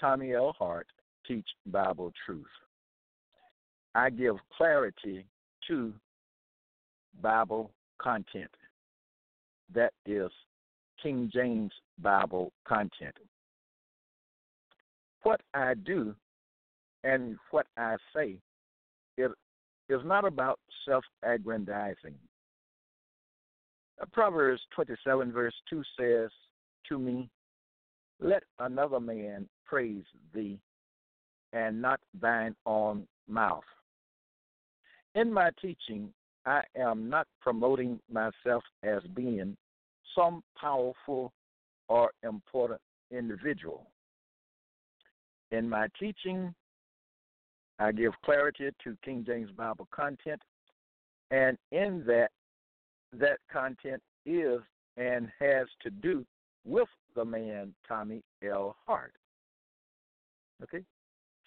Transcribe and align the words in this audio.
Tommy 0.00 0.34
L. 0.34 0.54
Hart, 0.58 0.86
teach 1.26 1.46
Bible 1.66 2.12
truth. 2.24 2.46
I 3.94 4.10
give 4.10 4.36
clarity 4.56 5.26
to 5.68 5.92
Bible 7.20 7.70
content. 8.00 8.50
That 9.74 9.92
is 10.06 10.30
King 11.02 11.30
James 11.32 11.72
Bible 11.98 12.52
content. 12.66 13.14
What 15.22 15.40
I 15.54 15.74
do 15.74 16.14
and 17.04 17.36
what 17.50 17.66
I 17.76 17.96
say 18.14 18.36
it 19.16 19.30
is 19.88 20.00
not 20.04 20.24
about 20.24 20.58
self 20.86 21.04
aggrandizing. 21.22 22.14
Uh, 24.00 24.06
Proverbs 24.12 24.62
27, 24.74 25.32
verse 25.32 25.54
2 25.68 25.82
says 25.98 26.30
to 26.88 26.98
me, 26.98 27.28
Let 28.20 28.42
another 28.58 29.00
man 29.00 29.48
praise 29.64 30.04
thee, 30.34 30.58
and 31.52 31.80
not 31.80 32.00
thine 32.20 32.54
own 32.66 33.06
mouth. 33.28 33.64
In 35.14 35.32
my 35.32 35.50
teaching, 35.60 36.12
I 36.46 36.62
am 36.76 37.08
not 37.08 37.26
promoting 37.40 37.98
myself 38.12 38.62
as 38.82 39.02
being 39.14 39.56
some 40.14 40.42
powerful 40.58 41.32
or 41.88 42.10
important 42.22 42.80
individual. 43.10 43.86
In 45.50 45.68
my 45.68 45.88
teaching, 45.98 46.54
I 47.78 47.92
give 47.92 48.12
clarity 48.24 48.70
to 48.84 48.96
King 49.04 49.24
James 49.26 49.50
Bible 49.50 49.88
content, 49.90 50.40
and 51.30 51.56
in 51.72 52.04
that, 52.06 52.30
that 53.12 53.38
content 53.50 54.02
is 54.26 54.60
and 54.96 55.28
has 55.40 55.66
to 55.82 55.90
do 55.90 56.24
with 56.64 56.88
the 57.14 57.24
man 57.24 57.74
Tommy 57.86 58.22
L. 58.42 58.76
Hart. 58.86 59.14
Okay? 60.62 60.84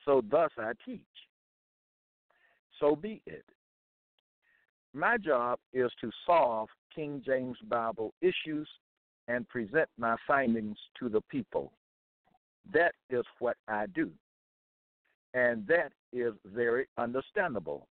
So 0.05 0.21
thus 0.29 0.51
I 0.57 0.71
teach. 0.85 1.01
So 2.79 2.95
be 2.95 3.21
it. 3.25 3.45
My 4.93 5.17
job 5.17 5.59
is 5.73 5.91
to 6.01 6.11
solve 6.25 6.69
King 6.93 7.21
James 7.25 7.57
Bible 7.67 8.13
issues 8.21 8.67
and 9.27 9.47
present 9.49 9.89
my 9.97 10.15
findings 10.27 10.77
to 10.99 11.09
the 11.09 11.21
people. 11.21 11.71
That 12.71 12.93
is 13.09 13.23
what 13.39 13.57
I 13.67 13.87
do. 13.87 14.11
And 15.33 15.65
that 15.67 15.91
is 16.11 16.33
very 16.45 16.87
understandable. 16.97 17.87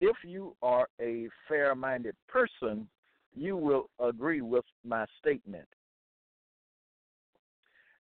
If 0.00 0.16
you 0.24 0.54
are 0.62 0.88
a 1.00 1.28
fair 1.48 1.74
minded 1.74 2.14
person, 2.28 2.88
you 3.34 3.56
will 3.56 3.90
agree 4.00 4.40
with 4.40 4.64
my 4.84 5.04
statement. 5.20 5.66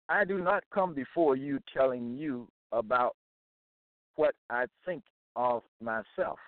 I 0.08 0.24
do 0.24 0.38
not 0.38 0.62
come 0.72 0.94
before 0.94 1.36
you 1.36 1.58
telling 1.76 2.14
you 2.14 2.48
about 2.72 3.16
what 4.14 4.34
I 4.50 4.66
think 4.84 5.02
of 5.34 5.62
myself. 5.82 6.38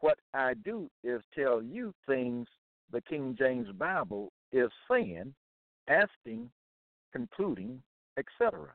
What 0.00 0.18
I 0.34 0.54
do 0.54 0.90
is 1.02 1.22
tell 1.34 1.62
you 1.62 1.94
things 2.06 2.46
the 2.92 3.00
King 3.00 3.34
James 3.38 3.68
Bible 3.78 4.32
is 4.52 4.68
saying, 4.90 5.34
asking, 5.88 6.50
concluding, 7.12 7.82
etc. 8.18 8.68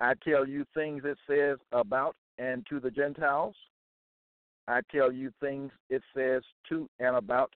I 0.00 0.14
tell 0.26 0.46
you 0.46 0.64
things 0.74 1.02
it 1.04 1.18
says 1.28 1.58
about 1.72 2.16
and 2.38 2.66
to 2.68 2.80
the 2.80 2.90
Gentiles. 2.90 3.54
I 4.66 4.80
tell 4.90 5.12
you 5.12 5.30
things 5.40 5.70
it 5.90 6.02
says 6.16 6.42
to 6.68 6.88
and 6.98 7.16
about 7.16 7.52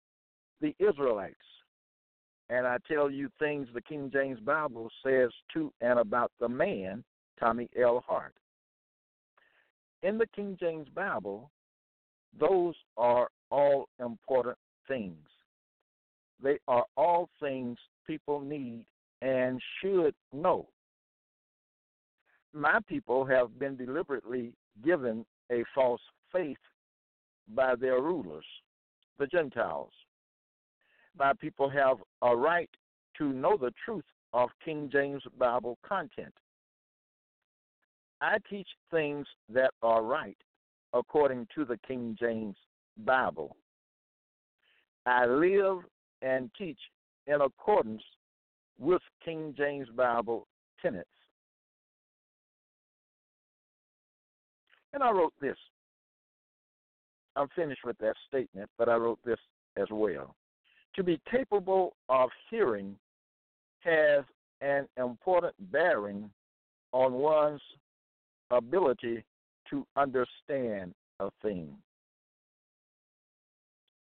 the 0.61 0.75
Israelites. 0.79 1.37
And 2.51 2.67
I 2.67 2.79
tell 2.91 3.11
you 3.11 3.29
things 3.39 3.69
the 3.75 3.81
King 3.81 4.11
James 4.13 4.41
Bible 4.41 4.91
says 5.05 5.31
to 5.53 5.73
and 5.81 5.99
about 5.99 6.33
the 6.41 6.49
man, 6.49 7.05
Tommy 7.39 7.69
L. 7.81 8.03
Hart. 8.07 8.35
In 10.03 10.17
the 10.17 10.27
King 10.35 10.57
James 10.59 10.89
Bible, 10.95 11.51
those 12.39 12.75
are 12.97 13.29
all 13.51 13.89
important 14.01 14.57
things. 14.87 15.27
They 16.43 16.59
are 16.69 16.85
all 16.97 17.29
things 17.41 17.77
people 18.07 18.41
need 18.41 18.85
and 19.21 19.61
should 19.81 20.15
know. 20.33 20.69
My 22.55 22.79
people 22.89 23.25
have 23.27 23.59
been 23.59 23.77
deliberately 23.77 24.53
given 24.85 25.27
a 25.51 25.65
false 25.75 26.01
faith 26.33 26.57
by 27.55 27.75
their 27.75 28.01
rulers, 28.01 28.45
the 29.19 29.27
Gentiles. 29.27 29.93
My 31.19 31.33
people 31.33 31.69
have 31.69 31.99
a 32.23 32.37
right 32.37 32.71
to 33.19 33.33
know 33.33 33.57
the 33.57 33.73
truth 33.85 34.05
of 34.33 34.51
King 34.65 34.89
James 34.93 35.23
Bible 35.39 35.79
content. 35.87 36.33
I 38.21 38.39
teach 38.49 38.69
things 38.91 39.27
that 39.53 39.73
are 39.83 40.03
right 40.03 40.37
according 40.93 41.49
to 41.55 41.65
the 41.65 41.79
King 41.87 42.17
James 42.19 42.57
Bible. 43.05 43.57
I 45.07 45.27
live 45.27 45.79
and 46.23 46.51
teach 46.57 46.79
in 47.27 47.41
accordance 47.41 48.03
with 48.79 49.03
King 49.25 49.55
James 49.57 49.89
Bible 49.97 50.47
tenets. 50.81 51.09
And 54.93 55.03
I 55.03 55.11
wrote 55.11 55.35
this. 55.41 55.57
I'm 57.37 57.49
finished 57.55 57.85
with 57.85 57.99
that 57.99 58.15
statement, 58.29 58.69
but 58.79 58.89
I 58.89 58.97
wrote 58.97 59.21
this 59.25 59.39
as 59.77 59.87
well. 59.91 60.35
To 60.97 61.05
be 61.05 61.21
capable 61.31 61.95
of 62.09 62.31
hearing 62.51 62.97
has 63.81 64.25
an 64.61 64.87
important 64.97 65.55
bearing 65.71 66.29
on 66.93 67.13
one's 67.13 67.61
ability 68.51 69.25
to 69.71 69.87
understand 69.97 70.95
a 71.21 71.31
thing. 71.43 71.69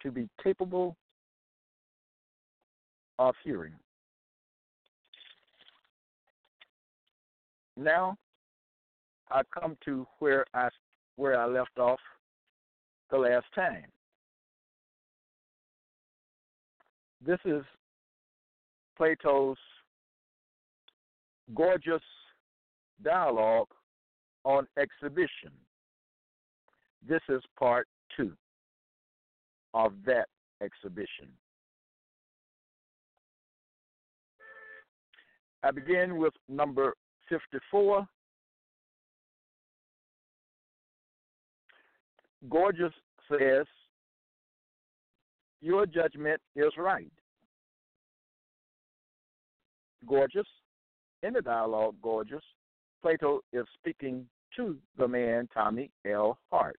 To 0.01 0.11
be 0.11 0.29
capable 0.41 0.95
of 3.19 3.35
hearing. 3.43 3.73
Now, 7.75 8.17
I 9.29 9.41
come 9.57 9.77
to 9.85 10.07
where 10.19 10.45
I 10.53 10.69
where 11.15 11.39
I 11.39 11.45
left 11.45 11.77
off 11.77 11.99
the 13.11 13.17
last 13.17 13.45
time. 13.53 13.85
This 17.25 17.39
is 17.45 17.63
Plato's 18.97 19.57
Gorgias 21.53 22.01
dialogue 23.03 23.67
on 24.45 24.67
exhibition. 24.77 25.51
This 27.07 27.21
is 27.29 27.41
part 27.57 27.87
two 28.15 28.33
of 29.73 29.93
that 30.05 30.27
exhibition. 30.61 31.27
I 35.63 35.71
begin 35.71 36.17
with 36.17 36.33
number 36.47 36.93
54. 37.27 38.07
Gorgias 42.49 42.93
says, 43.29 43.65
Your 45.61 45.85
judgment 45.85 46.39
is 46.55 46.71
right. 46.77 47.11
Gorgias. 50.07 50.47
in 51.23 51.33
the 51.33 51.41
dialogue, 51.41 51.95
Gorgias, 52.01 52.43
Plato 53.01 53.41
is 53.51 53.65
speaking 53.77 54.25
to 54.55 54.77
the 54.97 55.07
man 55.07 55.47
Tommy 55.53 55.91
L. 56.05 56.37
Hart. 56.49 56.79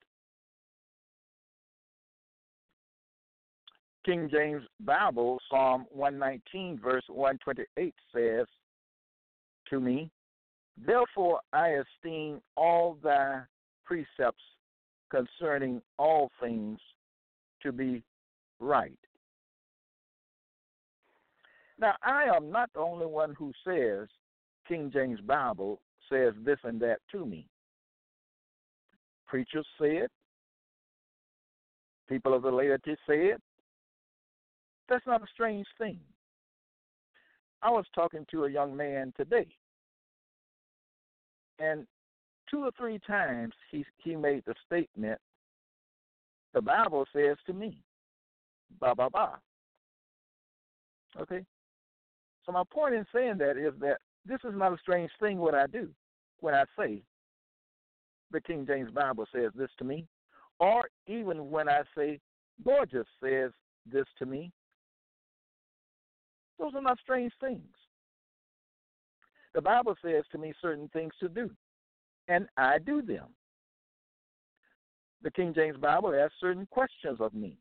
King 4.06 4.30
James 4.32 4.64
Bible, 4.80 5.40
Psalm 5.50 5.86
119, 5.92 6.80
verse 6.82 7.04
128 7.10 7.94
says 8.16 8.48
to 9.70 9.80
me, 9.80 10.10
Therefore 10.84 11.42
I 11.52 11.82
esteem 11.82 12.42
all 12.56 12.98
thy 13.04 13.42
precepts 13.86 14.44
concerning 15.12 15.82
all 15.98 16.32
things 16.42 16.80
to 17.62 17.72
be 17.72 18.02
right. 18.60 18.98
Now, 21.80 21.96
I 22.04 22.26
am 22.36 22.52
not 22.52 22.70
the 22.74 22.82
only 22.82 23.06
one 23.06 23.34
who 23.36 23.54
says 23.66 24.08
King 24.68 24.92
James 24.94 25.22
Bible 25.22 25.80
says 26.12 26.34
this 26.44 26.60
and 26.64 26.80
that 26.82 26.98
to 27.12 27.26
me. 27.26 27.48
Preachers 29.28 29.68
say 29.80 29.98
it. 29.98 30.12
People 32.10 32.34
of 32.34 32.42
the 32.42 32.52
laity 32.52 32.96
say 33.08 33.28
it. 33.28 33.42
That's 34.90 35.06
not 35.06 35.22
a 35.22 35.28
strange 35.34 35.68
thing. 35.78 36.00
I 37.62 37.70
was 37.70 37.86
talking 37.94 38.26
to 38.32 38.46
a 38.46 38.52
young 38.52 38.76
man 38.76 39.14
today, 39.16 39.48
and 41.60 41.86
two 42.50 42.64
or 42.64 42.72
three 42.78 43.00
times 43.06 43.54
he 43.70 43.86
he 43.98 44.16
made 44.16 44.44
the 44.46 44.56
statement, 44.66 45.20
"The 46.54 46.62
Bible 46.62 47.06
says 47.14 47.38
to 47.46 47.54
me, 47.54 47.84
ba 48.80 48.96
ba 48.96 49.10
ba." 49.10 49.40
Okay, 51.20 51.46
so 52.46 52.52
my 52.52 52.64
point 52.72 52.96
in 52.96 53.06
saying 53.14 53.38
that 53.40 53.58
is 53.58 53.74
that 53.80 53.98
this 54.26 54.40
is 54.44 54.54
not 54.56 54.74
a 54.74 54.78
strange 54.78 55.12
thing 55.20 55.40
what 55.40 55.56
I 55.56 55.68
do 55.68 55.90
what 56.40 56.54
I 56.54 56.64
say 56.78 57.02
the 58.32 58.42
King 58.42 58.66
James 58.66 58.92
Bible 58.92 59.26
says 59.34 59.52
this 59.56 59.70
to 59.78 59.84
me, 59.84 60.06
or 60.60 60.90
even 61.08 61.50
when 61.50 61.68
I 61.68 61.82
say 61.96 62.20
Gorgias 62.64 63.08
says 63.24 63.52
this 63.92 64.06
to 64.20 64.26
me. 64.26 64.52
Those 66.60 66.76
are 66.76 66.82
not 66.82 67.00
strange 67.00 67.32
things. 67.40 67.64
The 69.56 69.62
Bible 69.62 69.96
says 70.04 70.24
to 70.32 70.38
me 70.38 70.54
certain 70.62 70.90
things 70.90 71.14
to 71.22 71.30
do, 71.30 71.50
and 72.28 72.48
I 72.58 72.78
do 72.80 73.02
them. 73.02 73.28
The 75.24 75.32
King 75.32 75.54
James 75.54 75.78
Bible 75.78 76.14
asks 76.14 76.36
certain 76.40 76.68
questions 76.70 77.20
of 77.20 77.34
me, 77.34 77.58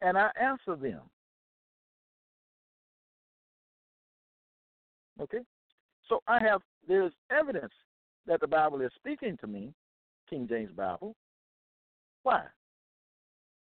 and 0.00 0.16
I 0.16 0.30
answer 0.40 0.76
them. 0.76 1.00
Okay? 5.20 5.40
So 6.08 6.22
I 6.26 6.38
have, 6.42 6.62
there's 6.86 7.12
evidence 7.30 7.72
that 8.26 8.40
the 8.40 8.46
Bible 8.46 8.80
is 8.80 8.90
speaking 8.96 9.36
to 9.40 9.46
me, 9.46 9.72
King 10.30 10.46
James 10.48 10.70
Bible. 10.72 11.14
Why? 12.22 12.44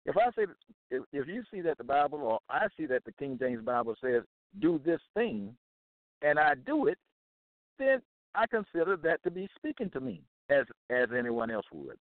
If 0.05 0.17
I 0.17 0.31
say, 0.37 0.47
if, 0.91 1.27
you 1.27 1.43
see 1.53 1.61
that 1.63 1.79
the 1.79 1.85
Bible, 1.85 2.21
or 2.21 2.39
I 2.49 2.67
see 2.77 2.87
that 2.87 3.05
the 3.05 3.13
King 3.13 3.37
James 3.41 3.65
Bible 3.65 3.97
says, 4.01 4.23
do 4.61 4.81
this 4.85 5.01
thing, 5.15 5.57
and 6.23 6.39
I 6.39 6.55
do 6.55 6.87
it, 6.87 6.99
then 7.79 8.01
I 8.35 8.47
consider 8.47 8.97
that 8.99 9.23
to 9.25 9.31
be 9.31 9.49
speaking 9.57 9.91
to 9.91 10.01
me 10.01 10.23
as 10.49 10.65
as 10.91 11.09
anyone 11.17 11.51
else 11.51 11.67
would. 11.73 11.99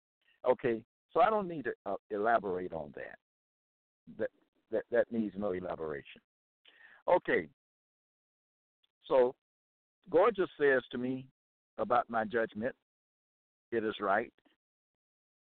Okay, 0.48 0.82
so 1.12 1.20
I 1.20 1.30
don't 1.30 1.48
need 1.48 1.64
to 1.64 1.72
uh, 1.87 1.94
elaborate 2.10 2.72
on 2.72 2.92
that. 2.96 3.16
That 4.18 4.30
that 4.70 4.84
that 4.90 5.10
needs 5.10 5.34
no 5.36 5.52
elaboration. 5.52 6.20
Okay, 7.08 7.48
so 9.06 9.34
Gorgias 10.10 10.48
says 10.58 10.82
to 10.90 10.98
me 10.98 11.26
about 11.78 12.08
my 12.08 12.24
judgment, 12.24 12.74
it 13.72 13.84
is 13.84 13.94
right. 14.00 14.32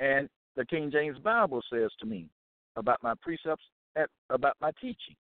And 0.01 0.29
the 0.57 0.65
King 0.67 0.91
James 0.91 1.19
Bible 1.19 1.63
says 1.73 1.91
to 2.01 2.07
me 2.07 2.29
about 2.77 3.03
my 3.03 3.15
precepts, 3.23 3.65
about 4.31 4.57
my 4.61 4.71
teaching, 4.81 5.17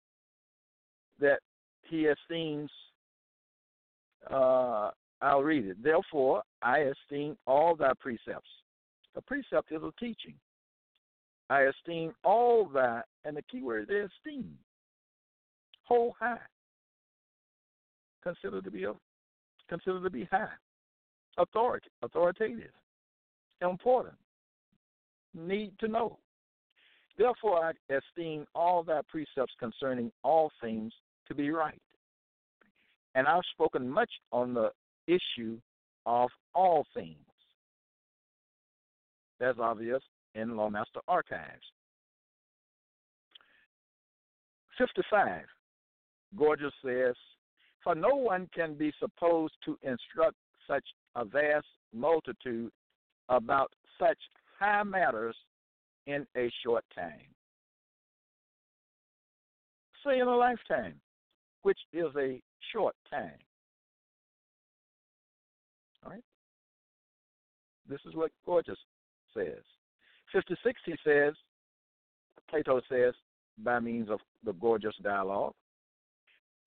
that 1.20 1.40
he 1.82 2.06
esteems, 2.06 2.70
uh, 4.30 4.90
I'll 5.20 5.42
read 5.42 5.66
it. 5.66 5.82
Therefore, 5.82 6.42
I 6.62 6.78
esteem 6.80 7.36
all 7.46 7.76
thy 7.76 7.92
precepts. 8.00 8.48
A 9.16 9.22
precept 9.22 9.70
is 9.70 9.82
a 9.82 9.92
teaching. 10.00 10.34
I 11.50 11.62
esteem 11.62 12.12
all 12.24 12.66
thy, 12.66 13.02
and 13.24 13.36
the 13.36 13.42
key 13.42 13.62
word 13.62 13.90
is 13.90 14.10
esteem. 14.18 14.56
Hold 15.84 16.14
high. 16.18 16.38
Considered 18.22 18.64
to 18.64 18.70
be 18.70 18.86
consider 19.68 20.02
to 20.02 20.10
be 20.10 20.24
high, 20.30 20.48
authority, 21.36 21.88
authoritative, 22.02 22.70
important, 23.60 24.14
need 25.34 25.72
to 25.80 25.88
know. 25.88 26.18
Therefore, 27.18 27.64
I 27.64 27.94
esteem 27.94 28.46
all 28.54 28.82
thy 28.82 29.00
precepts 29.08 29.52
concerning 29.58 30.10
all 30.22 30.50
things 30.60 30.92
to 31.28 31.34
be 31.34 31.50
right. 31.50 31.80
And 33.14 33.26
I've 33.26 33.42
spoken 33.52 33.88
much 33.88 34.10
on 34.32 34.54
the 34.54 34.70
issue 35.06 35.58
of 36.06 36.30
all 36.54 36.86
things. 36.94 37.18
That's 39.38 39.58
obvious 39.58 40.02
in 40.34 40.50
Lawmaster 40.50 41.00
Archives. 41.08 41.64
55. 44.78 45.42
Gorgias 46.36 46.72
says, 46.84 47.14
for 47.82 47.94
no 47.94 48.14
one 48.14 48.48
can 48.54 48.74
be 48.74 48.92
supposed 48.98 49.54
to 49.64 49.78
instruct 49.82 50.36
such 50.66 50.84
a 51.14 51.24
vast 51.24 51.66
multitude 51.92 52.72
about 53.28 53.70
such 54.00 54.18
high 54.58 54.82
matters 54.82 55.36
in 56.06 56.26
a 56.36 56.50
short 56.64 56.84
time. 56.94 57.28
Say 60.04 60.18
in 60.18 60.26
a 60.26 60.36
lifetime, 60.36 60.94
which 61.62 61.78
is 61.92 62.06
a 62.18 62.40
short 62.72 62.94
time. 63.10 63.38
All 66.04 66.12
right? 66.12 66.24
This 67.88 68.00
is 68.06 68.14
what 68.14 68.30
Gorgias 68.44 68.78
says. 69.34 69.62
56, 70.34 70.80
he 70.84 70.94
says, 71.04 71.32
Plato 72.50 72.80
says, 72.90 73.14
by 73.58 73.78
means 73.80 74.10
of 74.10 74.18
the 74.44 74.52
Gorgias 74.52 74.96
dialogue, 75.02 75.54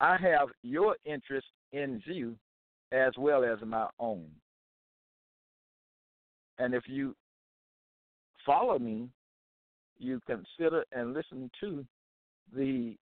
I 0.00 0.16
have 0.16 0.48
your 0.62 0.96
interest 1.04 1.46
in 1.72 2.02
view 2.06 2.34
as 2.92 3.12
well 3.18 3.44
as 3.44 3.58
my 3.64 3.86
own. 4.00 4.26
And 6.58 6.74
if 6.74 6.84
you 6.86 7.14
follow 8.44 8.78
me, 8.78 9.08
you 9.98 10.20
consider 10.26 10.84
and 10.92 11.12
listen 11.12 11.50
to 11.60 11.84
the 12.56 12.96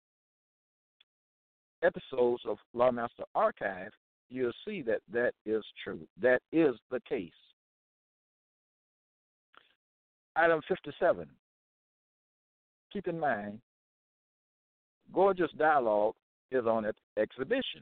episodes 1.84 2.41
of 2.48 2.57
Lawmaster 2.75 3.25
Archive, 3.36 3.91
you'll 4.29 4.51
see 4.65 4.81
that 4.81 5.01
that 5.13 5.34
is 5.45 5.63
true. 5.84 6.07
That 6.19 6.41
is 6.51 6.75
the 6.89 7.01
case. 7.07 7.31
Item 10.36 10.62
57. 10.68 11.27
Keep 12.92 13.08
in 13.08 13.20
mind, 13.20 13.60
Gorgias 15.13 15.51
Dialogue 15.58 16.15
is 16.51 16.65
on 16.65 16.86
its 16.86 17.00
exhibition. 17.18 17.82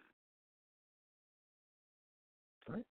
Right? 2.69 2.85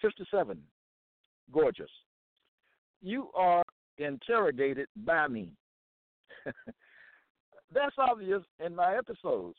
57. 0.00 0.58
Gorgias. 1.52 1.90
You 3.00 3.28
are 3.34 3.62
interrogated 3.98 4.88
by 5.04 5.28
me. 5.28 5.50
That's 7.72 7.94
obvious 7.98 8.42
in 8.64 8.74
my 8.74 8.96
episodes, 8.96 9.56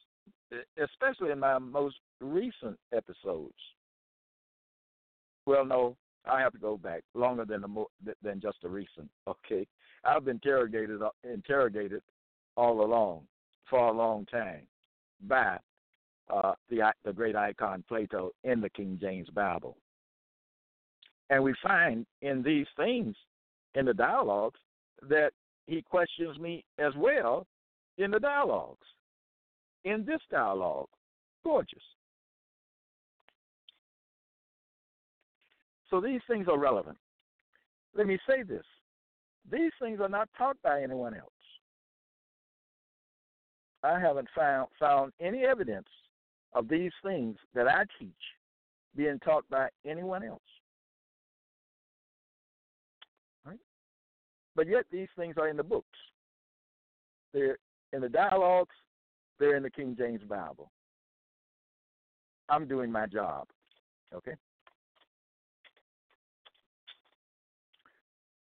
especially 0.82 1.32
in 1.32 1.39
my 1.39 1.60
most 1.60 1.98
recent 2.22 2.77
episodes. 2.94 3.53
Well, 5.46 5.65
no, 5.65 5.96
I 6.29 6.41
have 6.41 6.53
to 6.53 6.60
go 6.60 6.77
back 6.77 7.03
longer 7.13 7.46
than 7.46 7.63
than 8.22 8.41
just 8.41 8.58
a 8.63 8.69
recent. 8.69 9.10
Okay, 9.27 9.67
I've 10.03 10.25
been 10.25 10.39
interrogated 10.43 11.01
uh, 11.01 11.10
interrogated 11.24 12.01
all 12.55 12.84
along 12.84 13.22
for 13.69 13.79
a 13.79 13.91
long 13.91 14.25
time 14.25 14.67
by 15.27 15.58
uh, 16.29 16.53
the 16.69 16.91
the 17.03 17.13
great 17.13 17.36
icon 17.36 17.84
Plato 17.88 18.31
in 18.43 18.62
the 18.62 18.69
King 18.69 18.98
James 19.01 19.29
Bible, 19.29 19.77
and 21.29 21.43
we 21.43 21.53
find 21.63 22.05
in 22.22 22.43
these 22.43 22.67
things 22.75 23.15
in 23.75 23.86
the 23.86 23.93
dialogues 23.93 24.60
that 25.08 25.31
he 25.67 25.81
questions 25.81 26.38
me 26.39 26.63
as 26.79 26.93
well 26.98 27.46
in 27.98 28.12
the 28.12 28.19
dialogues. 28.19 28.86
In 29.86 30.03
this 30.05 30.22
dialogue, 30.29 30.89
Gorgias. 31.43 31.81
So 35.89 36.00
these 36.00 36.22
things 36.27 36.48
are 36.48 36.58
relevant. 36.58 36.98
Let 37.96 38.08
me 38.08 38.17
say 38.27 38.43
this 38.43 38.63
these 39.51 39.72
things 39.81 40.00
are 40.00 40.10
not 40.10 40.29
taught 40.38 40.58
by 40.63 40.81
anyone 40.81 41.15
else. 41.15 41.31
I 43.84 44.00
haven't 44.00 44.27
found 44.36 44.67
found 44.79 45.13
any 45.19 45.46
evidence 45.46 45.88
of 46.53 46.67
these 46.67 46.91
things 47.03 47.38
that 47.53 47.67
I 47.67 47.86
teach 48.00 48.12
being 48.96 49.19
taught 49.19 49.46
by 49.50 49.69
anyone 49.86 50.24
else. 50.24 50.41
Right? 53.46 53.60
But 54.55 54.67
yet 54.67 54.86
these 54.91 55.08
things 55.17 55.36
are 55.38 55.48
in 55.48 55.58
the 55.58 55.63
books. 55.63 55.88
They're 57.34 57.58
in 57.93 58.01
the 58.01 58.10
dialogues, 58.10 58.75
they're 59.39 59.55
in 59.55 59.63
the 59.63 59.69
King 59.69 59.96
James 59.98 60.22
Bible. 60.27 60.72
I'm 62.50 62.67
doing 62.67 62.91
my 62.91 63.05
job. 63.05 63.48
Okay? 64.13 64.34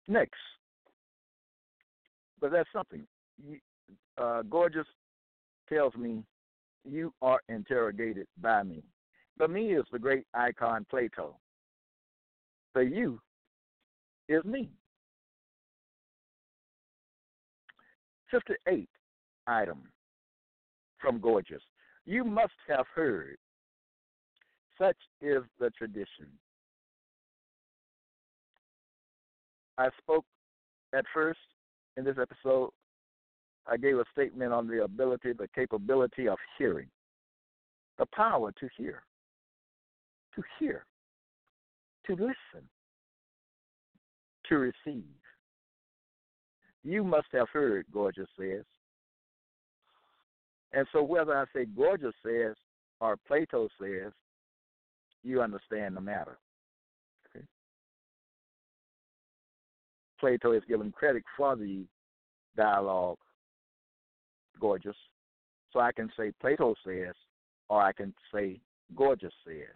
Next. 0.08 0.40
But 2.40 2.52
that's 2.52 2.70
something. 2.72 3.06
Uh, 4.18 4.42
Gorgias 4.44 4.88
tells 5.68 5.96
me 5.96 6.24
you 6.84 7.14
are 7.22 7.40
interrogated 7.50 8.28
by 8.42 8.64
me. 8.64 8.84
The 9.38 9.48
me 9.48 9.74
is 9.74 9.86
the 9.92 10.00
great 10.00 10.26
icon 10.34 10.86
Plato. 10.90 11.38
The 12.74 12.82
you 12.82 13.20
is 14.30 14.44
me. 14.46 14.70
58 18.32 18.90
item 19.48 19.84
from 21.00 21.20
Gorgias. 21.20 21.62
You 22.06 22.24
must 22.24 22.54
have 22.68 22.86
heard. 22.94 23.38
Such 24.78 24.98
is 25.22 25.44
the 25.60 25.70
tradition. 25.72 26.28
I 29.78 29.90
spoke 30.02 30.26
at 30.94 31.06
first 31.14 31.40
in 31.98 32.04
this 32.04 32.18
episode 32.22 32.72
I 33.68 33.78
gave 33.78 33.98
a 33.98 34.06
statement 34.12 34.54
on 34.54 34.68
the 34.68 34.84
ability, 34.84 35.34
the 35.34 35.48
capability 35.56 36.28
of 36.28 36.38
hearing, 36.58 36.88
the 37.98 38.06
power 38.14 38.52
to 38.60 38.70
hear, 38.78 39.02
to 40.36 40.44
hear, 40.60 40.86
to 42.06 42.14
listen, 42.14 42.68
to 44.50 44.58
receive. 44.58 45.04
You 46.84 47.04
must 47.04 47.28
have 47.34 47.50
heard, 47.52 47.86
Gorgias 47.92 48.30
says. 48.40 48.64
And 50.72 50.86
so, 50.92 51.02
whether 51.02 51.36
I 51.36 51.46
say 51.56 51.66
Gorgias 51.66 52.14
says 52.24 52.56
or 53.00 53.18
Plato 53.28 53.68
says, 53.82 54.12
you 55.24 55.42
understand 55.42 55.98
the 55.98 56.02
matter. 56.02 56.38
Plato 60.20 60.52
is 60.54 60.64
given 60.68 60.92
credit 60.92 61.24
for 61.38 61.56
the 61.56 61.86
dialogue 62.56 63.18
Gorgias. 64.60 64.96
So 65.72 65.80
I 65.80 65.92
can 65.92 66.10
say 66.18 66.32
Plato 66.40 66.76
says, 66.86 67.14
or 67.70 67.82
I 67.82 67.92
can 67.92 68.14
say 68.34 68.60
Gorgias 68.96 69.34
says. 69.46 69.76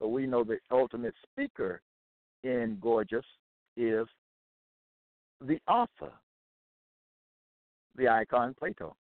But 0.00 0.08
we 0.08 0.26
know 0.26 0.44
the 0.44 0.58
ultimate 0.70 1.14
speaker 1.30 1.80
in 2.44 2.78
Gorgias 2.80 3.24
is 3.76 4.06
the 5.40 5.58
author, 5.68 6.12
the 7.96 8.08
icon 8.08 8.54
Plato. 8.58 8.96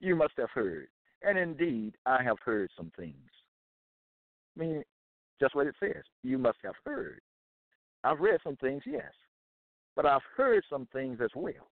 You 0.00 0.14
must 0.14 0.34
have 0.36 0.50
heard, 0.50 0.88
and 1.22 1.38
indeed 1.38 1.94
I 2.04 2.22
have 2.22 2.38
heard 2.44 2.70
some 2.76 2.92
things. 2.96 3.14
I 4.56 4.60
mean, 4.60 4.84
just 5.40 5.54
what 5.54 5.66
it 5.66 5.74
says. 5.80 6.02
You 6.22 6.38
must 6.38 6.58
have 6.64 6.74
heard. 6.84 7.20
I've 8.04 8.20
read 8.20 8.40
some 8.44 8.56
things, 8.56 8.82
yes, 8.86 9.12
but 9.94 10.06
I've 10.06 10.22
heard 10.36 10.64
some 10.70 10.86
things 10.92 11.18
as 11.22 11.30
well. 11.34 11.70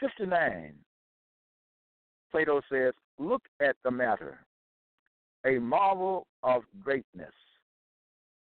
59. 0.00 0.74
Plato 2.30 2.60
says, 2.70 2.92
Look 3.18 3.42
at 3.60 3.76
the 3.84 3.90
matter, 3.90 4.38
a 5.44 5.58
marvel 5.58 6.26
of 6.42 6.62
greatness, 6.82 7.32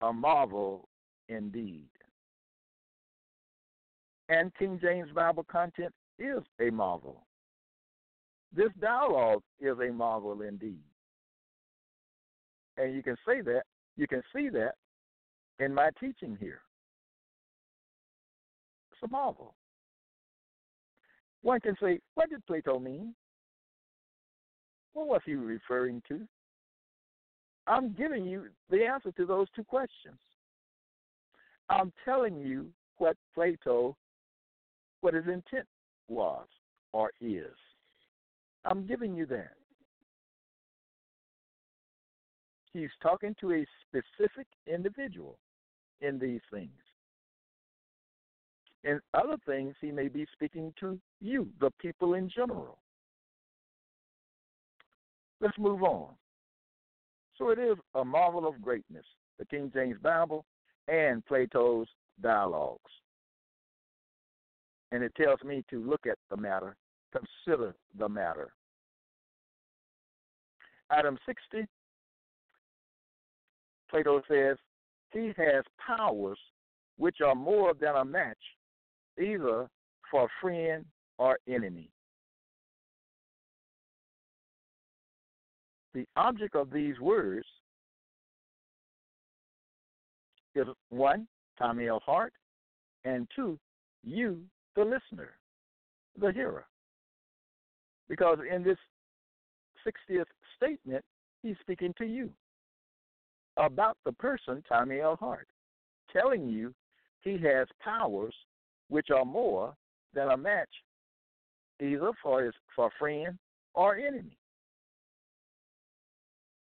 a 0.01 0.13
marvel 0.13 0.89
indeed. 1.29 1.89
And 4.29 4.55
King 4.55 4.79
James 4.81 5.11
Bible 5.15 5.45
content 5.45 5.93
is 6.19 6.43
a 6.61 6.71
marvel. 6.71 7.27
This 8.55 8.71
dialogue 8.81 9.43
is 9.61 9.77
a 9.79 9.93
marvel 9.93 10.43
indeed. 10.43 10.85
And 12.77 12.95
you 12.95 13.03
can 13.03 13.17
say 13.27 13.41
that, 13.43 13.63
you 13.97 14.07
can 14.07 14.23
see 14.35 14.49
that 14.51 14.75
in 15.59 15.75
my 15.75 15.91
teaching 16.01 16.37
here. 16.41 16.61
It's 18.93 19.03
a 19.03 19.09
marvel. 19.09 19.55
One 21.43 21.61
can 21.61 21.77
say, 21.81 21.99
what 22.15 22.31
did 22.31 22.47
Plato 22.47 22.79
mean? 22.79 23.15
What 24.95 25.09
was 25.09 25.21
he 25.25 25.35
referring 25.35 26.03
to? 26.09 26.21
I'm 27.67 27.93
giving 27.93 28.25
you 28.25 28.47
the 28.71 28.85
answer 28.85 29.13
to 29.13 29.27
those 29.27 29.47
two 29.55 29.65
questions. 29.65 30.19
I'm 31.69 31.93
telling 32.05 32.37
you 32.37 32.67
what 32.99 33.17
Plato, 33.35 33.97
what 35.01 35.15
his 35.15 35.25
intent 35.25 35.67
was 36.09 36.47
or 36.93 37.11
is. 37.21 37.55
I'm 38.65 38.87
giving 38.87 39.15
you 39.15 39.27
that. 39.27 39.55
He's 42.73 42.91
talking 43.03 43.35
to 43.41 43.53
a 43.53 43.67
specific 43.87 44.47
individual 44.67 45.39
in 46.01 46.19
these 46.19 46.41
things. 46.53 46.71
In 48.85 49.01
other 49.15 49.37
things, 49.47 49.75
he 49.81 49.93
may 49.93 50.09
be 50.09 50.27
speaking 50.33 50.73
to 50.81 50.99
you, 51.21 51.49
the 51.61 51.71
people 51.81 52.15
in 52.15 52.29
general. 52.29 52.79
Let's 55.41 55.59
move 55.59 55.83
on. 55.83 56.15
So 57.37 57.51
it 57.51 57.59
is 57.59 57.77
a 57.95 58.05
marvel 58.05 58.47
of 58.47 58.61
greatness, 58.61 59.05
the 59.39 59.45
King 59.47 59.71
James 59.73 59.97
Bible 60.03 60.45
and 60.89 61.25
Plato's 61.27 61.89
dialogues. 62.21 62.91
And 64.91 65.03
it 65.03 65.15
tells 65.15 65.43
me 65.43 65.65
to 65.71 65.83
look 65.85 66.07
at 66.07 66.19
the 66.31 66.37
matter, 66.37 66.77
consider 67.13 67.75
the 67.99 68.09
matter. 68.09 68.53
Item 70.91 71.19
60, 71.25 71.67
Plato 73.93 74.23
says, 74.27 74.57
He 75.13 75.33
has 75.37 75.65
powers 75.87 76.39
which 76.97 77.19
are 77.25 77.35
more 77.35 77.75
than 77.79 77.95
a 77.95 78.05
match 78.05 78.39
either 79.23 79.69
for 80.11 80.29
friend 80.41 80.85
or 81.19 81.39
enemy. 81.47 81.91
The 85.95 86.07
object 86.17 86.57
of 86.57 86.71
these 86.71 86.99
words 87.01 87.45
is 90.55 90.67
one, 90.89 91.29
Tommy 91.59 91.89
L. 91.89 92.01
Hart, 92.05 92.33
and 93.05 93.29
two, 93.37 93.59
you, 94.03 94.41
the 94.75 94.85
listener, 94.85 95.35
the 96.19 96.33
hearer. 96.33 96.65
Because 98.09 98.39
in 98.51 98.63
this 98.63 98.79
60th 99.87 100.25
statement, 100.57 101.05
he's 101.43 101.57
speaking 101.61 101.93
to 101.99 102.07
you 102.07 102.31
about 103.57 103.97
the 104.05 104.13
person, 104.13 104.63
Tommy 104.69 105.01
L. 105.01 105.17
Hart, 105.17 105.49
telling 106.13 106.49
you 106.49 106.75
he 107.21 107.39
has 107.39 107.67
powers 107.81 108.35
which 108.89 109.11
are 109.11 109.25
more 109.25 109.75
than 110.15 110.29
a 110.29 110.37
match 110.37 110.69
either 111.81 112.11
for 112.23 112.43
his 112.43 112.55
for 112.75 112.91
friend 112.99 113.39
or 113.75 113.97
enemy. 113.97 114.37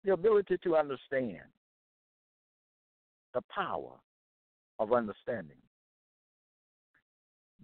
The 0.04 0.12
ability 0.12 0.58
to 0.64 0.76
understand 0.76 1.40
the 3.32 3.42
power 3.54 3.92
of 4.78 4.92
understanding. 4.92 5.56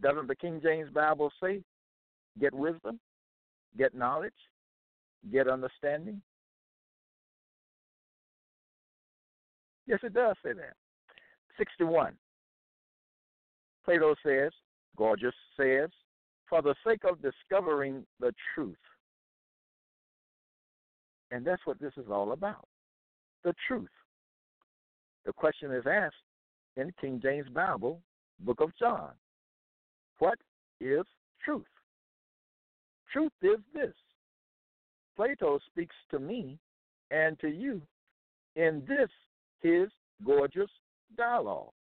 Doesn't 0.02 0.28
the 0.28 0.36
King 0.36 0.60
James 0.62 0.90
Bible 0.92 1.30
say, 1.42 1.60
get 2.40 2.54
wisdom, 2.54 2.98
get 3.76 3.94
knowledge, 3.94 4.32
get 5.30 5.48
understanding? 5.48 6.22
Yes, 9.90 9.98
it 10.04 10.14
does 10.14 10.36
say 10.44 10.52
that. 10.52 10.74
61. 11.58 12.12
Plato 13.84 14.14
says, 14.24 14.52
Gorgias 14.96 15.34
says, 15.56 15.90
for 16.48 16.62
the 16.62 16.76
sake 16.86 17.00
of 17.02 17.20
discovering 17.20 18.06
the 18.20 18.32
truth. 18.54 18.76
And 21.32 21.44
that's 21.44 21.62
what 21.64 21.80
this 21.80 21.92
is 21.96 22.06
all 22.08 22.30
about 22.30 22.68
the 23.42 23.52
truth. 23.66 23.88
The 25.26 25.32
question 25.32 25.72
is 25.72 25.84
asked 25.90 26.14
in 26.76 26.86
the 26.86 26.92
King 27.00 27.20
James 27.20 27.48
Bible, 27.48 28.00
Book 28.38 28.60
of 28.60 28.70
John 28.78 29.10
What 30.20 30.38
is 30.80 31.04
truth? 31.44 31.64
Truth 33.12 33.32
is 33.42 33.58
this 33.74 33.94
Plato 35.16 35.58
speaks 35.66 35.96
to 36.12 36.20
me 36.20 36.60
and 37.10 37.36
to 37.40 37.48
you 37.48 37.82
in 38.54 38.84
this 38.86 39.10
his 39.62 39.88
Gorgias 40.24 40.70
dialogue. 41.16 41.72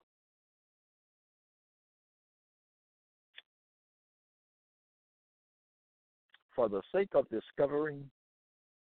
for 6.59 6.67
the 6.67 6.81
sake 6.93 7.07
of 7.13 7.25
discovering 7.29 8.03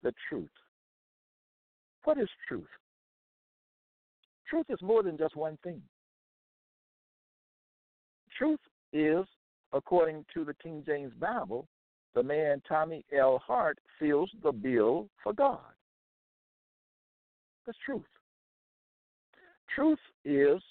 the 0.03 0.13
truth. 0.29 0.47
What 2.03 2.19
is 2.19 2.29
truth? 2.47 2.67
Truth 4.47 4.67
is 4.69 4.77
more 4.83 5.01
than 5.01 5.17
just 5.17 5.35
one 5.35 5.57
thing. 5.63 5.81
Truth 8.37 8.59
is, 8.91 9.25
according 9.71 10.23
to 10.35 10.45
the 10.45 10.53
King 10.61 10.83
James 10.85 11.13
Bible, 11.19 11.67
the 12.13 12.21
man 12.21 12.61
Tommy 12.67 13.03
L. 13.17 13.41
Hart 13.43 13.79
fills 13.99 14.29
the 14.43 14.51
bill 14.51 15.09
for 15.23 15.33
God. 15.33 15.57
That's 17.65 17.77
truth. 17.83 18.03
Truth 19.75 19.99
is 20.25 20.61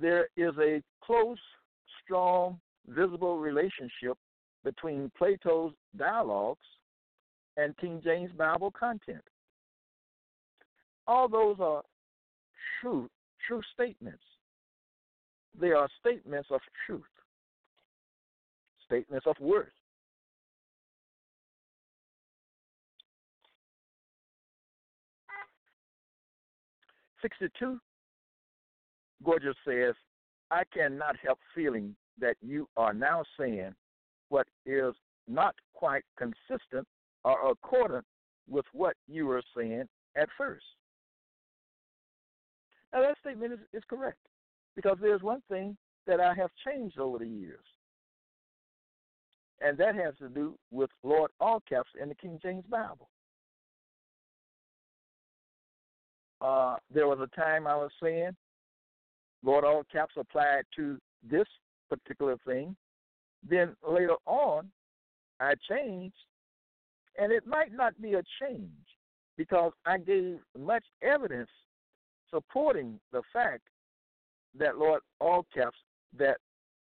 there 0.00 0.28
is 0.36 0.52
a 0.60 0.82
close, 1.02 1.38
strong, 2.02 2.58
visible 2.88 3.38
relationship 3.38 4.18
between 4.64 5.10
Plato's 5.16 5.72
dialogues 5.96 6.66
and 7.56 7.76
King 7.76 8.00
James 8.02 8.30
Bible 8.36 8.70
content. 8.70 9.22
All 11.06 11.28
those 11.28 11.56
are 11.60 11.82
true, 12.80 13.08
true 13.46 13.62
statements. 13.72 14.22
They 15.58 15.70
are 15.70 15.88
statements 16.00 16.48
of 16.50 16.60
truth, 16.86 17.02
statements 18.86 19.26
of 19.26 19.36
worth. 19.38 19.68
Sixty-two. 27.24 27.80
Gorgias 29.24 29.56
says, 29.66 29.94
"I 30.50 30.64
cannot 30.74 31.16
help 31.16 31.38
feeling 31.54 31.96
that 32.20 32.36
you 32.42 32.68
are 32.76 32.92
now 32.92 33.24
saying 33.38 33.74
what 34.28 34.46
is 34.66 34.94
not 35.26 35.54
quite 35.72 36.04
consistent 36.18 36.86
or 37.24 37.50
accordant 37.50 38.04
with 38.48 38.66
what 38.72 38.94
you 39.08 39.26
were 39.26 39.42
saying 39.56 39.84
at 40.16 40.28
first. 40.36 40.64
Now, 42.92 43.00
that 43.00 43.16
statement 43.20 43.54
is, 43.54 43.58
is 43.72 43.82
correct 43.88 44.18
because 44.76 44.98
there's 45.00 45.22
one 45.22 45.42
thing 45.48 45.76
that 46.06 46.20
I 46.20 46.34
have 46.34 46.50
changed 46.64 46.98
over 46.98 47.18
the 47.18 47.26
years, 47.26 47.64
and 49.60 49.76
that 49.78 49.94
has 49.94 50.14
to 50.18 50.28
do 50.28 50.56
with 50.70 50.90
Lord 51.02 51.30
all 51.40 51.62
caps 51.68 51.90
in 52.00 52.08
the 52.08 52.14
King 52.14 52.38
James 52.42 52.64
Bible. 52.68 53.08
Uh, 56.44 56.76
there 56.92 57.08
was 57.08 57.18
a 57.20 57.40
time 57.40 57.66
I 57.66 57.74
was 57.74 57.90
saying 58.02 58.36
Lord 59.42 59.64
all 59.64 59.82
caps 59.90 60.12
applied 60.18 60.64
to 60.76 60.98
this 61.22 61.46
particular 61.88 62.36
thing. 62.46 62.76
Then 63.48 63.74
later 63.88 64.16
on, 64.26 64.70
I 65.40 65.54
changed, 65.70 66.14
and 67.18 67.32
it 67.32 67.46
might 67.46 67.72
not 67.72 68.00
be 68.00 68.12
a 68.14 68.22
change 68.42 68.68
because 69.38 69.72
I 69.86 69.96
gave 69.96 70.38
much 70.58 70.84
evidence 71.02 71.48
supporting 72.30 73.00
the 73.10 73.22
fact 73.32 73.62
that 74.58 74.76
Lord 74.76 75.00
all 75.20 75.46
caps 75.54 75.78
that 76.18 76.36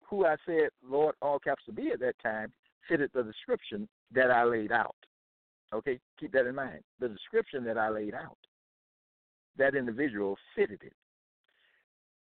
who 0.07 0.25
I 0.25 0.37
said 0.45 0.69
Lord 0.83 1.13
all 1.21 1.37
caps 1.37 1.63
to 1.67 1.71
be 1.71 1.91
at 1.91 1.99
that 1.99 2.15
time 2.23 2.51
fitted 2.89 3.11
the 3.13 3.23
description 3.23 3.87
that 4.11 4.31
I 4.31 4.43
laid 4.43 4.71
out. 4.71 4.95
Okay, 5.71 5.99
keep 6.19 6.31
that 6.31 6.47
in 6.47 6.55
mind. 6.55 6.79
The 6.99 7.09
description 7.09 7.63
that 7.65 7.77
I 7.77 7.89
laid 7.89 8.15
out, 8.15 8.37
that 9.57 9.75
individual 9.75 10.37
fitted 10.55 10.81
it. 10.83 10.93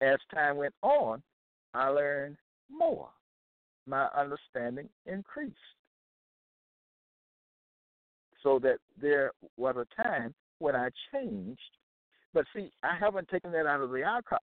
As 0.01 0.19
time 0.33 0.57
went 0.57 0.75
on, 0.83 1.23
I 1.73 1.89
learned 1.89 2.37
more. 2.71 3.09
My 3.87 4.09
understanding 4.17 4.89
increased. 5.07 5.57
So 8.43 8.59
that 8.61 8.79
there 9.01 9.33
was 9.57 9.77
a 9.77 10.03
time 10.03 10.35
when 10.59 10.77
I 10.77 10.91
changed. 11.13 11.61
But 12.33 12.45
see, 12.55 12.71
I 12.83 12.97
haven't 12.99 13.29
taken 13.29 13.53
that 13.53 13.67
out 13.67 13.81
of 13.81 13.91
the 13.91 14.03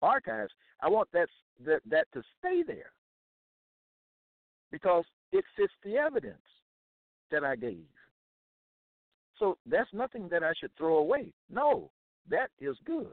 archives. 0.01 0.51
I 0.81 0.89
want 0.89 1.09
that, 1.13 1.27
that, 1.65 1.81
that 1.89 2.07
to 2.13 2.23
stay 2.39 2.63
there 2.65 2.91
because 4.71 5.05
it 5.31 5.43
fits 5.55 5.73
the 5.83 5.97
evidence 5.97 6.37
that 7.31 7.43
I 7.43 7.55
gave. 7.55 7.85
So 9.37 9.57
that's 9.65 9.89
nothing 9.93 10.27
that 10.29 10.43
I 10.43 10.53
should 10.59 10.71
throw 10.77 10.97
away. 10.97 11.33
No, 11.49 11.91
that 12.29 12.49
is 12.59 12.75
good. 12.85 13.07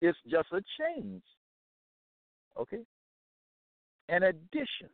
It's 0.00 0.18
just 0.30 0.48
a 0.52 0.62
change. 0.78 1.22
Okay? 2.58 2.84
An 4.08 4.24
addition. 4.24 4.90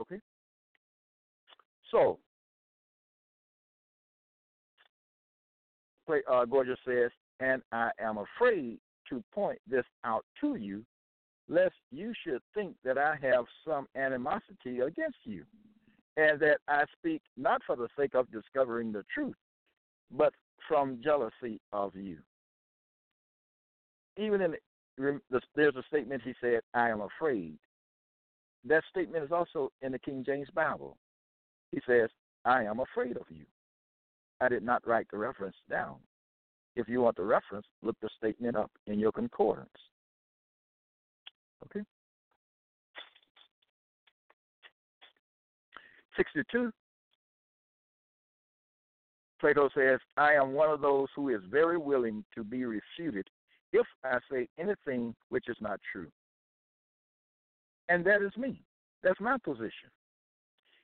Okay? 0.00 0.20
So, 1.90 2.18
uh, 6.30 6.44
Gorgias 6.44 6.78
says, 6.86 7.10
and 7.40 7.62
I 7.72 7.90
am 8.00 8.18
afraid 8.18 8.78
to 9.08 9.22
point 9.32 9.58
this 9.68 9.84
out 10.04 10.24
to 10.40 10.56
you, 10.56 10.84
lest 11.48 11.74
you 11.92 12.12
should 12.24 12.40
think 12.54 12.74
that 12.84 12.98
I 12.98 13.16
have 13.22 13.44
some 13.66 13.86
animosity 13.96 14.80
against 14.80 15.18
you, 15.24 15.44
and 16.16 16.40
that 16.40 16.58
I 16.68 16.84
speak 16.98 17.22
not 17.36 17.62
for 17.66 17.76
the 17.76 17.88
sake 17.98 18.14
of 18.14 18.30
discovering 18.30 18.92
the 18.92 19.04
truth, 19.12 19.36
but 20.10 20.32
from 20.68 21.00
jealousy 21.02 21.60
of 21.72 21.94
you. 21.94 22.18
Even 24.16 24.40
in 24.40 24.54
the, 24.96 25.40
there's 25.54 25.76
a 25.76 25.82
statement 25.88 26.22
he 26.24 26.34
said, 26.40 26.60
"I 26.72 26.88
am 26.88 27.02
afraid." 27.02 27.58
That 28.64 28.82
statement 28.90 29.24
is 29.24 29.32
also 29.32 29.70
in 29.82 29.92
the 29.92 29.98
King 29.98 30.24
James 30.24 30.48
Bible. 30.54 30.96
He 31.70 31.80
says, 31.86 32.08
"I 32.44 32.64
am 32.64 32.80
afraid 32.80 33.16
of 33.16 33.26
you." 33.28 33.44
I 34.40 34.48
did 34.48 34.62
not 34.62 34.86
write 34.86 35.06
the 35.10 35.18
reference 35.18 35.56
down. 35.68 35.96
If 36.76 36.88
you 36.88 37.00
want 37.00 37.16
the 37.16 37.24
reference, 37.24 37.66
look 37.82 37.96
the 38.00 38.10
statement 38.16 38.56
up 38.56 38.70
in 38.86 38.98
your 38.98 39.12
concordance. 39.12 39.68
Okay. 41.64 41.84
62 46.16 46.72
Plato 49.38 49.68
says, 49.74 50.00
I 50.16 50.32
am 50.32 50.52
one 50.52 50.70
of 50.70 50.80
those 50.80 51.08
who 51.14 51.28
is 51.28 51.42
very 51.50 51.76
willing 51.76 52.24
to 52.34 52.42
be 52.42 52.64
refuted 52.64 53.26
if 53.72 53.86
I 54.02 54.18
say 54.30 54.48
anything 54.58 55.14
which 55.28 55.48
is 55.48 55.56
not 55.60 55.78
true. 55.92 56.08
And 57.88 58.04
that 58.06 58.22
is 58.22 58.34
me. 58.36 58.62
That's 59.02 59.20
my 59.20 59.36
position. 59.44 59.90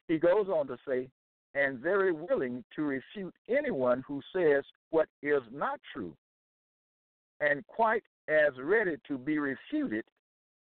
He 0.08 0.18
goes 0.18 0.48
on 0.48 0.66
to 0.66 0.76
say, 0.86 1.08
and 1.54 1.78
very 1.78 2.12
willing 2.12 2.64
to 2.76 2.82
refute 2.82 3.34
anyone 3.48 4.04
who 4.06 4.20
says 4.34 4.64
what 4.90 5.08
is 5.22 5.42
not 5.52 5.80
true, 5.92 6.14
and 7.40 7.66
quite 7.66 8.02
as 8.28 8.52
ready 8.62 8.96
to 9.08 9.18
be 9.18 9.38
refuted 9.38 10.04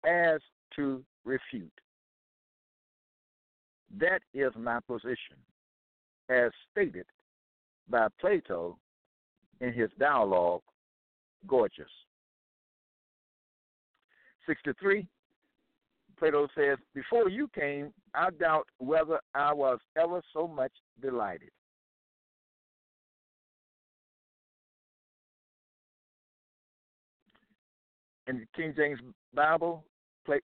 as 0.05 0.39
to 0.75 1.03
refute. 1.25 1.71
That 3.95 4.21
is 4.33 4.51
my 4.57 4.79
position, 4.87 5.37
as 6.29 6.51
stated 6.71 7.05
by 7.89 8.07
Plato 8.19 8.77
in 9.61 9.73
his 9.73 9.89
dialogue, 9.97 10.61
Gorgias. 11.47 11.87
63, 14.45 15.07
Plato 16.19 16.47
says, 16.55 16.77
Before 16.93 17.29
you 17.29 17.49
came, 17.53 17.93
I 18.13 18.29
doubt 18.31 18.67
whether 18.79 19.19
I 19.33 19.53
was 19.53 19.79
ever 19.97 20.21
so 20.33 20.47
much 20.47 20.71
delighted. 21.01 21.49
In 28.27 28.39
the 28.39 28.45
King 28.55 28.73
James 28.75 28.99
Bible, 29.33 29.85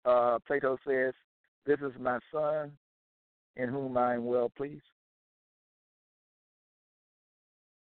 uh, 0.06 0.38
Plato 0.46 0.78
says, 0.88 1.14
This 1.66 1.80
is 1.80 1.94
my 2.00 2.20
son 2.32 2.72
in 3.56 3.70
whom 3.70 3.98
I 3.98 4.16
am 4.16 4.26
well 4.26 4.50
pleased. 4.56 4.84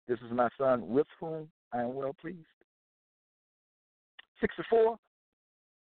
This 0.08 0.20
is 0.20 0.32
my 0.32 0.50
son 0.58 0.88
with 0.90 1.08
whom 1.20 1.48
I 1.72 1.82
am 1.82 1.94
well 1.94 2.16
pleased. 2.20 2.40
64, 4.42 4.98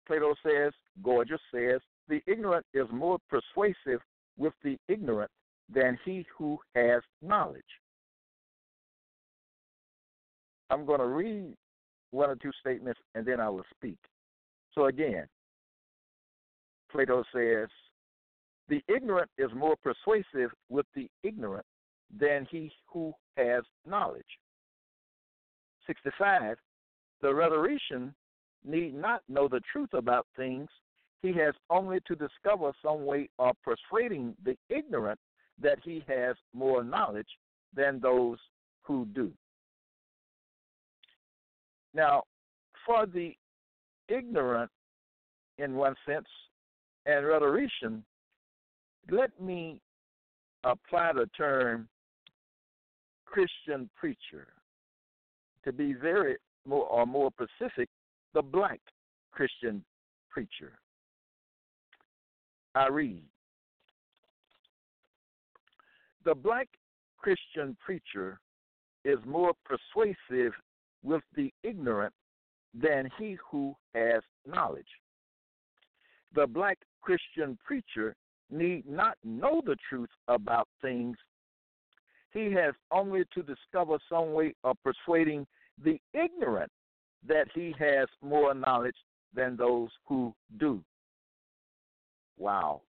Plato 0.07 0.35
says, 0.45 0.73
Gorgias 1.03 1.41
says, 1.53 1.81
the 2.09 2.21
ignorant 2.27 2.65
is 2.75 2.87
more 2.93 3.19
persuasive 3.29 4.01
with 4.37 4.53
the 4.63 4.77
ignorant 4.89 5.31
than 5.73 5.99
he 6.05 6.25
who 6.37 6.59
has 6.75 7.03
knowledge. 7.21 7.63
I'm 10.71 10.87
going 10.87 11.01
to 11.01 11.07
read 11.07 11.55
one 12.11 12.31
or 12.31 12.37
two 12.37 12.53
statements 12.61 13.01
and 13.15 13.27
then 13.27 13.41
I 13.41 13.49
will 13.49 13.65
speak. 13.77 13.99
So 14.75 14.87
again, 14.87 15.27
Plato 16.91 17.25
says, 17.35 17.69
the 18.73 18.83
ignorant 18.89 19.31
is 19.37 19.51
more 19.55 19.77
persuasive 19.77 20.51
with 20.71 20.87
the 20.95 21.07
ignorant 21.23 21.67
than 22.19 22.49
he 22.51 22.73
who 22.91 23.13
has 23.37 23.65
knowledge. 23.87 24.25
65. 25.87 26.57
The 27.21 27.35
rhetorician 27.35 28.15
need 28.65 28.95
not 28.95 29.21
know 29.29 29.47
the 29.47 29.61
truth 29.71 29.93
about 29.93 30.27
things 30.39 30.71
he 31.21 31.35
has 31.35 31.53
only 31.69 31.99
to 32.07 32.17
discover 32.17 32.73
some 32.83 33.05
way 33.05 33.29
of 33.39 33.57
persuading 33.63 34.35
the 34.43 34.57
ignorant 34.71 35.21
that 35.61 35.77
he 35.85 36.03
has 36.09 36.35
more 36.55 36.83
knowledge 36.83 37.29
than 37.77 38.01
those 38.01 38.39
who 38.85 39.07
do. 39.15 39.31
Now, 41.93 42.23
for 42.87 43.05
the 43.05 43.35
ignorant, 44.09 44.71
in 45.59 45.75
one 45.75 45.95
sense, 46.07 46.27
and 47.05 47.27
rhetorician, 47.27 48.03
let 49.11 49.39
me 49.41 49.81
apply 50.65 51.13
the 51.13 51.27
term 51.37 51.89
Christian 53.25 53.89
preacher 53.97 54.47
to 55.65 55.73
be 55.73 55.93
very 55.95 56.37
more 56.67 56.87
or 56.87 57.07
more 57.07 57.31
specific, 57.33 57.89
the 58.35 58.43
black 58.43 58.81
Christian 59.33 59.85
preacher. 60.31 60.79
I 62.75 62.89
read 62.89 63.23
The 66.25 66.35
black 66.35 66.69
Christian 67.19 67.77
preacher 67.85 68.39
is 69.05 69.19
more 69.27 69.53
persuasive 69.65 70.53
with 71.03 71.23
the 71.35 71.53
ignorant 71.65 72.13
than 72.75 73.11
he 73.19 73.37
who 73.51 73.75
has 73.95 74.23
knowledge. 74.47 74.87
The 76.35 76.47
black 76.47 76.79
Christian 77.03 77.59
preacher 77.65 78.15
need 78.53 78.85
not 78.89 79.17
know 79.25 79.63
the 79.65 79.77
truth 79.89 80.11
about 80.29 80.69
things. 80.81 81.17
He 82.33 82.53
has 82.53 82.75
only 82.91 83.25
to 83.35 83.43
discover 83.43 83.99
some 84.09 84.33
way 84.33 84.55
of 84.65 84.77
persuading 84.83 85.47
the 85.83 85.99
ignorant 86.15 86.71
that 87.27 87.47
he 87.55 87.75
has 87.79 88.09
more 88.23 88.55
knowledge 88.55 88.97
than 89.35 89.57
those 89.57 89.91
who 90.07 90.35
do. 90.59 90.83
Wow. 92.39 92.83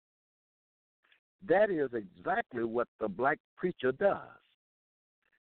That 1.47 1.69
is 1.69 1.89
exactly 1.93 2.63
what 2.63 2.87
the 2.99 3.07
black 3.07 3.37
preacher 3.57 3.91
does. 3.91 4.19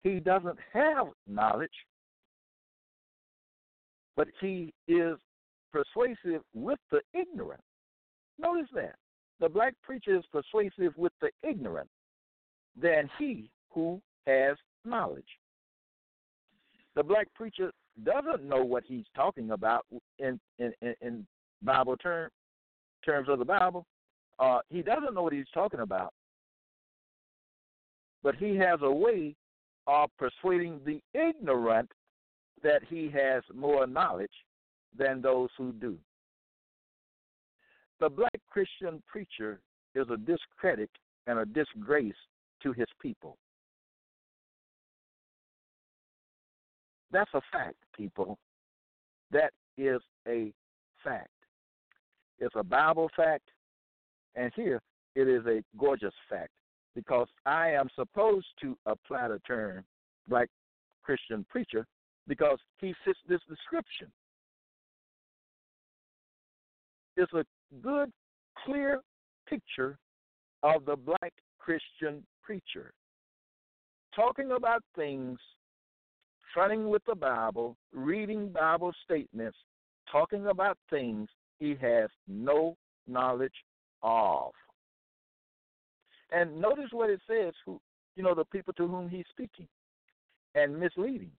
He 0.02 0.20
doesn't 0.20 0.58
have 0.74 1.08
knowledge, 1.28 1.72
but 4.18 4.28
he 4.42 4.74
is 4.88 5.18
persuasive 5.72 6.42
with 6.54 6.80
the 6.92 7.02
ignorant. 7.14 7.62
Notice 8.40 8.70
that. 8.74 8.96
The 9.44 9.50
black 9.50 9.74
preacher 9.84 10.16
is 10.16 10.24
persuasive 10.32 10.94
with 10.96 11.12
the 11.20 11.30
ignorant 11.46 11.90
than 12.82 13.10
he 13.20 13.50
who 13.72 14.02
has 14.26 14.56
knowledge. 14.86 15.28
The 16.96 17.04
black 17.04 17.28
preacher 17.36 17.74
doesn't 18.06 18.48
know 18.48 18.64
what 18.64 18.86
he's 18.88 19.04
talking 19.14 19.52
about 19.52 19.86
in 20.18 20.40
in, 20.60 20.72
in 21.02 21.28
Bible 21.62 21.98
term, 21.98 22.30
terms 23.06 23.28
of 23.28 23.38
the 23.38 23.44
Bible. 23.44 23.86
Uh, 24.40 24.60
he 24.70 24.82
doesn't 24.82 25.14
know 25.14 25.24
what 25.24 25.34
he's 25.34 25.52
talking 25.54 25.82
about, 25.82 26.14
but 28.24 28.36
he 28.36 28.56
has 28.56 28.80
a 28.82 28.92
way 28.92 29.36
of 29.88 30.10
persuading 30.18 30.80
the 30.86 31.02
ignorant 31.14 31.92
that 32.64 32.82
he 32.90 33.10
has 33.10 33.44
more 33.54 33.86
knowledge 33.88 34.46
than 34.98 35.22
those 35.22 35.50
who 35.58 35.74
do. 35.74 35.98
The 38.04 38.10
black 38.10 38.42
Christian 38.50 39.02
preacher 39.08 39.62
is 39.96 40.06
a 40.10 40.18
discredit 40.18 40.90
and 41.26 41.40
a 41.40 41.46
disgrace 41.46 42.12
to 42.62 42.74
his 42.74 42.88
people. 43.02 43.38
That's 47.14 47.34
a 47.34 47.40
fact, 47.50 47.78
people. 47.96 48.38
That 49.32 49.52
is 49.78 50.02
a 50.28 50.52
fact. 51.02 51.30
It's 52.40 52.54
a 52.58 52.64
Bible 52.64 53.10
fact, 53.16 53.48
and 54.36 54.52
here 54.54 54.82
it 55.16 55.30
is 55.30 55.46
a 55.46 55.64
Gorgias 55.78 56.14
fact 56.30 56.52
because 56.96 57.30
I 57.46 57.70
am 57.70 57.88
supposed 57.96 58.48
to 58.64 58.78
apply 58.86 59.30
the 59.30 59.40
term 59.48 59.86
black 60.28 60.50
Christian 61.04 61.46
preacher 61.50 61.86
because 62.28 62.58
he 62.80 62.94
fits 63.06 63.20
this 63.30 63.40
description. 63.48 64.12
It's 67.16 67.32
a 67.32 67.46
good, 67.82 68.12
clear 68.66 69.02
picture 69.48 69.98
of 70.64 70.86
the 70.86 70.96
black 70.96 71.34
Christian 71.60 72.24
preacher 72.44 72.94
talking 74.16 74.52
about 74.52 74.84
things, 74.96 75.40
fronting 76.54 76.90
with 76.90 77.02
the 77.08 77.16
Bible, 77.16 77.76
reading 77.92 78.50
Bible 78.50 78.94
statements, 79.04 79.58
talking 80.12 80.48
about 80.48 80.78
things 80.90 81.28
he 81.60 81.76
has 81.82 82.10
no 82.28 82.76
knowledge 83.08 83.54
of. 84.02 84.52
And 86.32 86.60
notice 86.60 86.90
what 86.92 87.10
it 87.10 87.22
says, 87.28 87.54
who 87.66 87.80
you 88.16 88.24
know, 88.24 88.36
the 88.36 88.46
people 88.46 88.74
to 88.74 88.88
whom 88.88 89.10
he's 89.10 89.26
speaking 89.32 89.68
and 90.56 90.80
misleading. 90.80 91.32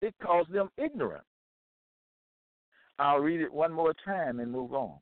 It 0.00 0.14
calls 0.22 0.46
them 0.50 0.68
ignorant. 0.78 1.24
I'll 2.98 3.18
read 3.18 3.40
it 3.40 3.52
one 3.52 3.72
more 3.72 3.94
time 4.04 4.40
and 4.40 4.50
move 4.50 4.72
on. 4.72 4.98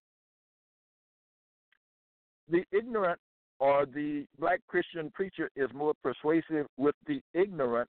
The 2.51 2.65
ignorant 2.73 3.21
or 3.61 3.87
the 3.87 4.27
black 4.39 4.61
Christian 4.67 5.11
preacher 5.11 5.51
is 5.57 5.71
more 5.73 5.95
persuasive 6.03 6.67
with 6.77 6.95
the 7.07 7.23
ignorant 7.33 7.89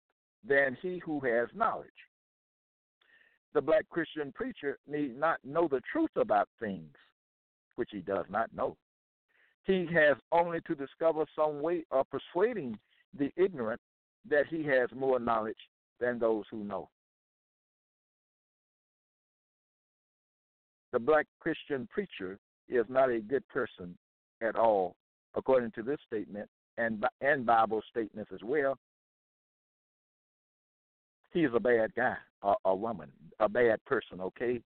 than 0.47 0.77
he 0.81 0.99
who 0.99 1.19
has 1.21 1.47
knowledge. 1.55 1.89
The 3.53 3.61
black 3.61 3.87
Christian 3.89 4.31
preacher 4.33 4.77
need 4.87 5.17
not 5.17 5.39
know 5.43 5.67
the 5.67 5.81
truth 5.91 6.09
about 6.15 6.49
things, 6.59 6.93
which 7.75 7.89
he 7.91 7.99
does 7.99 8.25
not 8.29 8.53
know. 8.53 8.75
He 9.65 9.87
has 9.93 10.17
only 10.31 10.59
to 10.67 10.75
discover 10.75 11.25
some 11.35 11.61
way 11.61 11.85
of 11.91 12.07
persuading 12.09 12.77
the 13.17 13.31
ignorant 13.37 13.79
that 14.29 14.47
he 14.49 14.63
has 14.63 14.89
more 14.95 15.19
knowledge 15.19 15.55
than 15.99 16.19
those 16.19 16.45
who 16.51 16.63
know. 16.63 16.89
The 20.93 20.99
black 20.99 21.25
Christian 21.39 21.87
preacher 21.91 22.37
is 22.69 22.85
not 22.87 23.09
a 23.09 23.19
good 23.19 23.45
person 23.49 23.97
at 24.41 24.55
all, 24.55 24.95
according 25.35 25.71
to 25.71 25.81
this 25.81 25.97
statement 26.05 26.47
and 26.77 27.03
and 27.19 27.45
Bible 27.45 27.81
statements 27.89 28.31
as 28.33 28.41
well. 28.43 28.77
He 31.31 31.43
is 31.43 31.51
a 31.55 31.59
bad 31.59 31.93
guy, 31.95 32.15
a, 32.43 32.53
a 32.65 32.75
woman, 32.75 33.11
a 33.39 33.49
bad 33.49 33.83
person. 33.85 34.21
Okay, 34.21 34.61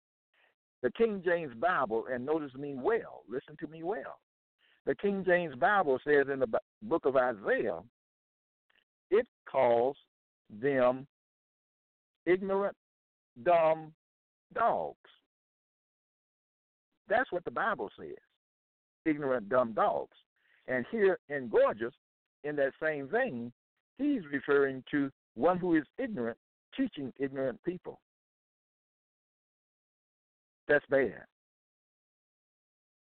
the 0.83 0.91
King 0.91 1.23
James 1.25 1.55
Bible, 1.61 2.05
and 2.12 2.27
notice 2.27 2.55
me 2.55 2.75
well. 2.77 3.23
Listen 3.29 3.57
to 3.61 3.69
me 3.69 3.85
well. 3.85 4.19
The 4.85 4.97
King 4.97 5.25
James 5.25 5.55
Bible 5.55 6.01
says 6.05 6.27
in 6.33 6.41
the 6.41 6.49
book 6.83 7.07
of 7.07 7.17
Isaiah, 7.17 7.81
it 9.12 9.27
calls 9.51 9.97
them 10.61 11.07
ignorant, 12.25 12.77
dumb 13.45 13.93
dogs. 14.55 14.97
That's 17.09 17.31
what 17.33 17.45
the 17.45 17.51
Bible 17.51 17.90
says. 17.99 18.16
Ignorant, 19.05 19.49
dumb 19.49 19.73
dogs. 19.73 20.16
And 20.69 20.85
here 20.90 21.19
in 21.29 21.49
Gorgias, 21.49 21.95
in 22.45 22.57
that 22.57 22.73
same 22.83 23.09
vein, 23.09 23.53
he's 23.99 24.23
referring 24.33 24.83
to 24.90 25.11
one 25.35 25.59
who 25.59 25.77
is 25.77 25.85
ignorant, 25.99 26.38
teaching 26.77 27.12
ignorant 27.19 27.62
people. 27.64 28.01
That's 30.69 30.85
bad. 30.90 31.23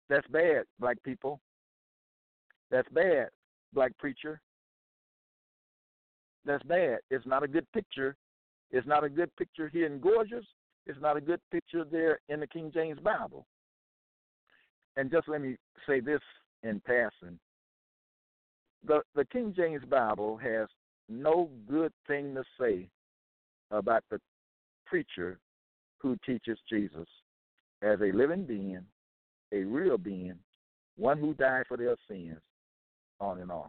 That's 0.08 0.26
bad, 0.28 0.64
black 0.78 1.02
people. 1.02 1.40
That's 2.70 2.88
bad, 2.90 3.28
black 3.72 3.96
preacher. 3.98 4.40
That's 6.44 6.62
bad. 6.64 6.98
It's 7.10 7.26
not 7.26 7.42
a 7.42 7.48
good 7.48 7.66
picture. 7.72 8.14
It's 8.70 8.86
not 8.86 9.02
a 9.02 9.08
good 9.08 9.34
picture 9.36 9.68
here 9.68 9.86
in 9.86 9.98
Gorgias. 9.98 10.46
It's 10.86 11.00
not 11.00 11.16
a 11.16 11.20
good 11.20 11.40
picture 11.50 11.84
there 11.84 12.20
in 12.28 12.38
the 12.38 12.46
King 12.46 12.70
James 12.72 13.00
Bible 13.00 13.44
and 14.96 15.10
just 15.10 15.28
let 15.28 15.40
me 15.40 15.56
say 15.86 16.00
this 16.00 16.20
in 16.62 16.80
passing. 16.80 17.38
The 18.86 19.00
the 19.14 19.24
King 19.26 19.52
James 19.56 19.84
Bible 19.88 20.36
has 20.36 20.68
no 21.08 21.48
good 21.68 21.92
thing 22.06 22.34
to 22.34 22.44
say 22.60 22.88
about 23.70 24.04
the 24.10 24.20
preacher 24.86 25.38
who 25.98 26.16
teaches 26.24 26.58
Jesus 26.68 27.08
as 27.82 28.00
a 28.00 28.16
living 28.16 28.44
being, 28.44 28.84
a 29.52 29.64
real 29.64 29.98
being, 29.98 30.38
one 30.96 31.18
who 31.18 31.34
died 31.34 31.64
for 31.68 31.76
their 31.76 31.96
sins, 32.08 32.40
on 33.20 33.40
and 33.40 33.50
on. 33.50 33.68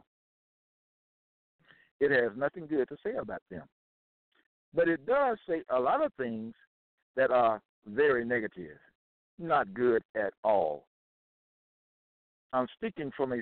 It 2.00 2.12
has 2.12 2.32
nothing 2.38 2.68
good 2.68 2.88
to 2.90 2.98
say 3.04 3.16
about 3.20 3.42
them. 3.50 3.63
But 4.74 4.88
it 4.88 5.06
does 5.06 5.38
say 5.48 5.63
a 5.70 5.80
lot 5.80 6.06
of 6.06 6.13
things 6.13 6.54
that 7.16 7.32
are 7.32 7.62
very 7.88 8.24
negative, 8.24 8.78
not 9.40 9.74
good 9.74 10.04
at 10.16 10.34
all. 10.44 10.86
I'm 12.53 12.67
speaking 12.75 13.12
from 13.15 13.33
a 13.33 13.38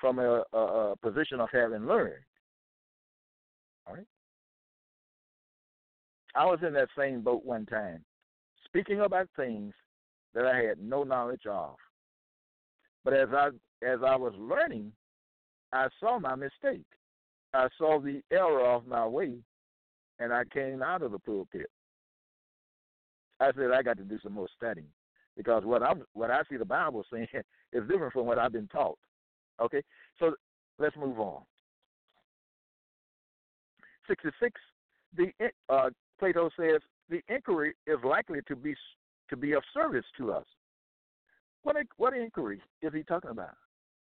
from 0.00 0.18
a, 0.18 0.42
a, 0.52 0.58
a 0.58 0.96
position 0.96 1.40
of 1.40 1.48
having 1.52 1.86
learned. 1.86 2.22
All 3.86 3.94
right. 3.94 4.06
I 6.34 6.44
was 6.44 6.58
in 6.66 6.74
that 6.74 6.88
same 6.98 7.22
boat 7.22 7.44
one 7.44 7.64
time, 7.66 8.04
speaking 8.66 9.00
about 9.00 9.28
things 9.36 9.72
that 10.34 10.44
I 10.44 10.58
had 10.58 10.78
no 10.78 11.02
knowledge 11.02 11.46
of. 11.48 11.76
But 13.04 13.14
as 13.14 13.28
I 13.32 13.48
as 13.82 14.00
I 14.06 14.16
was 14.16 14.34
learning, 14.38 14.92
I 15.72 15.88
saw 16.00 16.18
my 16.18 16.34
mistake. 16.34 16.86
I 17.54 17.68
saw 17.78 18.00
the 18.00 18.20
error 18.30 18.66
of 18.66 18.86
my 18.86 19.06
way, 19.06 19.34
and 20.18 20.32
I 20.32 20.44
came 20.44 20.82
out 20.82 21.02
of 21.02 21.12
the 21.12 21.18
pulpit. 21.18 21.70
I 23.40 23.52
said 23.52 23.70
I 23.72 23.82
got 23.82 23.98
to 23.98 24.04
do 24.04 24.18
some 24.22 24.32
more 24.32 24.48
studying 24.56 24.88
because 25.36 25.64
what 25.64 25.82
I'm 25.82 26.02
what 26.14 26.30
I 26.30 26.42
see 26.48 26.56
the 26.56 26.64
Bible 26.64 27.04
saying 27.12 27.28
is 27.72 27.88
different 27.88 28.12
from 28.12 28.26
what 28.26 28.38
I've 28.38 28.52
been 28.52 28.68
taught. 28.68 28.98
Okay, 29.60 29.82
so 30.18 30.34
let's 30.78 30.96
move 30.96 31.18
on. 31.18 31.42
Sixty-six. 34.08 34.60
The 35.16 35.32
uh, 35.68 35.90
Plato 36.18 36.50
says 36.58 36.80
the 37.08 37.20
inquiry 37.28 37.74
is 37.86 37.96
likely 38.04 38.40
to 38.48 38.56
be 38.56 38.74
to 39.30 39.36
be 39.36 39.52
of 39.52 39.62
service 39.72 40.04
to 40.18 40.32
us. 40.32 40.44
What 41.62 41.76
what 41.96 42.14
inquiry 42.14 42.60
is 42.82 42.92
he 42.94 43.02
talking 43.02 43.30
about? 43.30 43.56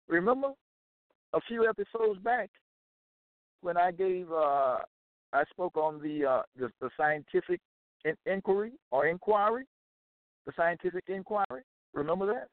Remember 0.08 0.50
a 1.34 1.42
few 1.42 1.68
episodes 1.68 2.20
back 2.22 2.50
when 3.62 3.78
I 3.78 3.92
gave 3.92 4.32
uh, 4.32 4.78
I 5.34 5.44
spoke 5.50 5.78
on 5.78 6.02
the 6.02 6.26
uh, 6.26 6.42
the, 6.58 6.70
the 6.82 6.90
scientific 6.98 7.62
inquiry 8.26 8.72
or 8.92 9.08
inquiry, 9.08 9.66
the 10.48 10.54
scientific 10.56 11.04
inquiry. 11.08 11.62
Remember 11.94 12.26
that? 12.26 12.48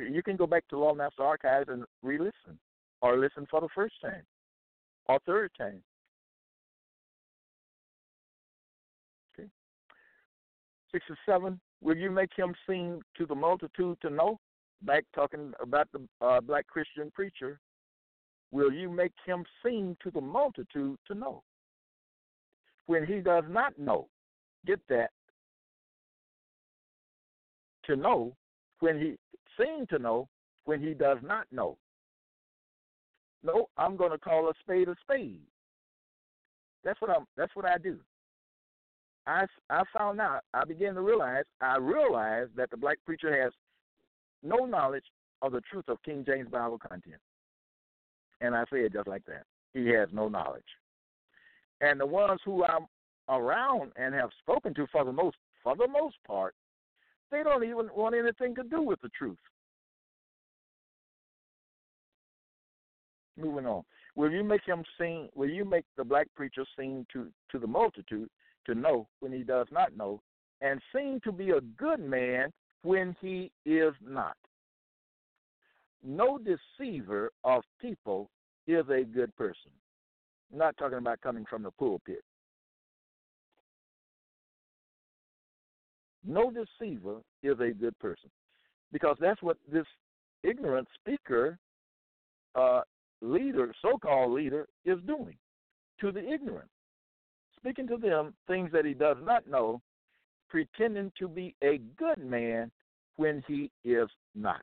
You 0.00 0.22
can 0.22 0.36
go 0.36 0.46
back 0.46 0.68
to 0.68 0.78
Law 0.78 0.94
Master 0.94 1.24
Archives 1.24 1.68
and 1.68 1.82
re-listen, 2.04 2.58
or 3.02 3.18
listen 3.18 3.46
for 3.50 3.60
the 3.60 3.68
first 3.74 3.94
time, 4.00 4.22
or 5.06 5.18
third 5.26 5.50
time. 5.58 5.82
Okay. 9.34 9.48
Six 10.92 11.04
and 11.08 11.18
seven, 11.26 11.60
Will 11.80 11.96
you 11.96 12.10
make 12.10 12.30
him 12.36 12.54
sing 12.68 13.00
to 13.16 13.26
the 13.26 13.34
multitude 13.34 13.98
to 14.02 14.10
know? 14.10 14.38
Back 14.82 15.04
talking 15.14 15.52
about 15.60 15.88
the 15.92 16.00
uh, 16.24 16.40
black 16.40 16.66
Christian 16.66 17.10
preacher. 17.12 17.58
Will 18.50 18.72
you 18.72 18.90
make 18.90 19.12
him 19.26 19.44
sing 19.62 19.96
to 20.02 20.10
the 20.10 20.20
multitude 20.20 20.98
to 21.06 21.14
know? 21.14 21.42
When 22.86 23.04
he 23.06 23.20
does 23.20 23.44
not 23.48 23.78
know, 23.78 24.08
get 24.66 24.80
that. 24.88 25.10
To 27.88 27.96
know 27.96 28.34
when 28.80 28.98
he 28.98 29.16
seem 29.58 29.86
to 29.86 29.98
know 29.98 30.28
when 30.64 30.80
he 30.80 30.94
does 30.94 31.18
not 31.22 31.46
know. 31.50 31.76
No, 33.42 33.68
I'm 33.76 33.96
going 33.96 34.10
to 34.10 34.18
call 34.18 34.48
a 34.48 34.52
spade 34.60 34.88
a 34.88 34.94
spade. 35.00 35.40
That's 36.84 37.00
what 37.00 37.10
I'm. 37.10 37.26
That's 37.36 37.54
what 37.56 37.64
I 37.64 37.78
do. 37.78 37.98
I, 39.26 39.44
I 39.68 39.82
found 39.96 40.20
out, 40.20 40.40
I 40.54 40.64
began 40.64 40.94
to 40.94 41.02
realize, 41.02 41.44
I 41.60 41.76
realized 41.76 42.52
that 42.56 42.70
the 42.70 42.78
black 42.78 42.96
preacher 43.04 43.42
has 43.42 43.52
no 44.42 44.64
knowledge 44.64 45.04
of 45.42 45.52
the 45.52 45.60
truth 45.70 45.84
of 45.88 46.02
King 46.02 46.24
James 46.26 46.48
Bible 46.48 46.78
content. 46.78 47.20
And 48.40 48.54
I 48.54 48.64
say 48.72 48.78
it 48.78 48.94
just 48.94 49.06
like 49.06 49.24
that. 49.26 49.44
He 49.74 49.88
has 49.88 50.08
no 50.12 50.28
knowledge. 50.28 50.62
And 51.82 52.00
the 52.00 52.06
ones 52.06 52.40
who 52.44 52.64
I'm 52.64 52.86
around 53.28 53.92
and 53.96 54.14
have 54.14 54.30
spoken 54.40 54.72
to 54.74 54.86
for 54.90 55.04
the 55.04 55.12
most 55.12 55.36
for 55.62 55.76
the 55.76 55.88
most 55.88 56.16
part, 56.26 56.54
they 57.30 57.42
don't 57.42 57.64
even 57.64 57.88
want 57.94 58.14
anything 58.14 58.54
to 58.54 58.62
do 58.62 58.82
with 58.82 59.00
the 59.00 59.10
truth. 59.10 59.38
Moving 63.36 63.66
on. 63.66 63.82
Will 64.16 64.30
you 64.32 64.42
make 64.42 64.64
him 64.64 64.82
sing 64.98 65.28
will 65.34 65.48
you 65.48 65.64
make 65.64 65.84
the 65.96 66.04
black 66.04 66.26
preacher 66.34 66.64
seem 66.76 67.06
to, 67.12 67.28
to 67.52 67.58
the 67.58 67.66
multitude 67.66 68.28
to 68.68 68.74
know 68.74 69.08
when 69.20 69.32
he 69.32 69.42
does 69.42 69.66
not 69.72 69.96
know, 69.96 70.20
and 70.60 70.80
seem 70.94 71.20
to 71.24 71.32
be 71.32 71.50
a 71.50 71.60
good 71.76 72.00
man 72.00 72.52
when 72.82 73.16
he 73.20 73.50
is 73.64 73.94
not. 74.06 74.36
No 76.04 76.38
deceiver 76.38 77.32
of 77.44 77.62
people 77.80 78.30
is 78.66 78.84
a 78.88 79.04
good 79.04 79.34
person. 79.36 79.72
I'm 80.52 80.58
not 80.58 80.76
talking 80.76 80.98
about 80.98 81.20
coming 81.20 81.44
from 81.48 81.62
the 81.62 81.70
pulpit. 81.72 82.22
No 86.26 86.50
deceiver 86.50 87.20
is 87.42 87.58
a 87.60 87.72
good 87.72 87.98
person. 87.98 88.30
Because 88.92 89.16
that's 89.20 89.42
what 89.42 89.56
this 89.70 89.86
ignorant 90.42 90.88
speaker, 91.00 91.58
uh, 92.54 92.80
leader, 93.20 93.74
so 93.82 93.98
called 93.98 94.32
leader, 94.32 94.66
is 94.84 94.98
doing 95.06 95.36
to 96.00 96.12
the 96.12 96.20
ignorant 96.20 96.68
speaking 97.58 97.86
to 97.88 97.96
them 97.96 98.34
things 98.46 98.70
that 98.72 98.84
he 98.84 98.94
does 98.94 99.16
not 99.22 99.48
know, 99.48 99.80
pretending 100.48 101.12
to 101.18 101.28
be 101.28 101.54
a 101.62 101.78
good 101.96 102.18
man 102.18 102.70
when 103.16 103.42
he 103.46 103.70
is 103.84 104.08
not. 104.34 104.62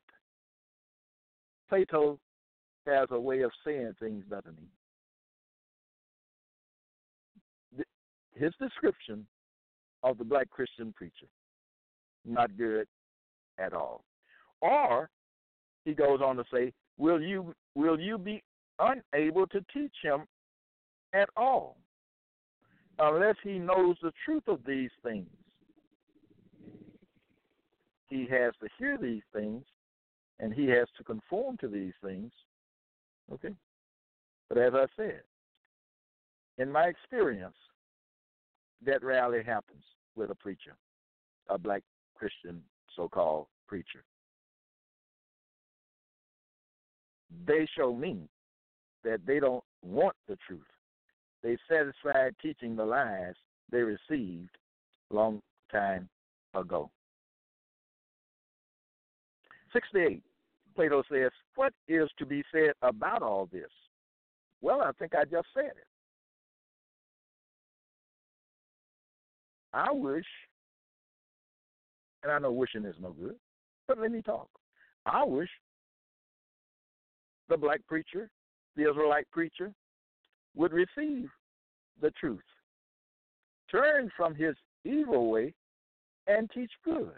Plato 1.69 2.19
has 2.87 3.07
a 3.11 3.19
way 3.19 3.41
of 3.41 3.51
saying 3.65 3.93
things, 3.99 4.23
doesn't 4.29 4.57
he? 4.57 4.67
His 8.33 8.53
description 8.59 9.25
of 10.03 10.17
the 10.17 10.23
black 10.23 10.49
Christian 10.49 10.93
preacher, 10.93 11.27
not 12.25 12.57
good 12.57 12.87
at 13.57 13.73
all. 13.73 14.03
Or 14.61 15.09
he 15.83 15.93
goes 15.93 16.19
on 16.21 16.35
to 16.37 16.43
say, 16.51 16.73
Will 16.97 17.21
you 17.21 17.53
will 17.75 17.99
you 17.99 18.17
be 18.17 18.41
unable 18.79 19.47
to 19.47 19.63
teach 19.73 19.93
him 20.03 20.25
at 21.13 21.29
all? 21.35 21.77
unless 22.99 23.35
he 23.43 23.59
knows 23.59 23.95
the 24.01 24.13
truth 24.23 24.43
of 24.47 24.59
these 24.65 24.91
things. 25.03 25.27
He 28.07 28.27
has 28.29 28.53
to 28.61 28.69
hear 28.77 28.97
these 28.97 29.23
things 29.33 29.63
and 30.39 30.53
he 30.53 30.67
has 30.67 30.87
to 30.97 31.03
conform 31.03 31.57
to 31.57 31.67
these 31.67 31.93
things. 32.03 32.31
Okay? 33.33 33.53
But 34.49 34.57
as 34.57 34.73
I 34.73 34.85
said, 34.95 35.21
in 36.57 36.71
my 36.71 36.83
experience, 36.83 37.55
that 38.85 39.03
rarely 39.03 39.43
happens 39.43 39.83
with 40.15 40.29
a 40.29 40.35
preacher, 40.35 40.75
a 41.49 41.57
black 41.57 41.81
Christian 42.15 42.61
so 42.95 43.07
called 43.07 43.47
preacher. 43.67 44.03
They 47.45 47.67
show 47.77 47.93
me 47.93 48.29
that 49.03 49.19
they 49.25 49.39
don't 49.39 49.63
want 49.83 50.15
the 50.27 50.37
truth 50.47 50.63
they 51.45 51.57
satisfied 51.69 52.33
teaching 52.41 52.75
the 52.75 52.83
lies 52.83 53.35
they 53.71 53.81
received 53.81 54.49
long 55.11 55.41
time 55.71 56.09
ago. 56.55 56.89
68. 59.71 60.23
Plato 60.75 61.03
says, 61.09 61.29
What 61.53 61.71
is 61.87 62.09
to 62.17 62.25
be 62.25 62.43
said 62.51 62.71
about 62.81 63.21
all 63.21 63.47
this? 63.51 63.69
Well, 64.61 64.81
I 64.81 64.91
think 64.93 65.13
I 65.13 65.23
just 65.23 65.47
said 65.53 65.65
it. 65.65 65.87
I 69.71 69.91
wish, 69.91 70.25
and 72.25 72.33
I 72.33 72.39
know 72.39 72.51
wishing 72.51 72.85
is 72.85 72.95
no 72.99 73.11
good, 73.11 73.35
but 73.87 73.99
let 73.99 74.11
me 74.11 74.21
talk. 74.23 74.49
I 75.05 75.23
wish 75.23 75.49
the 77.49 77.55
black 77.55 77.81
preacher, 77.87 78.31
the 78.75 78.89
Israelite 78.89 79.29
preacher, 79.31 79.71
would 80.55 80.73
receive 80.73 81.29
the 82.01 82.09
truth, 82.19 82.41
turn 83.71 84.09
from 84.17 84.33
his 84.33 84.55
evil 84.83 85.29
way, 85.29 85.53
and 86.25 86.49
teach 86.51 86.71
good. 86.83 87.11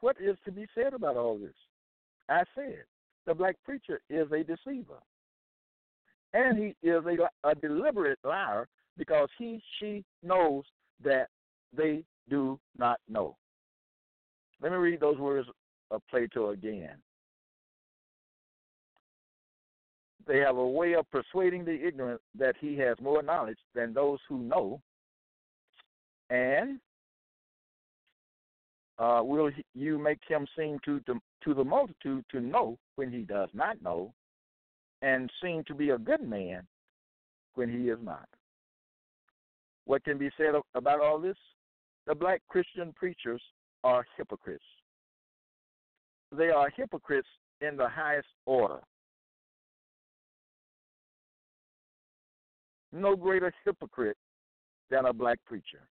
What 0.00 0.16
is 0.18 0.36
to 0.46 0.52
be 0.52 0.66
said 0.74 0.94
about 0.94 1.16
all 1.18 1.38
this? 1.38 1.54
I 2.30 2.44
said 2.54 2.84
the 3.26 3.34
black 3.34 3.56
preacher 3.64 4.00
is 4.08 4.28
a 4.32 4.42
deceiver. 4.42 5.02
And 6.32 6.58
he 6.58 6.88
is 6.88 7.02
a, 7.04 7.48
a 7.48 7.54
deliberate 7.54 8.18
liar 8.24 8.66
because 8.96 9.28
he, 9.38 9.62
she 9.78 10.04
knows 10.22 10.64
that 11.02 11.28
they 11.76 12.04
do 12.28 12.58
not 12.78 13.00
know. 13.08 13.36
Let 14.62 14.72
me 14.72 14.78
read 14.78 15.00
those 15.00 15.18
words 15.18 15.48
of 15.90 16.02
Plato 16.10 16.50
again. 16.50 16.96
They 20.26 20.38
have 20.38 20.56
a 20.56 20.66
way 20.66 20.94
of 20.94 21.10
persuading 21.10 21.64
the 21.64 21.86
ignorant 21.86 22.20
that 22.38 22.54
he 22.58 22.76
has 22.78 22.96
more 23.00 23.22
knowledge 23.22 23.58
than 23.74 23.92
those 23.92 24.18
who 24.28 24.38
know. 24.38 24.80
And 26.30 26.80
uh, 28.98 29.20
will 29.22 29.50
you 29.74 29.98
make 29.98 30.20
him 30.26 30.46
seem 30.56 30.78
to, 30.84 31.00
to 31.00 31.20
to 31.44 31.52
the 31.52 31.64
multitude 31.64 32.24
to 32.30 32.40
know 32.40 32.78
when 32.96 33.12
he 33.12 33.18
does 33.18 33.50
not 33.52 33.80
know, 33.82 34.14
and 35.02 35.30
seem 35.42 35.62
to 35.64 35.74
be 35.74 35.90
a 35.90 35.98
good 35.98 36.26
man 36.26 36.66
when 37.54 37.68
he 37.68 37.90
is 37.90 37.98
not? 38.02 38.26
What 39.86 40.04
can 40.04 40.18
be 40.18 40.30
said 40.36 40.54
about 40.74 41.00
all 41.00 41.18
this? 41.18 41.36
The 42.06 42.14
black 42.14 42.42
Christian 42.48 42.92
preachers 42.94 43.42
are 43.82 44.06
hypocrites. 44.16 44.64
They 46.32 46.48
are 46.48 46.70
hypocrites 46.70 47.28
in 47.60 47.76
the 47.76 47.88
highest 47.88 48.28
order. 48.46 48.80
no 52.94 53.16
greater 53.16 53.52
hypocrite 53.64 54.16
than 54.90 55.06
a 55.06 55.12
black 55.12 55.38
preacher. 55.44 55.88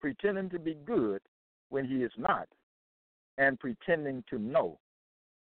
pretending 0.00 0.50
to 0.50 0.58
be 0.58 0.74
good 0.84 1.20
when 1.68 1.84
he 1.84 2.02
is 2.02 2.10
not, 2.18 2.48
and 3.38 3.56
pretending 3.60 4.24
to 4.28 4.36
know 4.36 4.76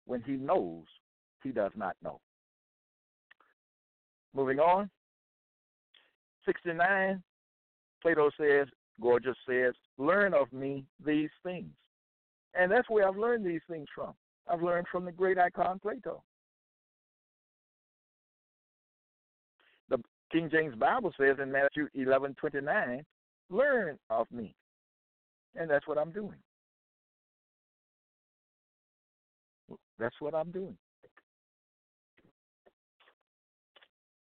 when 0.06 0.22
he 0.24 0.34
knows 0.34 0.84
he 1.42 1.52
does 1.52 1.72
not 1.74 1.96
know. 2.04 2.20
Moving 4.36 4.60
on. 4.60 4.90
69, 6.46 7.22
Plato 8.02 8.30
says, 8.40 8.68
Gorgias 9.00 9.38
says, 9.48 9.74
learn 9.98 10.34
of 10.34 10.52
me 10.52 10.86
these 11.04 11.30
things. 11.44 11.72
And 12.54 12.72
that's 12.72 12.90
where 12.90 13.08
I've 13.08 13.18
learned 13.18 13.46
these 13.46 13.62
things 13.70 13.88
from. 13.94 14.14
I've 14.48 14.62
learned 14.62 14.88
from 14.92 15.06
the 15.06 15.12
great 15.12 15.38
icon 15.38 15.80
Plato. 15.80 16.24
The 19.90 19.98
King 20.32 20.50
James 20.52 20.76
Bible 20.76 21.14
says 21.20 21.38
in 21.42 21.52
Matthew 21.52 21.88
11 21.94 22.36
29, 22.40 23.06
learn 23.50 23.98
of 24.10 24.28
me. 24.32 24.56
And 25.56 25.70
that's 25.70 25.88
what 25.88 25.98
I'm 25.98 26.12
doing. 26.12 26.38
That's 30.00 30.16
what 30.20 30.34
I'm 30.34 30.52
doing. 30.52 30.76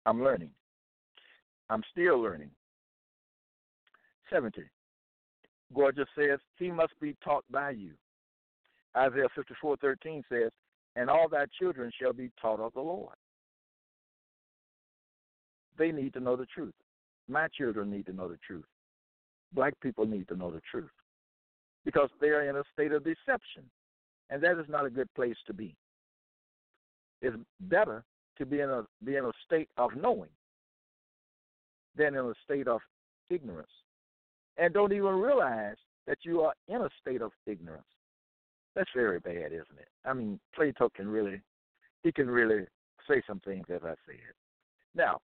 I'm 0.04 0.22
learning. 0.22 0.50
I'm 1.72 1.82
still 1.90 2.20
learning. 2.20 2.50
70. 4.30 4.62
Gorgias 5.74 6.06
says, 6.14 6.38
He 6.58 6.70
must 6.70 6.92
be 7.00 7.16
taught 7.24 7.44
by 7.50 7.70
you. 7.70 7.92
Isaiah 8.94 9.28
54:13 9.64 10.22
says, 10.28 10.50
And 10.96 11.08
all 11.08 11.30
thy 11.30 11.46
children 11.58 11.90
shall 11.98 12.12
be 12.12 12.30
taught 12.40 12.60
of 12.60 12.74
the 12.74 12.82
Lord. 12.82 13.16
They 15.78 15.92
need 15.92 16.12
to 16.12 16.20
know 16.20 16.36
the 16.36 16.44
truth. 16.44 16.74
My 17.26 17.48
children 17.48 17.90
need 17.90 18.04
to 18.04 18.12
know 18.12 18.28
the 18.28 18.38
truth. 18.46 18.66
Black 19.54 19.72
people 19.80 20.04
need 20.04 20.28
to 20.28 20.36
know 20.36 20.50
the 20.50 20.60
truth 20.70 20.90
because 21.86 22.10
they 22.20 22.28
are 22.28 22.48
in 22.50 22.56
a 22.56 22.64
state 22.74 22.92
of 22.92 23.02
deception. 23.02 23.64
And 24.28 24.42
that 24.42 24.58
is 24.58 24.66
not 24.68 24.84
a 24.84 24.90
good 24.90 25.08
place 25.14 25.36
to 25.46 25.54
be. 25.54 25.74
It's 27.22 27.36
better 27.60 28.04
to 28.36 28.44
be 28.44 28.60
in 28.60 28.68
a 28.68 28.84
be 29.02 29.16
in 29.16 29.24
a 29.24 29.32
state 29.46 29.70
of 29.78 29.96
knowing 29.96 30.30
than 31.96 32.14
in 32.14 32.24
a 32.24 32.32
state 32.44 32.68
of 32.68 32.80
ignorance. 33.30 33.70
And 34.58 34.72
don't 34.74 34.92
even 34.92 35.14
realize 35.14 35.76
that 36.06 36.18
you 36.22 36.42
are 36.42 36.54
in 36.68 36.82
a 36.82 36.88
state 37.00 37.22
of 37.22 37.32
ignorance. 37.46 37.84
That's 38.74 38.90
very 38.94 39.20
bad, 39.20 39.52
isn't 39.52 39.78
it? 39.78 39.88
I 40.04 40.12
mean, 40.12 40.40
Plato 40.54 40.88
can 40.94 41.08
really 41.08 41.40
he 42.02 42.10
can 42.10 42.28
really 42.28 42.64
say 43.08 43.22
some 43.26 43.40
things 43.40 43.66
as 43.70 43.80
I 43.84 43.94
said. 44.06 44.34
Now, 44.94 45.20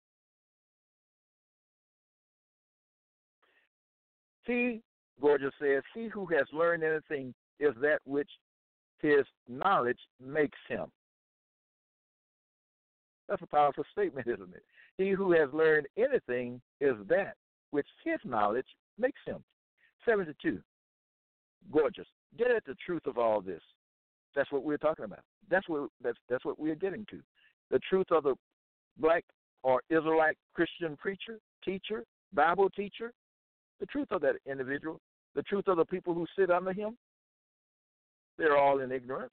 he, 4.46 4.82
Gorgias 5.22 5.54
says, 5.62 5.84
he 5.94 6.08
who 6.08 6.26
has 6.28 6.46
learned 6.52 6.84
anything 6.84 7.34
is 7.60 7.74
that 7.82 8.00
which 8.06 8.30
his 9.00 9.26
knowledge 9.48 10.00
makes 10.20 10.58
him. 10.68 10.86
That's 13.30 13.42
a 13.42 13.48
powerful 13.48 13.86
statement, 13.92 14.28
isn't 14.28 14.54
it? 14.54 14.64
He 14.98 15.10
who 15.10 15.32
has 15.34 15.50
learned 15.54 15.88
anything 15.98 16.62
is 16.80 16.96
that 17.10 17.36
which 17.72 17.88
his 18.06 18.20
knowledge 18.24 18.68
makes 19.00 19.20
him. 19.26 19.44
72. 20.06 20.60
Gorgias. 21.72 22.08
Get 22.38 22.52
at 22.52 22.66
the 22.66 22.76
truth 22.86 23.06
of 23.08 23.18
all 23.18 23.42
this. 23.42 23.62
That's 24.36 24.52
what 24.52 24.64
we're 24.64 24.78
talking 24.78 25.06
about. 25.06 25.24
That's 25.50 25.68
what 25.70 25.90
that's 26.04 26.18
that's 26.30 26.46
what 26.46 26.60
we're 26.60 26.76
getting 26.76 27.06
to. 27.10 27.20
The 27.72 27.80
truth 27.90 28.08
of 28.12 28.24
the 28.24 28.36
black 28.98 29.24
or 29.64 29.82
Israelite 29.90 30.38
Christian 30.54 30.98
preacher, 30.98 31.40
teacher, 31.64 32.04
Bible 32.34 32.70
teacher, 32.70 33.12
the 33.80 33.86
truth 33.88 34.08
of 34.12 34.22
that 34.22 34.36
individual, 34.50 35.00
the 35.36 35.44
truth 35.44 35.68
of 35.68 35.78
the 35.78 35.86
people 35.86 36.14
who 36.14 36.26
sit 36.38 36.52
under 36.52 36.74
him, 36.74 36.98
they're 38.38 38.58
all 38.58 38.80
in 38.80 38.92
ignorance. 38.92 39.32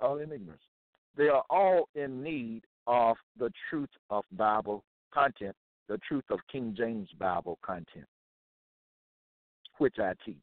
All 0.00 0.18
in 0.18 0.32
ignorance. 0.32 0.62
They 1.16 1.28
are 1.28 1.44
all 1.50 1.88
in 1.94 2.22
need 2.22 2.62
of 2.86 3.16
the 3.38 3.50
truth 3.70 3.90
of 4.10 4.24
Bible 4.32 4.84
content, 5.12 5.54
the 5.88 5.98
truth 5.98 6.24
of 6.30 6.40
King 6.50 6.74
James 6.76 7.08
Bible 7.18 7.58
content, 7.64 8.06
which 9.78 9.96
I 9.98 10.12
teach. 10.24 10.36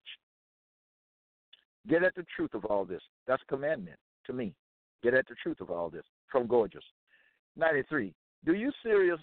Get 1.90 2.04
at 2.04 2.16
the 2.16 2.26
truth 2.36 2.54
of 2.54 2.66
all 2.66 2.86
this. 2.86 3.02
That's 3.28 3.42
commandment 3.50 3.98
to 4.28 4.34
me. 4.34 4.54
Get 5.04 5.14
at 5.14 5.28
the 5.28 5.36
truth 5.42 5.62
of 5.62 5.72
all 5.72 5.90
this 5.90 6.06
from 6.32 6.48
Gorgias. 6.48 6.84
93. 7.58 8.14
Do 8.46 8.54
you 8.54 8.72
serious, 8.84 9.20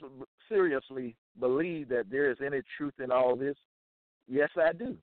seriously 0.48 1.16
believe 1.40 1.88
that 1.88 2.10
there 2.10 2.30
is 2.30 2.38
any 2.44 2.60
truth 2.76 2.94
in 3.02 3.10
all 3.10 3.36
this? 3.36 3.56
Yes, 4.28 4.50
I 4.56 4.72
do. 4.72 4.96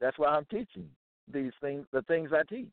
That's 0.00 0.18
why 0.18 0.28
I'm 0.28 0.44
teaching 0.44 0.88
these 1.32 1.52
things, 1.60 1.86
the 1.92 2.02
things 2.02 2.30
I 2.32 2.42
teach. 2.48 2.68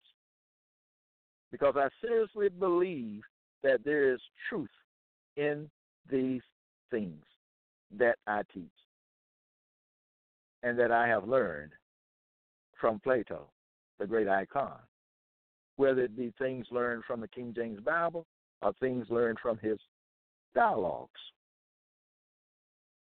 Because 1.51 1.75
I 1.77 1.87
seriously 2.01 2.49
believe 2.49 3.21
that 3.63 3.83
there 3.83 4.13
is 4.13 4.19
truth 4.49 4.69
in 5.37 5.69
these 6.09 6.41
things 6.91 7.23
that 7.97 8.17
I 8.27 8.41
teach 8.53 8.69
and 10.63 10.77
that 10.79 10.91
I 10.91 11.07
have 11.07 11.27
learned 11.27 11.71
from 12.79 12.99
Plato, 12.99 13.47
the 13.99 14.07
great 14.07 14.27
icon, 14.27 14.77
whether 15.77 16.01
it 16.01 16.17
be 16.17 16.33
things 16.37 16.65
learned 16.71 17.03
from 17.05 17.21
the 17.21 17.27
King 17.27 17.53
James 17.55 17.79
Bible 17.79 18.25
or 18.61 18.73
things 18.79 19.05
learned 19.09 19.37
from 19.41 19.57
his 19.59 19.77
dialogues. 20.53 21.19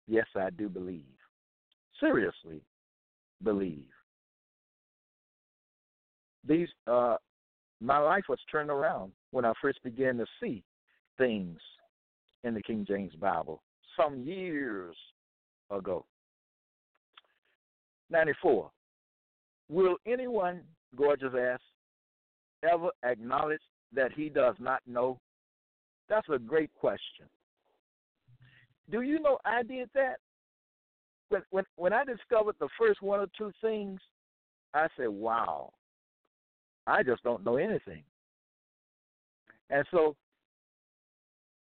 Yes, 0.08 0.26
I 0.34 0.50
do 0.50 0.68
believe. 0.68 1.02
Seriously 2.00 2.60
believe. 3.42 3.86
These 6.46 6.68
uh 6.86 7.16
my 7.80 7.98
life 7.98 8.24
was 8.28 8.38
turned 8.50 8.70
around 8.70 9.12
when 9.30 9.44
I 9.44 9.52
first 9.60 9.82
began 9.82 10.16
to 10.18 10.26
see 10.40 10.62
things 11.18 11.58
in 12.44 12.54
the 12.54 12.62
King 12.62 12.84
James 12.86 13.14
Bible 13.14 13.62
some 13.96 14.22
years 14.22 14.96
ago. 15.70 16.04
94. 18.10 18.70
Will 19.68 19.96
anyone, 20.06 20.62
Gorgias 20.94 21.34
asks, 21.38 21.64
ever 22.62 22.90
acknowledge 23.04 23.60
that 23.92 24.12
he 24.12 24.28
does 24.28 24.54
not 24.58 24.80
know? 24.86 25.18
That's 26.08 26.28
a 26.32 26.38
great 26.38 26.70
question. 26.74 27.26
Do 28.90 29.00
you 29.02 29.18
know 29.18 29.38
I 29.44 29.62
did 29.62 29.90
that? 29.94 30.16
When 31.28 31.42
when 31.50 31.64
when 31.74 31.92
I 31.92 32.04
discovered 32.04 32.54
the 32.60 32.68
first 32.78 33.02
one 33.02 33.18
or 33.18 33.26
two 33.36 33.50
things, 33.60 34.00
I 34.74 34.86
said, 34.96 35.08
"Wow, 35.08 35.72
I 36.87 37.03
just 37.03 37.22
don't 37.22 37.44
know 37.44 37.57
anything." 37.57 38.05
And 39.70 39.85
so 39.90 40.16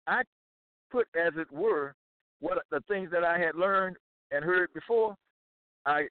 I 0.08 0.24
put, 0.91 1.08
as 1.15 1.34
it 1.38 1.52
were, 1.52 1.96
what 2.39 2.60
the 2.70 2.82
things 2.88 3.10
that 3.12 3.24
I 3.24 3.39
had 3.39 3.56
learned 3.56 3.98
and 4.32 4.43
heard 4.43 4.74
before, 4.74 5.15
I 5.86 6.08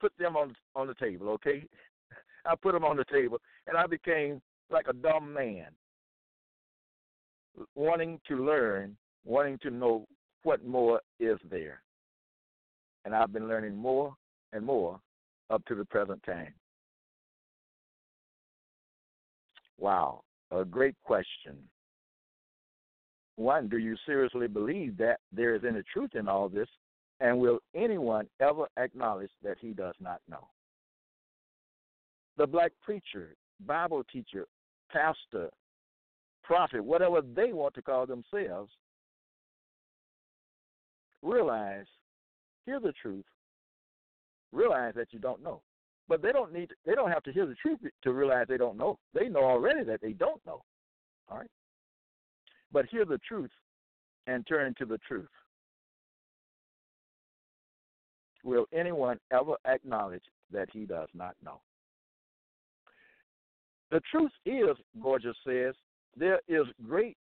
put 0.00 0.12
them 0.18 0.36
on 0.36 0.54
on 0.74 0.86
the 0.86 0.94
table. 0.94 1.28
Okay, 1.30 1.64
I 2.46 2.54
put 2.56 2.72
them 2.72 2.84
on 2.84 2.96
the 2.96 3.04
table, 3.04 3.38
and 3.66 3.76
I 3.76 3.86
became 3.86 4.40
like 4.70 4.86
a 4.88 4.92
dumb 4.92 5.32
man 5.32 5.68
wanting 7.74 8.20
to 8.28 8.44
learn, 8.44 8.96
wanting 9.24 9.58
to 9.58 9.70
know 9.70 10.06
what 10.42 10.64
more 10.64 11.00
is 11.20 11.38
there. 11.50 11.82
And 13.04 13.14
I've 13.14 13.32
been 13.32 13.48
learning 13.48 13.76
more 13.76 14.14
and 14.52 14.64
more 14.64 15.00
up 15.50 15.64
to 15.66 15.74
the 15.74 15.84
present 15.84 16.22
time. 16.24 16.54
Wow, 19.82 20.22
a 20.52 20.64
great 20.64 20.94
question. 21.02 21.56
One, 23.34 23.68
do 23.68 23.78
you 23.78 23.96
seriously 24.06 24.46
believe 24.46 24.96
that 24.98 25.18
there 25.32 25.56
is 25.56 25.62
any 25.68 25.80
truth 25.92 26.10
in 26.14 26.28
all 26.28 26.48
this? 26.48 26.68
And 27.18 27.40
will 27.40 27.58
anyone 27.74 28.28
ever 28.38 28.68
acknowledge 28.76 29.32
that 29.42 29.56
he 29.60 29.72
does 29.72 29.96
not 29.98 30.20
know? 30.30 30.46
The 32.36 32.46
black 32.46 32.70
preacher, 32.80 33.34
Bible 33.66 34.04
teacher, 34.12 34.46
pastor, 34.92 35.50
prophet, 36.44 36.84
whatever 36.84 37.20
they 37.20 37.52
want 37.52 37.74
to 37.74 37.82
call 37.82 38.06
themselves, 38.06 38.70
realize, 41.22 41.86
hear 42.66 42.78
the 42.78 42.92
truth, 43.02 43.24
realize 44.52 44.94
that 44.94 45.08
you 45.10 45.18
don't 45.18 45.42
know. 45.42 45.60
But 46.12 46.20
they 46.20 46.30
don't 46.30 46.52
need 46.52 46.68
to, 46.68 46.74
they 46.84 46.94
don't 46.94 47.10
have 47.10 47.22
to 47.22 47.32
hear 47.32 47.46
the 47.46 47.54
truth 47.54 47.78
to 48.02 48.12
realize 48.12 48.44
they 48.46 48.58
don't 48.58 48.76
know. 48.76 48.98
They 49.14 49.30
know 49.30 49.44
already 49.44 49.82
that 49.84 50.02
they 50.02 50.12
don't 50.12 50.44
know. 50.44 50.60
All 51.30 51.38
right? 51.38 51.50
But 52.70 52.84
hear 52.90 53.06
the 53.06 53.16
truth 53.26 53.48
and 54.26 54.46
turn 54.46 54.74
to 54.76 54.84
the 54.84 54.98
truth. 55.08 55.30
Will 58.44 58.66
anyone 58.74 59.20
ever 59.32 59.54
acknowledge 59.64 60.24
that 60.52 60.68
he 60.70 60.84
does 60.84 61.08
not 61.14 61.34
know? 61.42 61.62
The 63.90 64.02
truth 64.10 64.32
is, 64.44 64.76
Gorgias 65.02 65.34
says, 65.46 65.74
there 66.14 66.40
is 66.46 66.66
great 66.86 67.16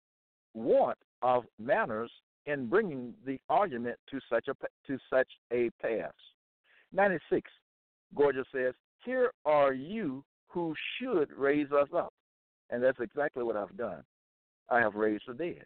want 0.53 0.97
of 1.21 1.43
manners 1.59 2.09
in 2.45 2.67
bringing 2.67 3.13
the 3.25 3.37
argument 3.49 3.97
to 4.11 4.21
such 4.29 4.47
a 4.47 4.53
to 4.87 4.97
such 5.09 5.27
a 5.51 5.69
pass. 5.81 6.13
96. 6.93 7.51
Gorgias 8.15 8.47
says, 8.51 8.73
"Here 9.03 9.31
are 9.45 9.73
you 9.73 10.23
who 10.47 10.73
should 10.97 11.31
raise 11.31 11.71
us 11.71 11.89
up," 11.93 12.13
and 12.69 12.83
that's 12.83 12.99
exactly 12.99 13.43
what 13.43 13.55
I've 13.55 13.75
done. 13.77 14.03
I 14.69 14.79
have 14.79 14.95
raised 14.95 15.23
the 15.27 15.33
dead. 15.33 15.65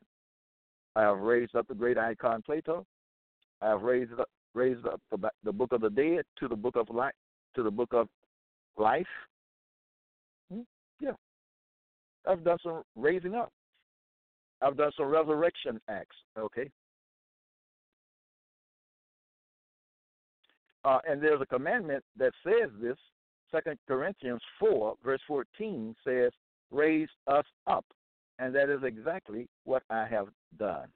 I 0.96 1.02
have 1.02 1.20
raised 1.20 1.56
up 1.56 1.68
the 1.68 1.76
great 1.76 1.98
icon 1.98 2.42
Plato. 2.42 2.86
I 3.62 3.70
have 3.70 3.84
raised 3.84 4.14
up 4.20 4.30
raised 4.54 4.86
up 4.86 5.00
the, 5.12 5.30
the 5.44 5.52
book 5.52 5.72
of 5.72 5.82
the 5.82 5.90
dead 5.90 6.26
to 6.40 6.48
the 6.48 6.56
book 6.56 6.76
of 6.76 6.90
life 6.90 7.14
to 7.56 7.64
the 7.64 7.72
book 7.72 7.94
of 7.94 8.08
life. 8.78 9.08
Hmm? 10.52 10.62
Yeah, 11.00 11.14
I've 12.28 12.44
done 12.44 12.58
some 12.64 12.84
raising 12.96 13.36
up. 13.36 13.52
I've 14.62 14.78
done 14.78 14.92
some 14.96 15.08
resurrection 15.08 15.80
acts. 15.90 16.16
Okay. 16.38 16.70
Uh, 20.84 21.00
and 21.08 21.22
there's 21.22 21.42
a 21.42 21.46
commandment 21.46 22.04
that 22.18 22.34
says 22.44 22.70
this. 22.82 22.98
Second 23.52 23.78
Corinthians 23.88 24.42
four 24.60 24.96
verse 25.04 25.22
fourteen 25.28 25.96
says, 26.06 26.32
"Raise 26.72 27.10
us 27.28 27.46
up," 27.68 27.86
and 28.40 28.56
that 28.56 28.70
is 28.70 28.84
exactly 28.84 29.48
what 29.66 29.84
I 29.90 30.06
have 30.06 30.28
done. 30.58 30.88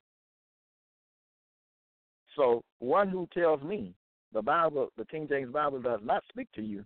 So 2.35 2.63
one 2.79 3.09
who 3.09 3.27
tells 3.33 3.61
me 3.61 3.93
the 4.33 4.41
Bible, 4.41 4.89
the 4.97 5.05
King 5.05 5.27
James 5.27 5.51
Bible, 5.51 5.81
does 5.81 5.99
not 6.03 6.23
speak 6.29 6.47
to 6.55 6.61
you, 6.61 6.85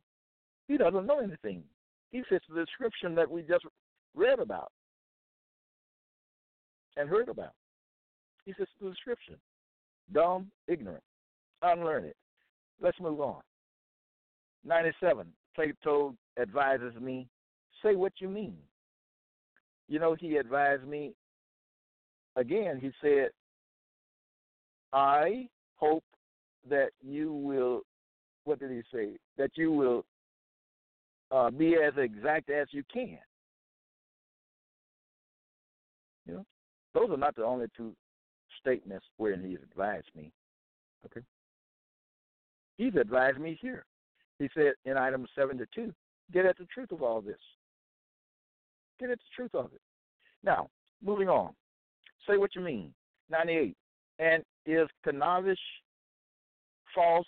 he 0.68 0.78
doesn't 0.78 1.06
know 1.06 1.20
anything. 1.20 1.64
He 2.12 2.24
fits 2.30 2.46
the 2.48 2.64
description 2.64 3.16
that 3.16 3.30
we 3.30 3.42
just 3.42 3.66
read 4.16 4.40
about 4.40 4.72
and 6.98 7.08
heard 7.08 7.30
about. 7.30 7.54
He 8.46 8.54
fits 8.54 8.72
the 8.82 8.90
description. 8.90 9.36
Dumb, 10.12 10.52
ignorant, 10.68 11.04
unlearned. 11.62 12.14
Let's 12.82 13.00
move 13.00 13.20
on. 13.22 13.42
97. 14.66 15.28
Plato 15.56 16.16
advises 16.40 16.94
me, 17.02 17.28
say 17.84 17.96
what 17.96 18.14
you 18.20 18.30
mean. 18.30 18.58
You 19.88 20.00
know, 20.00 20.16
he 20.18 20.38
advised 20.38 20.86
me, 20.86 21.14
again, 22.36 22.80
he 22.80 22.92
said, 23.02 23.30
I 24.94 25.48
hope 25.76 26.04
that 26.70 26.90
you 27.02 27.34
will, 27.34 27.82
what 28.44 28.60
did 28.60 28.72
he 28.72 28.82
say? 28.94 29.18
That 29.38 29.52
you 29.56 29.72
will 29.72 30.06
uh, 31.32 31.50
be 31.52 31.76
as 31.76 31.94
exact 31.98 32.50
as 32.50 32.68
you 32.72 32.84
can. 32.92 33.18
You 36.26 36.34
know, 36.36 36.46
those 36.94 37.10
are 37.10 37.18
not 37.18 37.36
the 37.36 37.44
only 37.44 37.68
two 37.76 37.94
statements 38.62 39.06
wherein 39.18 39.44
he 39.44 39.56
advised 39.56 40.10
me. 40.16 40.32
Okay. 41.06 41.26
He's 42.80 42.96
advised 42.96 43.38
me 43.38 43.60
here. 43.62 43.84
He 44.40 44.50
said 44.56 44.72
in 44.86 44.96
item 44.96 45.28
7 45.38 45.58
to 45.58 45.66
2, 45.76 45.94
get 46.32 46.46
at 46.46 46.58
the 46.58 46.66
truth 46.74 46.94
of 46.94 47.04
all 47.04 47.20
this. 47.20 47.36
Get 49.02 49.10
at 49.10 49.18
the 49.18 49.36
truth 49.36 49.54
of 49.54 49.74
it. 49.74 49.82
Now, 50.46 50.70
moving 51.04 51.28
on. 51.28 51.52
Say 52.26 52.38
what 52.38 52.56
you 52.56 52.62
mean. 52.62 52.94
98. 53.30 53.76
And 54.20 54.44
is 54.66 54.88
Canavish 55.06 55.58
false, 56.96 57.28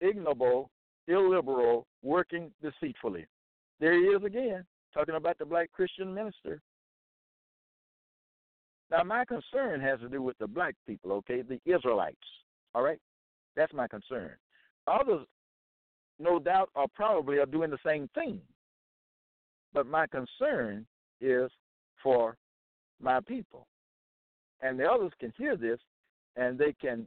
ignoble, 0.00 0.70
illiberal, 1.08 1.86
working 2.02 2.50
deceitfully? 2.62 3.26
There 3.80 3.92
he 3.92 4.06
is 4.06 4.24
again, 4.24 4.64
talking 4.94 5.14
about 5.14 5.36
the 5.36 5.44
black 5.44 5.70
Christian 5.72 6.14
minister. 6.14 6.62
Now, 8.90 9.02
my 9.02 9.26
concern 9.26 9.82
has 9.82 10.00
to 10.00 10.08
do 10.08 10.22
with 10.22 10.38
the 10.38 10.48
black 10.48 10.74
people, 10.86 11.12
okay, 11.12 11.42
the 11.42 11.60
Israelites, 11.70 12.16
all 12.74 12.82
right? 12.82 12.98
That's 13.56 13.74
my 13.74 13.86
concern. 13.86 14.32
Others, 14.86 15.26
no 16.18 16.38
doubt, 16.38 16.70
are 16.74 16.86
probably 16.94 17.38
are 17.38 17.46
doing 17.46 17.70
the 17.70 17.78
same 17.84 18.08
thing. 18.14 18.40
But 19.72 19.86
my 19.86 20.06
concern 20.06 20.86
is 21.20 21.50
for 22.02 22.36
my 23.00 23.20
people. 23.20 23.66
And 24.62 24.78
the 24.78 24.84
others 24.84 25.12
can 25.18 25.32
hear 25.36 25.56
this 25.56 25.78
and 26.36 26.58
they 26.58 26.74
can, 26.80 27.06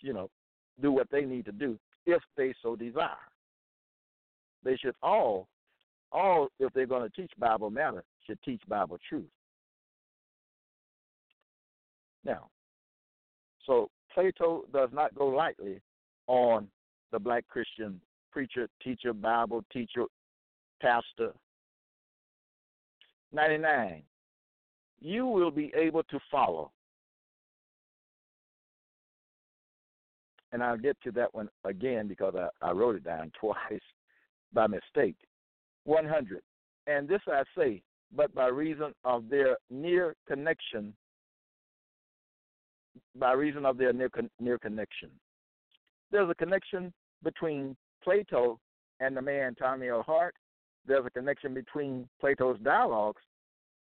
you 0.00 0.12
know, 0.12 0.30
do 0.80 0.92
what 0.92 1.10
they 1.10 1.22
need 1.22 1.44
to 1.46 1.52
do 1.52 1.78
if 2.06 2.22
they 2.36 2.54
so 2.62 2.76
desire. 2.76 3.16
They 4.64 4.76
should 4.76 4.94
all, 5.02 5.48
all, 6.12 6.48
if 6.58 6.72
they're 6.72 6.86
going 6.86 7.08
to 7.08 7.20
teach 7.20 7.32
Bible 7.38 7.70
matter, 7.70 8.04
should 8.26 8.40
teach 8.42 8.62
Bible 8.68 8.98
truth. 9.08 9.24
Now, 12.24 12.48
so 13.66 13.90
Plato 14.12 14.64
does 14.72 14.90
not 14.92 15.14
go 15.14 15.26
lightly 15.28 15.80
on 16.28 16.68
the 17.10 17.18
black 17.18 17.46
Christian 17.48 18.00
preacher, 18.30 18.68
teacher, 18.82 19.12
Bible 19.12 19.64
teacher, 19.72 20.04
pastor. 20.80 21.32
99. 23.32 24.02
You 25.00 25.26
will 25.26 25.50
be 25.50 25.72
able 25.76 26.04
to 26.04 26.18
follow 26.30 26.70
and 30.52 30.62
I'll 30.62 30.78
get 30.78 30.96
to 31.04 31.12
that 31.12 31.34
one 31.34 31.48
again 31.64 32.08
because 32.08 32.34
I, 32.36 32.48
I 32.66 32.72
wrote 32.72 32.96
it 32.96 33.04
down 33.04 33.32
twice 33.40 33.80
by 34.52 34.66
mistake. 34.66 35.16
100. 35.84 36.40
And 36.86 37.08
this 37.08 37.20
I 37.26 37.42
say, 37.56 37.82
but 38.14 38.34
by 38.34 38.46
reason 38.46 38.92
of 39.04 39.28
their 39.28 39.56
near 39.70 40.14
connection, 40.26 40.94
by 43.14 43.32
reason 43.32 43.66
of 43.66 43.76
their 43.76 43.92
near, 43.92 44.10
near 44.40 44.58
connection. 44.58 45.10
There's 46.10 46.30
a 46.30 46.34
connection 46.34 46.92
between 47.22 47.76
Plato 48.02 48.58
and 49.00 49.16
the 49.16 49.22
man 49.22 49.54
Tommy 49.54 49.88
L. 49.88 50.02
Hart. 50.02 50.34
There's 50.86 51.06
a 51.06 51.10
connection 51.10 51.54
between 51.54 52.08
Plato's 52.20 52.58
dialogues 52.60 53.22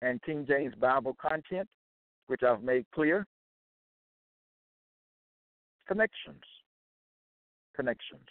and 0.02 0.22
King 0.24 0.46
James 0.48 0.74
Bible 0.76 1.16
content, 1.22 1.68
which 2.28 2.42
I've 2.44 2.64
made 2.64 2.86
clear. 2.94 3.26
Connections 5.88 6.42
connections. 7.76 8.28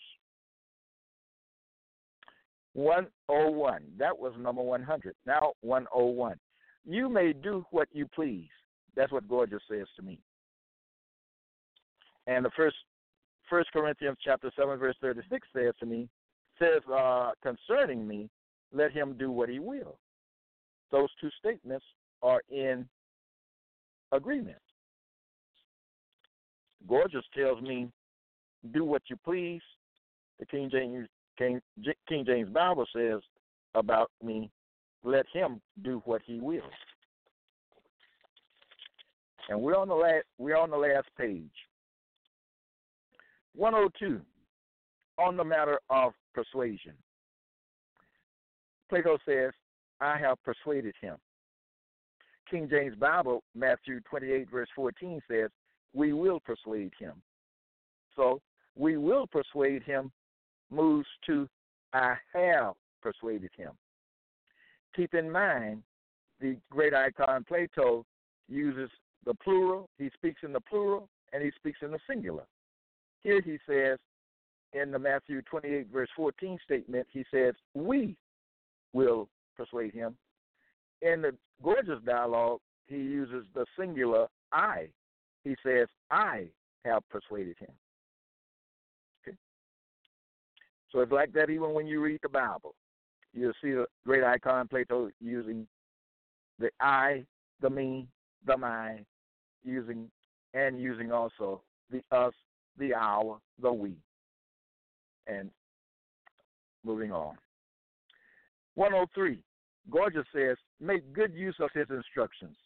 101. 2.72 3.82
That 3.98 4.18
was 4.18 4.32
number 4.38 4.62
100. 4.62 5.14
Now 5.26 5.52
101. 5.60 6.36
You 6.84 7.08
may 7.08 7.32
do 7.32 7.64
what 7.70 7.88
you 7.92 8.06
please. 8.14 8.48
That's 8.96 9.12
what 9.12 9.28
Gorgias 9.28 9.62
says 9.70 9.86
to 9.96 10.02
me. 10.02 10.18
And 12.26 12.44
the 12.44 12.50
first 12.56 12.76
First 13.48 13.70
Corinthians 13.72 14.16
chapter 14.24 14.50
7 14.56 14.78
verse 14.78 14.96
36 15.00 15.46
says 15.54 15.74
to 15.80 15.86
me, 15.86 16.08
says 16.58 16.82
uh, 16.92 17.32
concerning 17.42 18.06
me, 18.06 18.28
let 18.72 18.92
him 18.92 19.16
do 19.18 19.30
what 19.30 19.48
he 19.48 19.58
will. 19.58 19.98
Those 20.90 21.08
two 21.20 21.30
statements 21.38 21.84
are 22.22 22.40
in 22.50 22.88
agreement. 24.12 24.58
Gorgias 26.88 27.24
tells 27.36 27.60
me 27.60 27.88
do 28.72 28.84
what 28.84 29.02
you 29.08 29.16
please. 29.24 29.62
The 30.38 30.46
King 30.46 30.68
James 30.70 31.08
King, 31.36 31.60
King 32.08 32.24
James 32.24 32.48
Bible 32.50 32.86
says 32.94 33.20
about 33.74 34.10
me, 34.22 34.50
let 35.02 35.26
him 35.32 35.60
do 35.82 36.00
what 36.04 36.22
he 36.24 36.38
will. 36.38 36.62
And 39.48 39.60
we're 39.60 39.76
on 39.76 39.88
the 39.88 39.94
last 39.94 40.24
we're 40.38 40.56
on 40.56 40.70
the 40.70 40.76
last 40.76 41.08
page. 41.18 41.50
102 43.56 44.20
on 45.18 45.36
the 45.36 45.44
matter 45.44 45.78
of 45.90 46.12
persuasion. 46.34 46.94
Plato 48.88 49.18
says, 49.26 49.52
I 50.00 50.18
have 50.18 50.42
persuaded 50.42 50.94
him. 51.00 51.16
King 52.50 52.68
James 52.70 52.94
Bible, 52.96 53.42
Matthew 53.54 54.00
28, 54.08 54.50
verse 54.50 54.68
14 54.76 55.20
says, 55.30 55.50
We 55.94 56.12
will 56.12 56.40
persuade 56.40 56.92
him. 56.98 57.14
So 58.16 58.40
we 58.76 58.96
will 58.96 59.26
persuade 59.26 59.82
him 59.82 60.10
moves 60.70 61.06
to 61.26 61.48
I 61.92 62.16
have 62.34 62.74
persuaded 63.02 63.50
him. 63.56 63.70
Keep 64.96 65.14
in 65.14 65.30
mind, 65.30 65.82
the 66.40 66.56
great 66.70 66.92
icon 66.92 67.44
Plato 67.44 68.04
uses 68.48 68.90
the 69.24 69.34
plural, 69.34 69.88
he 69.98 70.10
speaks 70.14 70.40
in 70.42 70.52
the 70.52 70.60
plural, 70.60 71.08
and 71.32 71.42
he 71.42 71.50
speaks 71.56 71.78
in 71.82 71.90
the 71.90 71.98
singular. 72.08 72.44
Here 73.24 73.40
he 73.40 73.58
says, 73.68 73.98
in 74.74 74.90
the 74.90 74.98
Matthew 74.98 75.40
28, 75.42 75.88
verse 75.92 76.08
14 76.14 76.58
statement, 76.64 77.06
he 77.10 77.24
says, 77.32 77.54
We 77.74 78.16
will 78.92 79.28
persuade 79.56 79.94
him. 79.94 80.16
In 81.00 81.22
the 81.22 81.32
Gorgias 81.62 82.02
dialogue, 82.04 82.60
he 82.86 82.96
uses 82.96 83.46
the 83.54 83.64
singular 83.78 84.26
I. 84.52 84.88
He 85.42 85.56
says, 85.64 85.88
I 86.10 86.48
have 86.84 87.02
persuaded 87.08 87.56
him. 87.58 87.70
Okay? 89.26 89.36
So 90.92 91.00
it's 91.00 91.12
like 91.12 91.32
that 91.32 91.50
even 91.50 91.72
when 91.72 91.86
you 91.86 92.00
read 92.00 92.20
the 92.22 92.28
Bible. 92.28 92.74
You'll 93.32 93.52
see 93.62 93.72
the 93.72 93.86
great 94.06 94.22
icon 94.22 94.68
Plato 94.68 95.10
using 95.20 95.66
the 96.58 96.70
I, 96.80 97.24
the 97.60 97.70
me, 97.70 98.06
the 98.46 98.56
my, 98.56 99.00
using 99.64 100.08
and 100.52 100.80
using 100.80 101.10
also 101.10 101.62
the 101.90 102.00
us, 102.12 102.32
the 102.78 102.94
hour, 102.94 103.38
the 103.60 103.72
we. 103.72 103.96
And 105.26 105.50
moving 106.84 107.12
on. 107.12 107.36
103. 108.74 109.38
Gorgias 109.90 110.26
says, 110.34 110.56
make 110.80 111.12
good 111.12 111.32
use 111.34 111.56
of 111.60 111.70
his 111.74 111.86
instructions. 111.90 112.56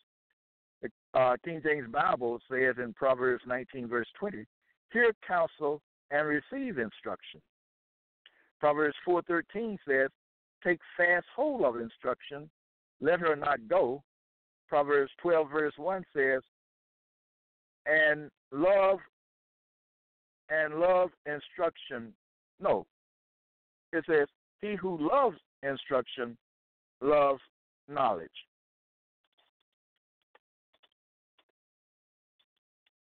The 0.82 0.90
uh, 1.14 1.36
King 1.44 1.60
James 1.64 1.88
Bible 1.90 2.38
says 2.50 2.76
in 2.78 2.94
Proverbs 2.94 3.42
19, 3.46 3.88
verse 3.88 4.06
20, 4.18 4.44
hear 4.92 5.12
counsel 5.26 5.82
and 6.10 6.26
receive 6.26 6.78
instruction. 6.78 7.40
Proverbs 8.60 8.96
4:13 9.06 9.78
says, 9.86 10.10
"Take 10.62 10.80
fast 10.96 11.26
hold 11.34 11.62
of 11.62 11.76
instruction, 11.80 12.50
let 13.00 13.20
her 13.20 13.36
not 13.36 13.68
go." 13.68 14.02
Proverbs 14.68 15.12
12 15.18 15.50
verse 15.50 15.78
1 15.78 16.04
says, 16.12 16.42
"And 17.86 18.30
love 18.50 19.00
and 20.50 20.80
love 20.80 21.10
instruction." 21.26 22.14
No. 22.60 22.86
It 23.92 24.04
says, 24.06 24.28
"He 24.60 24.74
who 24.74 24.98
loves 24.98 25.38
instruction 25.62 26.36
loves 27.00 27.42
knowledge." 27.86 28.46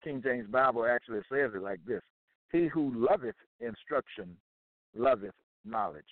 King 0.02 0.20
James 0.22 0.48
Bible 0.48 0.84
actually 0.84 1.22
says 1.28 1.54
it 1.54 1.62
like 1.62 1.84
this 1.84 2.02
He 2.50 2.66
who 2.66 2.92
loveth 2.94 3.36
instruction 3.60 4.36
loveth 4.94 5.34
knowledge. 5.64 6.04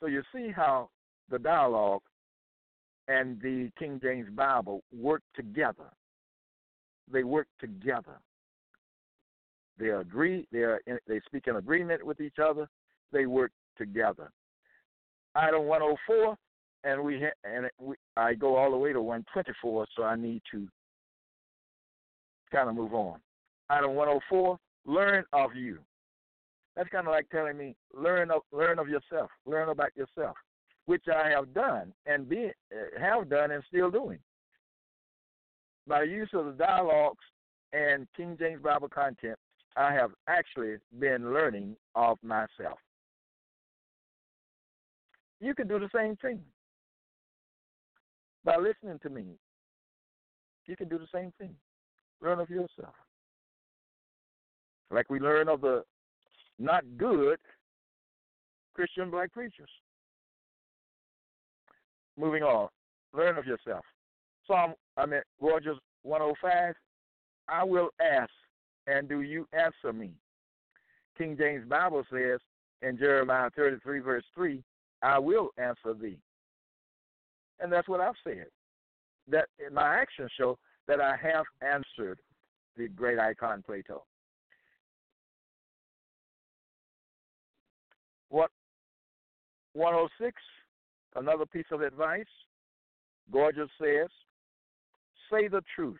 So 0.00 0.06
you 0.06 0.22
see 0.34 0.50
how 0.50 0.90
the 1.30 1.38
dialogue 1.38 2.02
and 3.08 3.40
the 3.40 3.70
King 3.78 3.98
James 4.02 4.28
Bible 4.30 4.82
work 4.92 5.22
together. 5.34 5.90
They 7.10 7.24
work 7.24 7.46
together. 7.58 8.20
They 9.78 9.90
agree. 9.90 10.46
They 10.50 10.60
are 10.60 10.80
in, 10.86 10.98
they 11.06 11.20
speak 11.26 11.46
in 11.46 11.56
agreement 11.56 12.04
with 12.04 12.20
each 12.20 12.38
other. 12.42 12.68
They 13.12 13.26
work 13.26 13.52
together. 13.76 14.30
Item 15.34 15.64
104, 15.64 16.36
and 16.84 17.02
we 17.02 17.20
ha- 17.20 17.48
and 17.48 17.68
we, 17.80 17.94
I 18.16 18.34
go 18.34 18.56
all 18.56 18.70
the 18.70 18.76
way 18.76 18.92
to 18.92 19.00
124, 19.00 19.86
so 19.96 20.02
I 20.02 20.16
need 20.16 20.42
to 20.50 20.66
kind 22.50 22.68
of 22.68 22.74
move 22.74 22.94
on. 22.94 23.18
Item 23.70 23.94
104, 23.94 24.58
learn 24.86 25.24
of 25.32 25.54
you. 25.54 25.78
That's 26.74 26.88
kind 26.90 27.06
of 27.06 27.12
like 27.12 27.28
telling 27.30 27.56
me 27.56 27.74
learn 27.92 28.30
of 28.30 28.42
learn 28.52 28.78
of 28.78 28.88
yourself, 28.88 29.30
learn 29.46 29.68
about 29.68 29.96
yourself, 29.96 30.36
which 30.86 31.04
I 31.12 31.28
have 31.28 31.52
done 31.52 31.92
and 32.06 32.28
be 32.28 32.50
uh, 32.72 33.00
have 33.00 33.28
done 33.28 33.50
and 33.50 33.62
still 33.68 33.90
doing. 33.90 34.18
By 35.86 36.02
use 36.02 36.30
of 36.34 36.46
the 36.46 36.52
dialogues 36.52 37.24
and 37.72 38.06
King 38.16 38.36
James 38.38 38.62
Bible 38.62 38.88
content, 38.88 39.38
I 39.78 39.92
have 39.92 40.10
actually 40.26 40.76
been 40.98 41.32
learning 41.32 41.76
of 41.94 42.18
myself. 42.22 42.78
You 45.40 45.54
can 45.54 45.68
do 45.68 45.78
the 45.78 45.88
same 45.94 46.16
thing 46.16 46.40
by 48.44 48.56
listening 48.56 48.98
to 49.04 49.08
me. 49.08 49.24
You 50.66 50.76
can 50.76 50.88
do 50.88 50.98
the 50.98 51.06
same 51.14 51.32
thing. 51.38 51.54
Learn 52.20 52.40
of 52.40 52.50
yourself. 52.50 52.94
Like 54.90 55.08
we 55.08 55.20
learn 55.20 55.48
of 55.48 55.60
the 55.60 55.84
not 56.58 56.82
good 56.96 57.38
Christian 58.74 59.10
black 59.10 59.32
preachers. 59.32 59.70
Moving 62.18 62.42
on. 62.42 62.68
Learn 63.14 63.38
of 63.38 63.46
yourself. 63.46 63.84
Psalm, 64.46 64.74
I 64.96 65.06
mean, 65.06 65.20
Rogers 65.40 65.78
105. 66.02 66.74
I 67.48 67.64
will 67.64 67.90
ask, 68.00 68.30
and 68.88 69.08
do 69.08 69.20
you 69.20 69.46
answer 69.52 69.92
me? 69.92 70.10
King 71.16 71.36
James 71.38 71.68
Bible 71.68 72.04
says 72.12 72.40
in 72.82 72.96
Jeremiah 72.96 73.50
33, 73.56 74.00
verse 74.00 74.24
3, 74.34 74.62
I 75.02 75.18
will 75.18 75.50
answer 75.58 75.94
thee. 76.00 76.18
And 77.60 77.72
that's 77.72 77.88
what 77.88 78.00
I've 78.00 78.14
said. 78.24 78.46
That 79.28 79.46
my 79.72 79.96
actions 79.96 80.30
show 80.38 80.58
that 80.86 81.00
I 81.00 81.16
have 81.16 81.44
answered 81.60 82.18
the 82.76 82.88
great 82.88 83.18
icon 83.18 83.62
Plato. 83.66 84.04
What 88.30 88.50
106, 89.74 90.40
another 91.16 91.46
piece 91.46 91.66
of 91.72 91.82
advice. 91.82 92.24
Gorgias 93.30 93.68
says, 93.80 94.08
say 95.30 95.48
the 95.48 95.62
truth. 95.74 95.98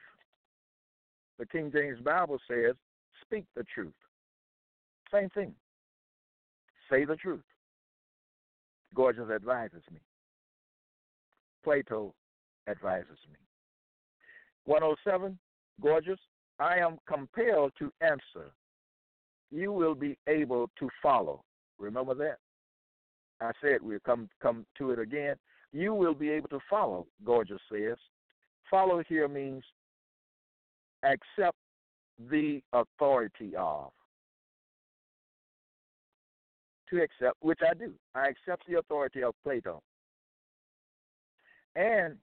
The 1.39 1.47
King 1.47 1.71
James 1.73 2.01
Bible 2.01 2.39
says, 2.49 2.75
speak 3.23 3.45
the 3.55 3.65
truth. 3.73 3.93
Same 5.13 5.29
thing. 5.31 5.55
Say 6.91 7.05
the 7.05 7.17
truth. 7.17 7.45
Gorgias 8.95 9.31
advises 9.31 9.83
me. 9.93 10.01
Plato 11.63 12.15
advises 12.69 13.19
me. 13.31 13.39
107, 14.65 15.39
Gorgias, 15.81 16.19
I 16.59 16.77
am 16.77 16.99
compelled 17.07 17.73
to 17.79 17.93
answer. 18.01 18.51
You 19.51 19.73
will 19.73 19.95
be 19.95 20.19
able 20.27 20.71
to 20.79 20.89
follow. 21.03 21.45
Remember 21.79 22.15
that? 22.15 22.39
I 23.41 23.53
said 23.63 23.79
we'll 23.81 24.01
come 24.01 24.29
come 24.43 24.67
to 24.79 24.91
it 24.91 24.99
again. 24.99 25.37
You 25.73 25.95
will 25.95 26.15
be 26.15 26.31
able 26.31 26.49
to 26.49 26.59
follow, 26.69 27.07
Gorgias 27.25 27.61
says. 27.71 27.97
Follow 28.71 29.03
here 29.09 29.29
means 29.29 29.63
accept 31.03 31.57
the 32.31 32.61
authority 32.73 33.55
of. 33.57 33.91
To 36.91 37.03
accept, 37.03 37.37
which 37.41 37.61
I 37.69 37.75
do. 37.75 37.93
I 38.15 38.29
accept 38.29 38.63
the 38.67 38.79
authority 38.79 39.23
of 39.23 39.35
Plato. 39.45 39.83
And 41.77 42.17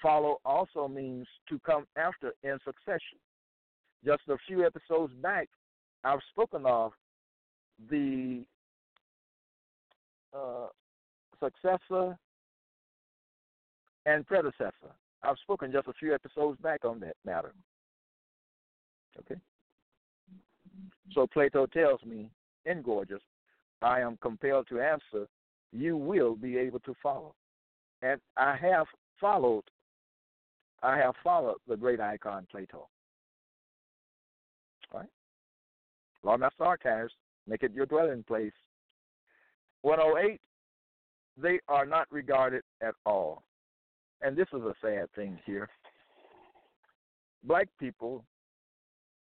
follow 0.00 0.38
also 0.44 0.86
means 0.88 1.26
to 1.48 1.58
come 1.66 1.86
after 1.96 2.32
in 2.44 2.58
succession. 2.64 3.18
Just 4.04 4.22
a 4.28 4.36
few 4.46 4.64
episodes 4.64 5.12
back, 5.22 5.48
I've 6.04 6.20
spoken 6.30 6.66
of 6.66 6.92
the 7.90 8.44
uh, 10.34 10.66
successor 11.40 12.16
and 14.06 14.26
predecessor. 14.26 14.92
I've 15.22 15.36
spoken 15.42 15.70
just 15.72 15.88
a 15.88 15.92
few 15.92 16.14
episodes 16.14 16.60
back 16.60 16.84
on 16.84 17.00
that 17.00 17.16
matter. 17.24 17.52
Okay? 19.18 19.40
So 21.12 21.26
Plato 21.26 21.66
tells 21.66 22.02
me 22.04 22.30
in 22.64 22.82
Gorgias, 22.82 23.22
I 23.82 24.00
am 24.00 24.18
compelled 24.22 24.68
to 24.68 24.80
answer, 24.80 25.26
you 25.72 25.96
will 25.96 26.36
be 26.36 26.56
able 26.56 26.80
to 26.80 26.94
follow. 27.02 27.34
And 28.02 28.20
I 28.36 28.56
have 28.56 28.86
followed, 29.20 29.64
I 30.82 30.96
have 30.96 31.14
followed 31.22 31.58
the 31.68 31.76
great 31.76 32.00
icon 32.00 32.46
Plato. 32.50 32.88
All 34.92 35.00
right? 35.00 35.08
Lord 36.22 36.40
Master 36.40 36.64
Archives, 36.64 37.12
make 37.46 37.62
it 37.62 37.72
your 37.72 37.86
dwelling 37.86 38.22
place. 38.22 38.52
108, 39.82 40.40
they 41.36 41.58
are 41.68 41.86
not 41.86 42.06
regarded 42.10 42.62
at 42.80 42.94
all. 43.04 43.42
And 44.20 44.36
this 44.36 44.46
is 44.52 44.62
a 44.62 44.74
sad 44.80 45.10
thing 45.14 45.38
here. 45.44 45.68
Black 47.44 47.66
people, 47.80 48.24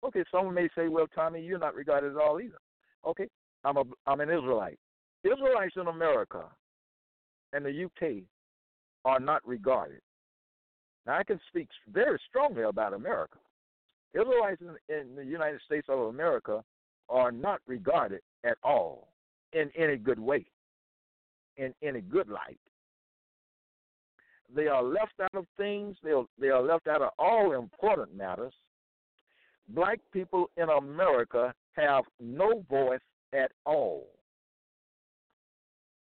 okay, 0.05 0.23
someone 0.31 0.55
may 0.55 0.69
say, 0.75 0.87
well, 0.87 1.07
Tommy, 1.13 1.41
you're 1.41 1.59
not 1.59 1.75
regarded 1.75 2.11
at 2.11 2.21
all 2.21 2.39
either. 2.39 2.57
Okay, 3.05 3.27
I'm, 3.63 3.77
a, 3.77 3.83
I'm 4.07 4.21
an 4.21 4.29
Israelite. 4.29 4.79
Israelites 5.23 5.75
in 5.75 5.87
America 5.87 6.45
and 7.53 7.65
the 7.65 7.85
UK 7.85 8.23
are 9.05 9.19
not 9.19 9.45
regarded. 9.47 10.01
Now, 11.05 11.17
I 11.17 11.23
can 11.23 11.39
speak 11.47 11.67
very 11.91 12.19
strongly 12.27 12.63
about 12.63 12.93
America. 12.93 13.37
Israelites 14.13 14.61
in, 14.61 14.95
in 14.95 15.15
the 15.15 15.25
United 15.25 15.61
States 15.65 15.87
of 15.89 15.99
America 15.99 16.63
are 17.09 17.31
not 17.31 17.61
regarded 17.67 18.21
at 18.43 18.57
all 18.63 19.09
in 19.53 19.69
any 19.77 19.97
good 19.97 20.19
way, 20.19 20.45
in 21.57 21.73
any 21.83 22.01
good 22.01 22.27
light. 22.27 22.59
They 24.53 24.67
are 24.67 24.83
left 24.83 25.13
out 25.21 25.35
of 25.35 25.45
things, 25.57 25.97
they 26.03 26.11
are, 26.11 26.25
they 26.39 26.49
are 26.49 26.61
left 26.61 26.87
out 26.87 27.01
of 27.01 27.09
all 27.17 27.53
important 27.53 28.15
matters. 28.15 28.53
Black 29.69 29.99
people 30.11 30.49
in 30.57 30.69
America 30.69 31.53
have 31.73 32.03
no 32.19 32.63
voice 32.69 32.99
at 33.33 33.51
all. 33.65 34.07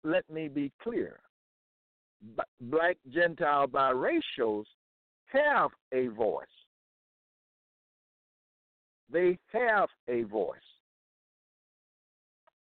Let 0.02 0.28
me 0.30 0.48
be 0.48 0.70
clear. 0.82 1.20
Black 2.60 2.96
Gentile 3.10 3.66
biracials 3.66 4.64
have 5.26 5.70
a 5.92 6.08
voice. 6.08 6.46
They 9.10 9.38
have 9.52 9.88
a 10.08 10.22
voice 10.22 10.58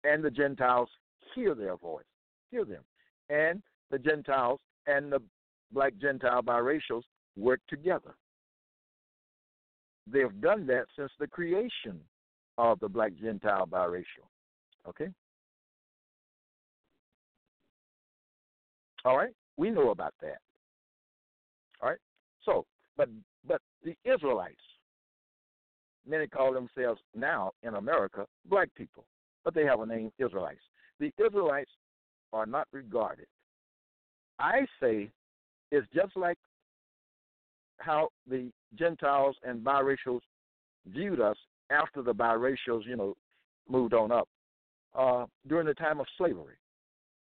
and 0.04 0.22
the 0.22 0.30
Gentiles 0.30 0.88
hear 1.34 1.54
their 1.54 1.76
voice, 1.76 2.04
hear 2.50 2.64
them. 2.64 2.82
And 3.30 3.62
the 3.90 3.98
Gentiles 3.98 4.60
and 4.86 5.12
the 5.12 5.20
black 5.72 5.94
Gentile 6.00 6.42
biracials 6.42 7.02
work 7.36 7.60
together. 7.68 8.14
They've 10.06 10.40
done 10.40 10.66
that 10.66 10.86
since 10.96 11.10
the 11.18 11.26
creation 11.26 12.00
of 12.58 12.80
the 12.80 12.88
black 12.88 13.12
Gentile 13.20 13.66
biracial. 13.66 14.26
Okay? 14.88 15.08
All 19.04 19.16
right? 19.16 19.34
We 19.56 19.70
know 19.70 19.90
about 19.90 20.14
that. 20.20 20.38
All 21.80 21.90
right? 21.90 21.98
So, 22.44 22.64
but 22.96 23.08
but 23.46 23.60
the 23.84 23.94
Israelites, 24.04 24.56
many 26.08 26.26
call 26.26 26.52
themselves 26.52 27.00
now 27.14 27.52
in 27.62 27.74
America 27.74 28.26
black 28.48 28.68
people, 28.76 29.04
but 29.44 29.54
they 29.54 29.64
have 29.64 29.80
a 29.80 29.86
name 29.86 30.12
Israelites. 30.18 30.60
The 31.00 31.12
Israelites 31.24 31.70
are 32.32 32.46
not 32.46 32.68
regarded. 32.72 33.26
I 34.38 34.66
say 34.80 35.10
it's 35.70 35.86
just 35.94 36.16
like 36.16 36.38
how 37.82 38.08
the 38.28 38.50
Gentiles 38.78 39.36
and 39.42 39.64
biracials 39.64 40.20
viewed 40.86 41.20
us 41.20 41.36
after 41.70 42.02
the 42.02 42.14
biracials, 42.14 42.86
you 42.86 42.96
know, 42.96 43.14
moved 43.68 43.94
on 43.94 44.12
up 44.12 44.28
uh, 44.94 45.26
during 45.48 45.66
the 45.66 45.74
time 45.74 46.00
of 46.00 46.06
slavery. 46.18 46.56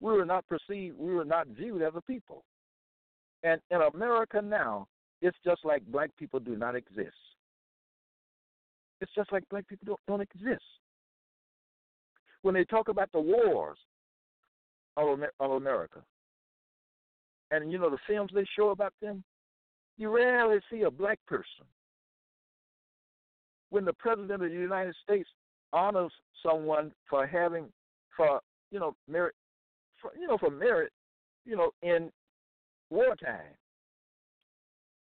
We 0.01 0.11
were 0.11 0.25
not 0.25 0.45
perceived, 0.47 0.97
we 0.97 1.13
were 1.13 1.25
not 1.25 1.47
viewed 1.47 1.81
as 1.81 1.93
a 1.95 2.01
people. 2.01 2.43
And 3.43 3.59
in 3.71 3.79
America 3.93 4.41
now, 4.41 4.87
it's 5.21 5.37
just 5.45 5.63
like 5.63 5.85
black 5.85 6.09
people 6.17 6.39
do 6.39 6.55
not 6.55 6.75
exist. 6.75 7.15
It's 9.01 9.11
just 9.15 9.31
like 9.31 9.43
black 9.49 9.67
people 9.67 9.85
don't, 9.85 9.99
don't 10.07 10.21
exist. 10.21 10.63
When 12.41 12.53
they 12.53 12.65
talk 12.65 12.89
about 12.89 13.11
the 13.13 13.21
wars 13.21 13.77
of, 14.97 15.19
of 15.39 15.51
America, 15.51 16.01
and 17.51 17.71
you 17.71 17.77
know 17.77 17.89
the 17.89 17.97
films 18.07 18.31
they 18.33 18.45
show 18.57 18.69
about 18.69 18.93
them, 19.01 19.23
you 19.97 20.09
rarely 20.09 20.59
see 20.71 20.81
a 20.81 20.91
black 20.91 21.19
person. 21.27 21.65
When 23.69 23.85
the 23.85 23.93
president 23.93 24.31
of 24.31 24.39
the 24.51 24.55
United 24.55 24.95
States 25.03 25.27
honors 25.71 26.11
someone 26.45 26.91
for 27.09 27.25
having, 27.25 27.65
for 28.15 28.39
you 28.71 28.79
know 28.79 28.95
merit, 29.07 29.35
for, 30.01 30.11
you 30.19 30.27
know 30.27 30.37
for 30.37 30.51
merit, 30.51 30.91
you 31.45 31.55
know 31.55 31.71
in 31.81 32.11
wartime, 32.89 33.55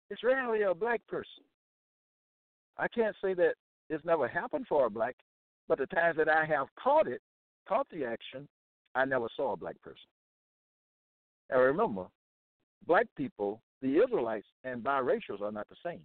it's 0.10 0.24
rarely 0.24 0.64
a 0.64 0.74
black 0.74 1.02
person. 1.08 1.44
I 2.78 2.88
can't 2.88 3.16
say 3.22 3.34
that 3.36 3.54
it's 3.90 4.06
never 4.06 4.28
happened 4.28 4.66
for 4.68 4.86
a 4.86 4.90
black, 4.90 5.16
but 5.68 5.78
the 5.78 5.88
times 5.88 6.18
that 6.18 6.30
I 6.30 6.46
have 6.46 6.68
caught 6.82 7.08
it, 7.08 7.22
caught 7.68 7.88
the 7.92 8.06
action, 8.06 8.48
I 8.96 9.06
never 9.06 9.28
saw 9.36 9.54
a 9.54 9.58
black 9.58 9.80
person. 9.82 10.10
And 11.50 11.62
remember, 11.62 12.06
black 12.88 13.08
people, 13.16 13.62
the 13.86 14.04
Israelites 14.04 14.48
and 14.64 14.84
biracials 14.84 15.42
are 15.42 15.52
not 15.52 15.70
the 15.70 15.76
same. 15.86 16.02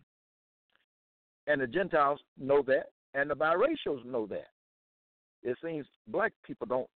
And 1.46 1.62
the 1.62 1.66
Gentiles 1.66 2.20
know 2.38 2.62
that, 2.66 2.90
and 3.14 3.30
the 3.30 3.34
biracials 3.34 4.04
know 4.04 4.26
that. 4.26 4.48
It 5.42 5.56
seems 5.64 5.86
black 6.06 6.34
people 6.44 6.66
don't 6.66 6.88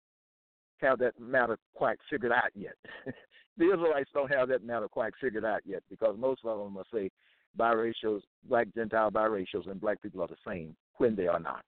have 0.79 0.99
that 0.99 1.19
matter 1.21 1.57
quite 1.77 1.99
figured 2.11 2.33
out 2.33 2.51
yet. 2.57 2.75
the 3.57 3.73
Israelites 3.73 4.11
don't 4.13 4.35
have 4.35 4.49
that 4.49 4.65
matter 4.65 4.89
quite 4.89 5.13
figured 5.21 5.45
out 5.45 5.61
yet 5.65 5.85
because 5.89 6.17
most 6.19 6.41
of 6.45 6.59
them 6.59 6.75
will 6.75 6.87
say 6.93 7.11
biracials, 7.57 8.23
black 8.49 8.67
Gentile 8.75 9.13
biracials, 9.13 9.71
and 9.71 9.81
black 9.81 10.03
people 10.03 10.21
are 10.21 10.29
the 10.29 10.35
same 10.45 10.75
when 10.97 11.15
they 11.15 11.29
are 11.29 11.39
not. 11.39 11.65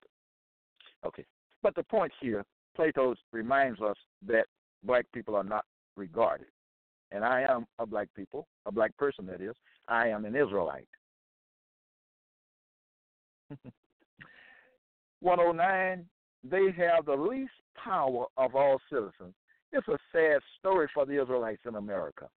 Okay. 1.07 1.25
But 1.63 1.77
the 1.77 1.85
point 1.85 2.13
here, 2.21 2.45
Plato 2.75 3.15
reminds 3.31 3.81
us 3.81 3.97
that 4.27 4.47
black 4.83 5.07
people 5.15 5.37
are 5.37 5.45
not 5.45 5.65
regarded. 5.97 6.49
And 7.15 7.25
I 7.25 7.43
am 7.43 7.65
a 7.79 7.87
black 7.87 8.09
people, 8.17 8.49
a 8.67 8.73
black 8.73 8.97
person 8.97 9.25
that 9.27 9.41
is. 9.41 9.55
I 9.87 10.09
am 10.09 10.25
an 10.25 10.35
Israelite. 10.35 10.89
109, 15.21 16.07
they 16.43 16.73
have 16.77 17.07
the 17.07 17.15
least 17.15 17.53
power 17.83 18.27
of 18.37 18.57
all 18.57 18.81
citizens. 18.91 19.33
It's 19.73 19.87
a 19.87 19.99
sad 20.13 20.41
story 20.59 20.89
for 20.93 21.07
the 21.07 21.23
Israelites 21.23 21.63
in 21.69 21.77
America. 21.77 22.29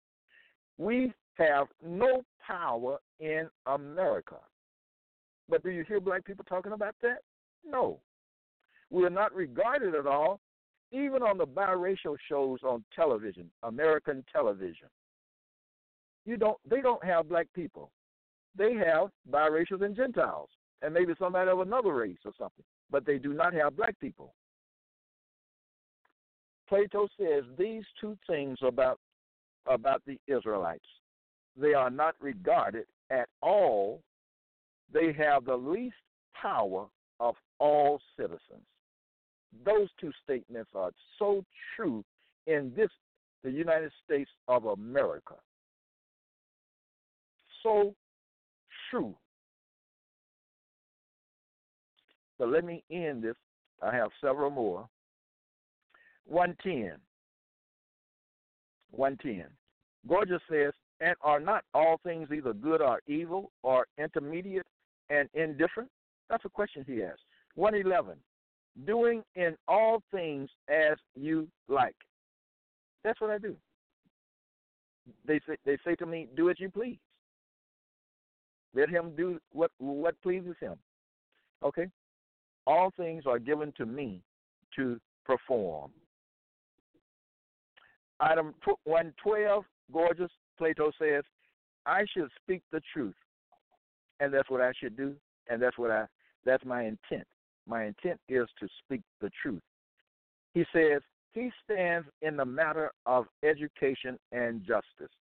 We 0.77 1.11
have 1.33 1.67
no 1.83 2.23
power 2.45 2.99
in 3.19 3.49
America. 3.65 4.37
But 5.49 5.63
do 5.63 5.71
you 5.71 5.83
hear 5.87 5.99
black 5.99 6.23
people 6.23 6.45
talking 6.47 6.73
about 6.73 6.93
that? 7.01 7.21
No. 7.65 7.99
We 8.91 9.03
are 9.05 9.09
not 9.09 9.33
regarded 9.33 9.95
at 9.95 10.05
all, 10.05 10.39
even 10.91 11.21
on 11.21 11.37
the 11.37 11.45
biracial 11.45 12.15
shows 12.29 12.59
on 12.63 12.83
television, 12.95 13.49
American 13.63 14.23
television. 14.31 14.87
You 16.25 16.37
don't 16.37 16.57
they 16.69 16.81
don't 16.81 17.03
have 17.03 17.29
black 17.29 17.47
people. 17.53 17.91
They 18.57 18.73
have 18.73 19.09
biracials 19.31 19.83
and 19.83 19.95
Gentiles, 19.95 20.49
and 20.81 20.93
maybe 20.93 21.13
somebody 21.19 21.49
of 21.49 21.59
another 21.59 21.93
race 21.93 22.17
or 22.25 22.31
something. 22.37 22.65
But 22.89 23.05
they 23.05 23.17
do 23.17 23.33
not 23.33 23.53
have 23.53 23.77
black 23.77 23.99
people. 23.99 24.33
Plato 26.67 27.07
says 27.19 27.43
these 27.57 27.83
two 27.99 28.17
things 28.27 28.57
about 28.61 28.99
about 29.67 30.01
the 30.05 30.17
Israelites. 30.27 30.85
They 31.55 31.73
are 31.73 31.89
not 31.89 32.15
regarded 32.19 32.85
at 33.09 33.27
all. 33.41 34.01
They 34.93 35.13
have 35.13 35.45
the 35.45 35.55
least 35.55 35.95
power 36.39 36.87
of 37.19 37.35
all 37.59 37.99
citizens. 38.17 38.65
Those 39.65 39.89
two 39.99 40.11
statements 40.23 40.69
are 40.75 40.91
so 41.17 41.43
true 41.75 42.03
in 42.45 42.71
this 42.75 42.89
the 43.43 43.51
United 43.51 43.91
States 44.03 44.29
of 44.47 44.65
America. 44.65 45.35
So 47.63 47.93
true. 48.89 49.15
But 52.39 52.49
let 52.49 52.65
me 52.65 52.83
end 52.91 53.23
this. 53.23 53.35
I 53.81 53.95
have 53.95 54.09
several 54.21 54.49
more 54.49 54.87
110. 56.25 56.97
110. 58.91 59.45
Gorgias 60.07 60.41
says, 60.49 60.73
and 60.99 61.15
are 61.21 61.39
not 61.39 61.63
all 61.73 61.99
things 62.03 62.29
either 62.35 62.53
good 62.53 62.81
or 62.81 63.01
evil 63.07 63.51
or 63.63 63.85
intermediate 63.97 64.65
and 65.09 65.29
indifferent? 65.33 65.89
That's 66.29 66.45
a 66.45 66.49
question 66.49 66.83
he 66.87 67.03
asks. 67.03 67.21
111. 67.55 68.17
Doing 68.85 69.23
in 69.35 69.55
all 69.67 70.03
things 70.11 70.49
as 70.69 70.97
you 71.15 71.47
like. 71.67 71.95
That's 73.03 73.19
what 73.19 73.31
I 73.31 73.37
do. 73.37 73.55
They 75.25 75.39
say 75.47 75.55
they 75.65 75.77
say 75.85 75.95
to 75.95 76.05
me, 76.05 76.27
do 76.35 76.49
as 76.49 76.59
you 76.59 76.69
please. 76.69 76.99
Let 78.75 78.89
him 78.89 79.13
do 79.15 79.39
what 79.53 79.71
what 79.79 80.21
pleases 80.21 80.55
him. 80.59 80.75
Okay? 81.63 81.87
All 82.67 82.91
things 82.97 83.23
are 83.25 83.39
given 83.39 83.73
to 83.77 83.85
me 83.85 84.21
to 84.75 84.99
perform. 85.25 85.91
Item 88.19 88.53
112, 88.85 89.63
Gorgias, 89.93 90.31
Plato 90.57 90.91
says, 90.99 91.23
I 91.85 92.03
should 92.13 92.29
speak 92.43 92.63
the 92.71 92.81
truth. 92.93 93.15
And 94.19 94.33
that's 94.33 94.49
what 94.49 94.61
I 94.61 94.71
should 94.79 94.97
do. 94.97 95.15
And 95.49 95.61
that's 95.61 95.77
what 95.77 95.91
I 95.91 96.05
that's 96.45 96.65
my 96.65 96.83
intent. 96.83 97.27
My 97.67 97.85
intent 97.85 98.19
is 98.29 98.47
to 98.59 98.67
speak 98.83 99.01
the 99.21 99.29
truth. 99.41 99.61
He 100.53 100.65
says, 100.73 101.01
he 101.33 101.51
stands 101.63 102.07
in 102.21 102.37
the 102.37 102.45
matter 102.45 102.91
of 103.05 103.25
education 103.43 104.17
and 104.31 104.61
justice. 104.61 105.13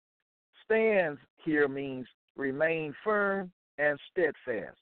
Stands 0.65 1.19
here 1.45 1.67
means 1.67 2.07
remain 2.37 2.95
firm 3.03 3.51
and 3.79 3.99
steadfast. 4.11 4.79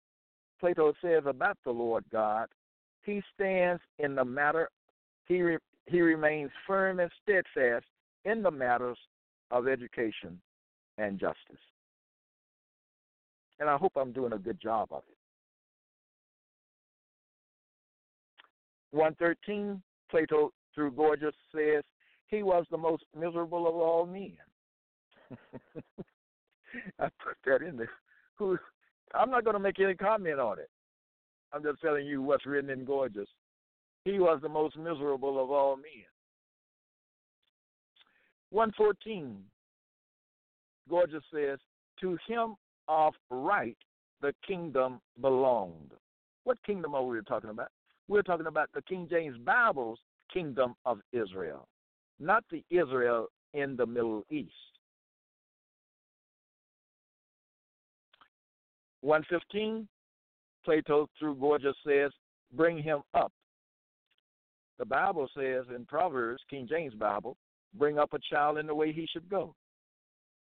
Plato 0.61 0.93
says 1.03 1.23
about 1.27 1.57
the 1.65 1.71
Lord 1.71 2.05
God, 2.13 2.49
he 3.05 3.23
stands 3.35 3.81
in 3.99 4.15
the 4.15 4.25
matter, 4.25 4.69
he, 5.27 5.43
re, 5.43 5.59
he 5.87 6.01
remains 6.01 6.51
firm 6.67 7.01
and 7.01 7.11
steadfast 7.23 7.87
in 8.25 8.43
the 8.43 8.51
matters 8.51 8.99
of 9.51 9.67
education 9.67 10.41
and 10.99 11.19
justice. 11.19 11.63
And 13.59 13.69
I 13.69 13.77
hope 13.77 13.93
I'm 13.97 14.13
doing 14.13 14.33
a 14.33 14.39
good 14.39 14.61
job 14.61 14.89
of 14.91 15.03
it. 15.09 15.17
113, 18.93 19.83
Plato, 20.11 20.53
through 20.75 20.93
Gorgias, 20.93 21.35
says, 21.55 21.83
He 22.29 22.43
was 22.43 22.65
the 22.71 22.79
most 22.79 23.05
miserable 23.19 23.67
of 23.67 23.75
all 23.75 24.07
men. 24.07 24.37
I 26.99 27.09
put 27.23 27.37
that 27.47 27.63
in 27.63 27.77
there. 27.77 27.91
Who, 28.37 28.59
I'm 29.15 29.31
not 29.31 29.45
going 29.45 29.55
to 29.55 29.61
make 29.61 29.81
any 29.81 29.95
comment 29.95 30.39
on 30.39 30.59
it. 30.59 30.71
I'm 31.53 31.63
just 31.63 31.81
telling 31.81 32.07
you 32.07 32.23
what's 32.23 32.47
written 32.47 32.71
in 32.71 32.85
Gorgias. 32.85 33.29
He 34.05 34.19
was 34.19 34.41
the 34.43 34.49
most 34.49 34.77
miserable 34.77 35.43
of 35.43 35.51
all 35.51 35.77
men. 35.77 36.05
114, 38.51 39.39
Gorgias 40.89 41.23
says, 41.33 41.59
To 42.01 42.19
him 42.27 42.57
of 42.89 43.15
right 43.31 43.77
the 44.21 44.35
kingdom 44.47 45.01
belonged. 45.21 45.93
What 46.45 46.63
kingdom 46.65 46.95
are 46.95 47.05
we 47.05 47.19
talking 47.23 47.51
about? 47.51 47.69
We're 48.13 48.21
talking 48.21 48.47
about 48.47 48.69
the 48.75 48.83
King 48.83 49.09
James 49.11 49.39
Bible's 49.39 49.99
kingdom 50.31 50.75
of 50.85 50.99
Israel, 51.15 51.67
not 52.21 52.45
the 52.51 52.63
Israel 52.69 53.29
in 53.55 53.75
the 53.75 53.87
Middle 53.87 54.23
East. 54.31 54.53
115, 59.01 59.89
Plato, 60.63 61.09
through 61.19 61.37
Gorgias, 61.37 61.75
says, 61.87 62.11
bring 62.55 62.83
him 62.83 63.01
up. 63.15 63.33
The 64.79 64.85
Bible 64.85 65.27
says 65.35 65.65
in 65.75 65.87
Proverbs, 65.87 66.43
King 66.51 66.67
James 66.69 66.93
Bible, 66.93 67.39
bring 67.79 67.99
up 67.99 68.13
a 68.13 68.19
child 68.31 68.59
in 68.59 68.67
the 68.67 68.75
way 68.75 68.93
he 68.93 69.09
should 69.11 69.27
go. 69.31 69.55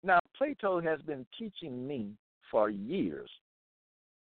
Now, 0.03 0.20
Plato 0.38 0.80
has 0.82 1.01
been 1.01 1.26
teaching 1.36 1.88
me 1.88 2.11
for 2.51 2.70
years, 2.70 3.32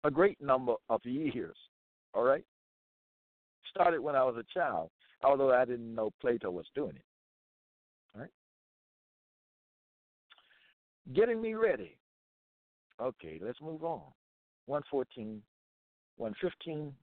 a 0.05 0.13
great 0.13 0.41
number 0.41 0.75
of 0.89 1.01
years, 1.05 1.57
all 2.15 2.23
right? 2.23 2.45
Started 3.75 4.01
when 4.01 4.15
I 4.15 4.25
was 4.25 4.37
a 4.37 4.59
child, 4.59 4.91
although 5.25 5.53
I 5.53 5.65
didn't 5.65 5.95
know 5.95 6.11
Plato 6.21 6.51
was 6.51 6.67
doing 6.75 6.97
it. 6.97 7.05
All 8.15 8.21
right? 8.21 8.31
Getting 11.15 11.41
me 11.41 11.55
ready. 11.55 11.97
Okay, 13.01 13.41
let's 13.43 13.61
move 13.61 13.83
on. 13.83 14.03
114, 14.67 15.43
115, 16.17 16.95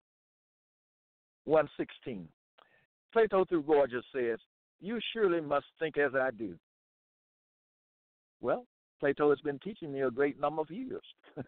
116. 1.46 2.28
Plato 3.12 3.46
through 3.46 3.64
Gorgias 3.64 4.06
says, 4.14 4.38
You 4.80 5.00
surely 5.14 5.42
must 5.42 5.66
think 5.80 5.98
as 5.98 6.12
I 6.16 6.30
do. 6.32 6.56
Well, 8.42 8.66
Plato 9.00 9.30
has 9.30 9.40
been 9.42 9.60
teaching 9.60 9.92
me 9.92 10.02
a 10.02 10.12
great 10.12 10.40
number 10.40 10.62
of 10.62 10.70
years. 10.70 11.02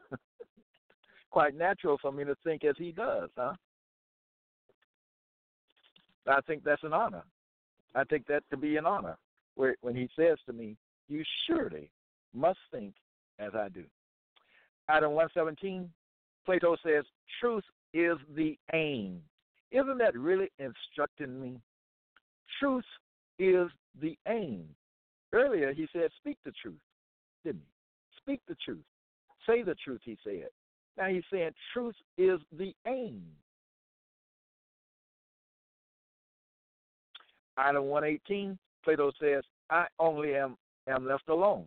Quite 1.30 1.56
natural 1.56 1.98
for 2.02 2.12
me 2.12 2.26
to 2.26 2.36
think 2.44 2.66
as 2.66 2.76
he 2.78 2.92
does, 2.92 3.30
huh? 3.38 3.54
I 6.28 6.42
think 6.42 6.64
that's 6.64 6.84
an 6.84 6.94
honor. 6.94 7.24
I 7.96 8.04
think 8.06 8.28
that 8.28 8.44
to 8.52 8.58
be 8.58 8.78
an 8.78 8.86
honor 8.86 9.18
where, 9.56 9.76
when 9.82 9.96
he 9.96 10.10
says 10.16 10.38
to 10.46 10.54
me, 10.54 10.78
You 11.08 11.24
surely 11.48 11.90
must 12.34 12.60
think 12.72 12.94
as 13.40 13.54
I 13.56 13.70
do. 13.70 13.84
Item 14.88 15.12
117, 15.12 15.90
Plato 16.46 16.76
says, 16.84 17.04
Truth 17.40 17.64
is 17.94 18.18
the 18.36 18.58
aim. 18.74 19.22
Isn't 19.72 19.98
that 20.00 20.18
really 20.18 20.50
instructing 20.60 21.40
me? 21.40 21.60
Truth 22.60 22.86
is 23.40 23.68
the 24.02 24.18
aim. 24.28 24.68
Earlier 25.34 25.74
he 25.74 25.88
said, 25.94 26.10
Speak 26.18 26.38
the 26.44 26.52
truth, 26.62 26.80
didn't 27.44 27.62
he? 27.62 28.22
Speak 28.22 28.42
the 28.48 28.56
truth. 28.64 28.84
Say 29.48 29.64
the 29.64 29.76
truth, 29.76 30.02
he 30.04 30.18
said. 30.24 30.50
Now 30.98 31.08
he's 31.08 31.24
saying, 31.32 31.52
Truth 31.74 31.96
is 32.18 32.40
the 32.58 32.74
aim. 32.86 33.24
Item 37.58 37.86
118, 37.86 38.58
Plato 38.84 39.12
says, 39.22 39.44
I 39.70 39.86
only 40.00 40.36
am, 40.36 40.58
am 40.88 41.08
left 41.08 41.30
alone. 41.30 41.66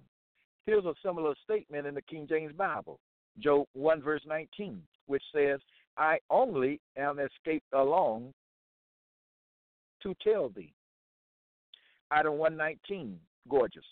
Here's 0.66 0.84
a 0.84 0.94
similar 1.04 1.34
statement 1.44 1.86
in 1.86 1.94
the 1.94 2.02
King 2.02 2.26
James 2.28 2.52
Bible, 2.52 2.98
Job 3.38 3.66
1, 3.74 4.02
verse 4.02 4.22
19, 4.26 4.80
which 5.06 5.22
says, 5.34 5.60
I 5.96 6.18
only 6.30 6.80
am 6.96 7.18
escaped 7.18 7.66
alone 7.72 8.32
to 10.02 10.14
tell 10.22 10.48
thee. 10.48 10.72
Item 12.10 12.38
119, 12.38 13.18
Gorgias. 13.48 13.84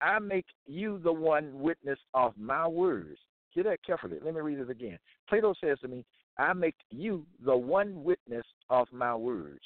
I 0.00 0.18
make 0.18 0.46
you 0.66 1.00
the 1.02 1.12
one 1.12 1.58
witness 1.60 1.98
of 2.12 2.34
my 2.36 2.66
words. 2.66 3.18
Hear 3.50 3.64
that 3.64 3.84
carefully. 3.84 4.18
Let 4.22 4.34
me 4.34 4.40
read 4.40 4.58
it 4.58 4.70
again. 4.70 4.98
Plato 5.28 5.54
says 5.62 5.78
to 5.80 5.88
me, 5.88 6.04
I 6.38 6.52
make 6.52 6.74
you 6.90 7.24
the 7.44 7.56
one 7.56 8.02
witness 8.02 8.44
of 8.70 8.88
my 8.92 9.14
words 9.14 9.62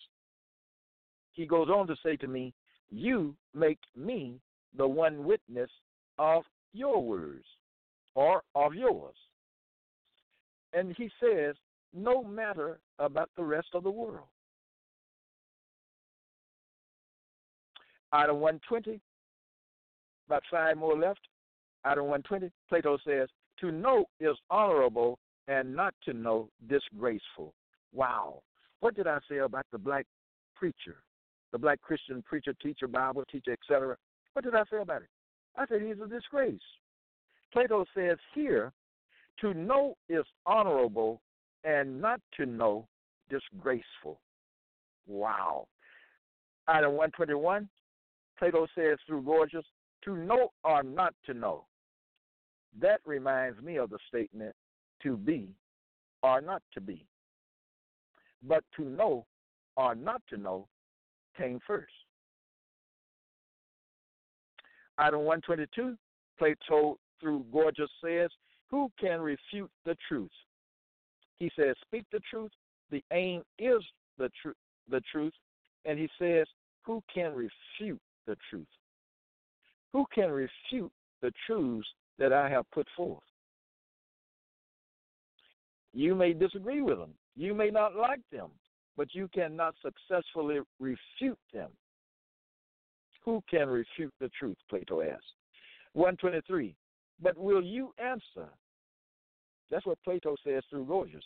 he 1.38 1.46
goes 1.46 1.68
on 1.68 1.86
to 1.86 1.94
say 2.04 2.16
to 2.16 2.26
me, 2.26 2.52
You 2.90 3.34
make 3.54 3.78
me 3.96 4.40
the 4.76 4.86
one 4.88 5.24
witness 5.24 5.70
of 6.18 6.42
your 6.72 7.00
words 7.00 7.44
or 8.16 8.42
of 8.56 8.74
yours. 8.74 9.14
And 10.72 10.94
he 10.98 11.08
says, 11.22 11.54
No 11.94 12.24
matter 12.24 12.80
about 12.98 13.30
the 13.36 13.44
rest 13.44 13.68
of 13.72 13.84
the 13.84 13.90
world. 13.90 14.26
Item 18.10 18.40
120, 18.40 19.00
about 20.26 20.42
five 20.50 20.76
more 20.76 20.98
left. 20.98 21.20
Item 21.84 22.06
120, 22.06 22.50
Plato 22.68 22.98
says, 23.06 23.28
To 23.60 23.70
know 23.70 24.06
is 24.18 24.36
honorable 24.50 25.20
and 25.46 25.74
not 25.74 25.94
to 26.04 26.12
know 26.12 26.48
disgraceful. 26.68 27.54
Wow. 27.94 28.42
What 28.80 28.96
did 28.96 29.06
I 29.06 29.18
say 29.30 29.38
about 29.38 29.66
the 29.70 29.78
black 29.78 30.04
preacher? 30.56 30.96
The 31.52 31.58
black 31.58 31.80
Christian 31.80 32.22
preacher, 32.22 32.52
teacher, 32.62 32.86
Bible 32.86 33.24
teacher, 33.30 33.52
etc. 33.52 33.96
What 34.32 34.44
did 34.44 34.54
I 34.54 34.62
say 34.70 34.78
about 34.80 35.02
it? 35.02 35.08
I 35.56 35.66
said 35.66 35.82
he's 35.82 36.00
a 36.02 36.08
disgrace. 36.08 36.60
Plato 37.52 37.84
says 37.94 38.18
here, 38.34 38.72
to 39.40 39.54
know 39.54 39.96
is 40.08 40.24
honorable 40.46 41.20
and 41.64 42.00
not 42.00 42.20
to 42.36 42.46
know 42.46 42.86
disgraceful. 43.30 44.20
Wow. 45.06 45.66
Item 46.66 46.92
121, 46.92 47.68
Plato 48.38 48.66
says 48.74 48.98
through 49.06 49.22
Gorgias, 49.22 49.64
to 50.04 50.16
know 50.16 50.52
or 50.64 50.82
not 50.82 51.14
to 51.26 51.34
know. 51.34 51.64
That 52.80 53.00
reminds 53.04 53.60
me 53.62 53.76
of 53.76 53.90
the 53.90 53.98
statement, 54.08 54.54
to 55.02 55.16
be 55.16 55.48
or 56.22 56.40
not 56.40 56.62
to 56.74 56.80
be. 56.80 57.06
But 58.42 58.64
to 58.76 58.84
know 58.84 59.26
or 59.76 59.94
not 59.94 60.22
to 60.28 60.36
know 60.36 60.68
came 61.38 61.60
first. 61.66 61.92
Item 64.98 65.20
122, 65.20 65.96
Plato 66.38 66.98
through 67.20 67.44
Gorgias 67.52 67.90
says, 68.04 68.30
Who 68.70 68.90
can 69.00 69.20
refute 69.20 69.70
the 69.84 69.96
truth? 70.08 70.30
He 71.38 71.50
says, 71.56 71.76
Speak 71.86 72.04
the 72.10 72.20
truth. 72.28 72.50
The 72.90 73.02
aim 73.12 73.42
is 73.58 73.82
the, 74.18 74.30
tr- 74.42 74.58
the 74.90 75.00
truth. 75.12 75.32
And 75.84 75.98
he 75.98 76.08
says, 76.18 76.46
Who 76.82 77.02
can 77.12 77.32
refute 77.32 78.00
the 78.26 78.36
truth? 78.50 78.66
Who 79.92 80.04
can 80.12 80.30
refute 80.30 80.92
the 81.22 81.32
truths 81.46 81.86
that 82.18 82.32
I 82.32 82.48
have 82.48 82.68
put 82.72 82.86
forth? 82.96 83.22
You 85.94 86.14
may 86.14 86.32
disagree 86.32 86.82
with 86.82 86.98
them. 86.98 87.14
You 87.36 87.54
may 87.54 87.70
not 87.70 87.94
like 87.94 88.20
them 88.32 88.50
but 88.98 89.14
you 89.14 89.28
cannot 89.32 89.76
successfully 89.80 90.58
refute 90.80 91.38
them. 91.54 91.70
Who 93.24 93.42
can 93.48 93.68
refute 93.68 94.12
the 94.20 94.28
truth? 94.36 94.56
Plato 94.68 95.02
asks. 95.02 95.24
123. 95.92 96.74
But 97.22 97.38
will 97.38 97.62
you 97.62 97.94
answer? 97.98 98.48
That's 99.70 99.86
what 99.86 100.02
Plato 100.04 100.34
says 100.44 100.64
through 100.68 100.86
Gorgias. 100.86 101.22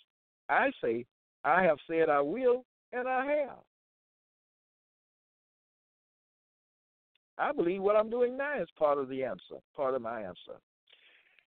I 0.51 0.71
say, 0.85 1.07
I 1.45 1.63
have 1.63 1.79
said 1.89 2.11
I 2.11 2.21
will, 2.21 2.65
and 2.93 3.09
I 3.09 3.25
have. 3.25 3.59
I 7.39 7.53
believe 7.53 7.81
what 7.81 7.97
I'm 7.97 8.11
doing 8.11 8.37
now 8.37 8.61
is 8.61 8.69
part 8.79 8.99
of 8.99 9.09
the 9.09 9.25
answer, 9.25 9.57
part 9.75 9.95
of 9.95 10.03
my 10.03 10.21
answer. 10.21 10.61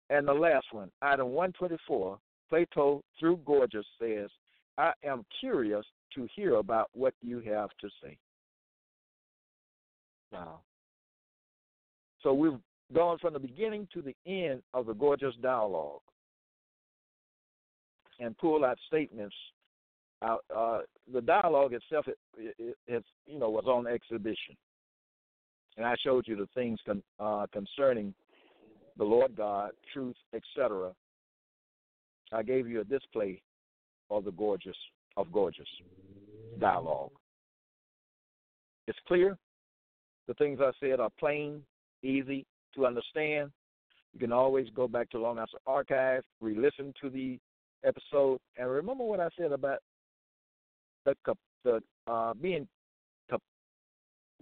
And 0.09 0.25
the 0.25 0.33
last 0.33 0.67
one, 0.71 0.89
item 1.01 1.29
124, 1.29 2.17
Plato 2.49 3.03
through 3.19 3.41
Gorgias 3.45 3.85
says, 3.99 4.29
I 4.77 4.93
am 5.03 5.25
curious 5.39 5.85
to 6.15 6.27
hear 6.35 6.55
about 6.55 6.89
what 6.93 7.13
you 7.21 7.39
have 7.41 7.69
to 7.81 7.89
say. 8.01 8.17
Wow. 10.31 10.59
So 12.21 12.33
we've 12.33 12.59
gone 12.93 13.17
from 13.19 13.33
the 13.33 13.39
beginning 13.39 13.87
to 13.93 14.01
the 14.01 14.15
end 14.25 14.61
of 14.73 14.85
the 14.85 14.93
Gorgias 14.93 15.35
dialogue 15.41 16.01
and 18.19 18.37
pulled 18.37 18.63
out 18.63 18.77
statements. 18.87 19.35
Uh, 20.21 20.37
uh, 20.55 20.79
the 21.13 21.21
dialogue 21.21 21.73
itself, 21.73 22.07
it, 22.07 22.17
it, 22.37 22.77
it, 22.87 23.03
you 23.27 23.39
know, 23.39 23.49
was 23.49 23.65
on 23.67 23.87
exhibition, 23.87 24.55
and 25.75 25.85
I 25.85 25.95
showed 26.01 26.27
you 26.27 26.37
the 26.37 26.47
things 26.55 26.79
con, 26.85 27.03
uh, 27.19 27.45
concerning 27.51 28.13
the 28.97 29.03
Lord 29.03 29.35
God, 29.35 29.71
truth, 29.91 30.15
etc. 30.33 30.91
I 32.31 32.41
gave 32.41 32.69
you 32.69 32.79
a 32.79 32.85
display 32.85 33.41
of 34.09 34.23
the 34.23 34.31
Gorgias 34.31 34.77
of 35.17 35.31
Gorgias 35.31 35.67
dialogue. 36.59 37.11
It's 38.87 38.97
clear. 39.07 39.37
The 40.27 40.33
things 40.35 40.59
I 40.61 40.71
said 40.79 40.99
are 40.99 41.09
plain, 41.19 41.61
easy 42.01 42.45
to 42.75 42.85
understand. 42.85 43.51
You 44.13 44.19
can 44.19 44.31
always 44.31 44.67
go 44.75 44.87
back 44.87 45.09
to 45.11 45.19
Long 45.19 45.39
Answer 45.39 45.57
Archive, 45.65 46.23
re 46.39 46.55
listen 46.55 46.93
to 47.01 47.09
the 47.09 47.39
episode, 47.83 48.39
and 48.57 48.69
remember 48.69 49.03
what 49.03 49.19
I 49.19 49.29
said 49.37 49.51
about 49.51 49.79
the, 51.05 51.15
the 51.63 51.81
uh, 52.07 52.33
being 52.35 52.67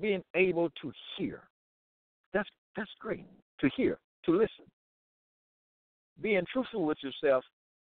being 0.02 0.24
able 0.36 0.70
to 0.82 0.92
hear. 1.18 1.44
That's 2.34 2.50
that's 2.76 2.90
great 3.00 3.26
to 3.60 3.70
hear, 3.76 4.00
to 4.26 4.32
listen. 4.32 4.66
Being 6.22 6.44
truthful 6.52 6.86
with 6.86 6.98
yourself, 7.02 7.44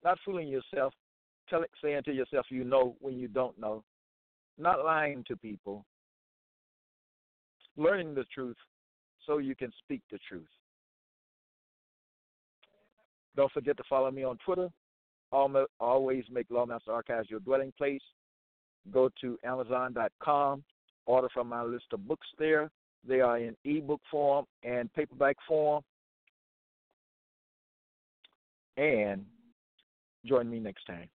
not 0.05 0.19
fooling 0.25 0.49
yourself, 0.49 0.93
tell 1.49 1.63
it, 1.63 1.71
saying 1.83 2.03
to 2.05 2.13
yourself 2.13 2.47
you 2.51 2.65
know 2.65 2.97
when 3.01 3.19
you 3.19 3.29
don't 3.29 3.59
know, 3.59 3.83
not 4.59 4.85
lying 4.85 5.25
to 5.29 5.37
people, 5.37 5.85
learning 7.77 8.15
the 8.15 8.25
truth 8.35 8.57
so 9.27 9.39
you 9.39 9.55
can 9.55 9.73
speak 9.85 10.03
the 10.11 10.19
truth. 10.29 10.47
Don't 13.37 13.53
forget 13.53 13.77
to 13.77 13.83
follow 13.89 14.11
me 14.11 14.25
on 14.25 14.39
Twitter. 14.45 14.69
Always 15.33 16.25
make 16.31 16.49
Lawmaster 16.49 16.89
Archives 16.89 17.29
your 17.29 17.41
dwelling 17.41 17.73
place. 17.77 18.01
Go 18.93 19.11
to 19.21 19.37
Amazon.com, 19.45 20.65
order 21.05 21.29
from 21.35 21.49
my 21.49 21.63
list 21.63 21.87
of 21.93 22.07
books 22.07 22.27
there. 22.39 22.71
They 23.07 23.21
are 23.21 23.39
in 23.39 23.57
ebook 23.65 24.01
form 24.11 24.47
and 24.63 24.93
paperback 24.95 25.37
form. 25.47 25.83
And 28.77 29.25
join 30.25 30.49
me 30.49 30.59
next 30.61 30.85
time. 30.85 31.09